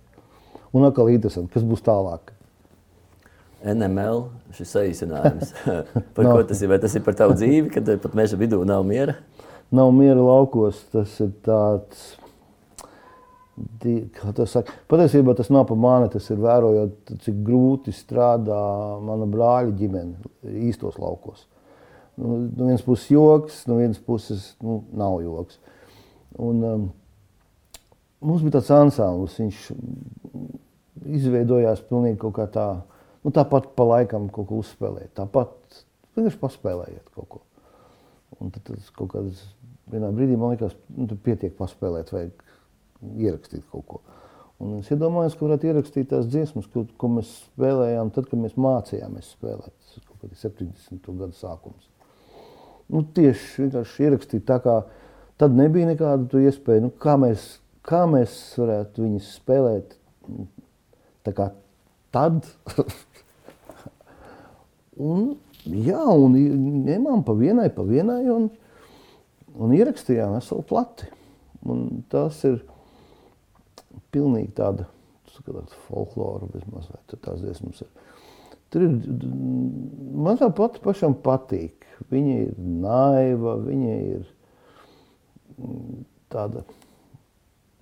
Un 0.76 0.86
atkal 0.86 1.10
interesanti, 1.14 1.54
kas 1.54 1.66
būs 1.66 1.86
tālāk. 1.86 2.34
NML, 3.66 4.28
šis 4.54 4.76
saīsinājums. 4.76 5.56
par 6.18 6.28
Nav. 6.28 6.36
ko 6.36 6.44
tas 6.52 6.62
ir? 6.62 6.70
Vai 6.70 6.78
tas 6.84 6.94
ir 6.98 7.06
par 7.06 7.18
tavu 7.18 7.38
dzīvi, 7.38 7.72
kad 7.74 7.90
pat 8.04 8.18
meža 8.18 8.38
vidū 8.38 8.62
nav 8.68 8.86
miera? 8.86 9.16
Nav 9.74 9.92
miera 9.96 10.22
laukos, 10.22 10.84
tas 10.94 11.16
ir 11.24 11.34
tāds. 11.46 12.14
Patiesībā 14.92 15.34
tas 15.38 15.50
nav 15.54 15.64
par 15.70 15.80
mani, 15.80 16.10
tas 16.12 16.28
ir 16.30 16.42
vērojot, 16.44 17.14
cik 17.24 17.38
grūti 17.48 17.94
strādā 17.96 18.60
mana 19.02 19.28
brāļa 19.32 19.72
ģimene 19.80 20.58
īstos 20.68 21.00
laukos. 21.00 21.46
Nu, 22.20 22.36
no 22.52 22.68
vienas 22.68 22.84
puses 22.84 23.08
joks, 23.12 23.64
no 23.68 23.80
vienas 23.80 24.00
puses 24.04 24.54
nu, 24.64 24.82
nav 24.96 25.18
joks. 25.24 25.58
Un, 26.40 26.62
um, 26.68 26.86
mums 28.24 28.44
bija 28.44 28.58
tāds 28.58 28.72
ansamblis, 28.76 29.40
viņš 29.40 29.66
izveidojās 31.20 31.84
pilnīgi 31.90 32.20
kaut 32.22 32.36
kā 32.38 32.48
tā, 32.52 32.68
nu, 33.24 33.34
tāpat 33.36 33.72
pa 33.76 33.88
laikam 33.88 34.30
kaut 34.36 34.50
ko 34.52 34.62
uzspēlēt. 34.64 35.12
Tāpat 35.18 35.84
vienkārši 36.16 36.42
paspēlējiet 36.44 37.12
kaut 37.16 37.30
ko. 37.38 37.44
Un 38.40 38.52
tad 38.52 38.66
tas 38.68 38.92
kaut 38.96 39.14
kādā 39.14 39.32
vienā 39.94 40.12
brīdī 40.16 40.38
man 40.40 40.54
liekas, 40.54 40.76
nu, 40.96 41.08
tur 41.10 41.20
pietiek 41.26 41.56
paspēlēt, 41.58 42.12
vajag 42.16 42.46
ierakstīt 43.22 43.66
kaut 43.72 43.88
ko. 43.90 44.02
Un 44.64 44.78
es 44.80 44.90
iedomājos, 44.94 45.36
ka 45.36 45.48
varētu 45.48 45.68
ierakstīt 45.68 46.10
tās 46.14 46.30
dziesmas, 46.32 46.68
ko, 46.72 46.86
ko 47.00 47.10
mēs 47.18 47.32
spēlējām 47.50 48.12
tad, 48.16 48.30
kad 48.32 48.40
mēs 48.40 48.56
mācījāmies 48.60 49.34
spēlēt. 49.36 49.74
Tas 49.92 50.06
kaut 50.08 50.22
kādi 50.22 50.40
70. 50.40 51.12
gadu 51.20 51.36
sākums. 51.36 51.90
Nu, 52.94 53.02
tieši 53.18 53.66
vienkārši 53.66 54.08
ierakstīt 54.08 54.46
tā, 54.48 54.60
kā 54.64 54.78
tad 55.42 55.56
nebija 55.58 55.90
nekāda 55.90 56.30
tu 56.32 56.40
iespēja. 56.44 56.86
Nu, 56.86 56.92
kā, 57.04 57.18
mēs, 57.20 57.48
kā 57.86 58.06
mēs 58.10 58.38
varētu 58.62 59.04
viņus 59.04 59.32
spēlēt 59.42 59.98
nu, 60.32 60.48
tā 61.28 61.36
kā 61.36 61.50
tad? 62.16 62.48
un, 65.10 65.34
jā, 65.66 66.00
un 66.00 66.38
ņēmām 66.86 67.26
pa 67.28 67.36
vienai, 67.36 67.68
pa 67.76 67.84
vienai 67.90 68.22
un, 68.32 68.48
un 69.60 69.76
ierakstījām 69.76 70.36
veselu 70.38 70.66
plati. 70.70 71.12
Un 71.66 72.04
tas 72.12 72.44
ir 72.46 72.60
pilnīgi 74.14 74.54
tāda 74.58 74.86
tāda 75.44 75.66
folklora, 75.88 76.48
vismaz 76.54 76.90
vai 76.92 77.02
tās 77.24 77.42
dziesmas 77.44 77.84
ir. 77.84 77.90
Tur 78.74 78.86
ir, 78.86 78.96
man 80.26 80.40
tā 80.40 80.50
pati 80.56 80.82
pašam 80.84 81.16
patīk. 81.26 81.86
Viņa 82.12 82.38
ir 82.44 82.56
naiva, 82.60 83.56
viņa 83.64 83.94
ir 84.04 84.26
mm, 85.56 86.02
tāda, 86.34 86.66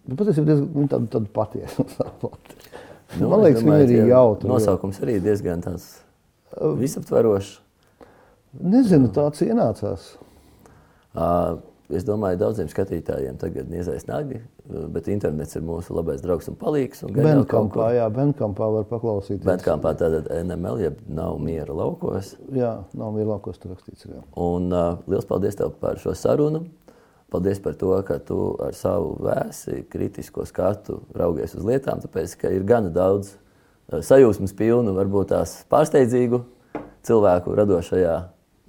nu, 0.05 0.17
patiesībā 0.19 0.51
diezgan, 0.51 0.69
viņa 0.75 0.91
tāda, 0.95 1.11
tāda 1.17 1.33
patiesa. 1.39 1.87
Nu, 3.13 3.27
man 3.29 3.43
liekas, 3.43 3.61
viņa 3.61 3.75
arī 3.77 3.87
tie 3.91 4.05
jautra. 4.09 4.47
Nosaukums 4.49 4.97
arī 5.05 5.19
diezgan 5.21 5.59
tāds 5.61 5.83
visaptverošs. 6.79 7.51
Nezinu, 8.57 9.11
tāds 9.13 9.43
ienācās. 9.45 10.07
Es 11.93 12.05
domāju, 12.07 12.39
daudziem 12.39 12.69
skatītājiem 12.71 13.35
tagad 13.37 13.67
niezais 13.69 14.05
nagi, 14.07 14.39
bet 14.95 15.09
internets 15.11 15.57
ir 15.57 15.65
mūsu 15.67 15.93
labais 15.93 16.23
draugs 16.23 16.47
un 16.49 16.55
palīgs. 16.57 17.03
Benkampā, 17.13 17.89
jā, 17.97 18.07
Benkampā 18.13 18.69
var 18.77 18.87
paklausīties. 18.89 19.43
Bandkampā 19.45 19.91
tātad 19.99 20.29
NML, 20.31 20.79
jeb 20.81 21.01
nav 21.11 21.37
miera 21.43 21.75
laukos. 21.75 22.33
Jā, 22.55 22.71
nav 22.97 23.19
lielākos 23.19 23.59
tur 23.61 23.75
rakstīts. 23.75 24.07
Jā. 24.09 24.23
Un 24.39 24.71
uh, 24.73 25.03
liels 25.11 25.27
paldies 25.29 25.59
tev 25.59 25.75
par 25.83 26.01
šo 26.01 26.15
sarunu. 26.17 26.63
Paldies 27.33 27.61
par 27.61 27.75
to, 27.77 27.91
ka 28.07 28.19
tu 28.21 28.39
ar 28.61 28.75
savu 28.77 29.15
vēsi, 29.25 29.83
kritisko 29.89 30.47
skatu 30.49 31.01
raugies 31.17 31.55
uz 31.57 31.65
lietām, 31.67 32.01
tāpēc, 32.01 32.37
ka 32.39 32.51
ir 32.53 32.65
gana 32.69 32.93
daudz 32.93 33.35
sajūsmas 33.91 34.53
pilnu, 34.57 34.93
varbūt 34.95 35.33
tās 35.33 35.59
pārsteidzīgu 35.69 36.43
cilvēku 37.05 37.57
radošajā 37.57 38.15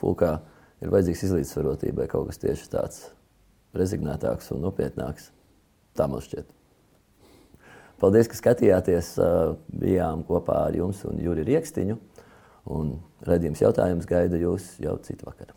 pulkā. 0.03 0.39
Ir 0.85 0.93
vajadzīgs 0.93 1.25
izlīdzsvarotībai 1.29 2.07
kaut 2.13 2.29
kas 2.29 2.43
tieši 2.43 2.69
tāds 2.75 3.01
rezignētāks 3.75 4.53
un 4.53 4.63
nopietnāks. 4.67 5.31
Tā 5.97 6.07
man 6.11 6.23
šķiet. 6.25 6.51
Paldies, 8.03 8.29
ka 8.29 8.37
skatījāties. 8.37 9.15
Bijām 9.73 10.27
kopā 10.29 10.67
ar 10.69 10.77
jums 10.77 11.01
un 11.09 11.23
Juri 11.25 11.47
Rieksniņu. 11.49 11.99
Un 12.75 12.97
redzījums 13.25 13.65
jautājums 13.65 14.09
gaida 14.09 14.41
jūs 14.41 14.75
jau 14.83 14.99
citu 15.05 15.29
vakaru. 15.29 15.57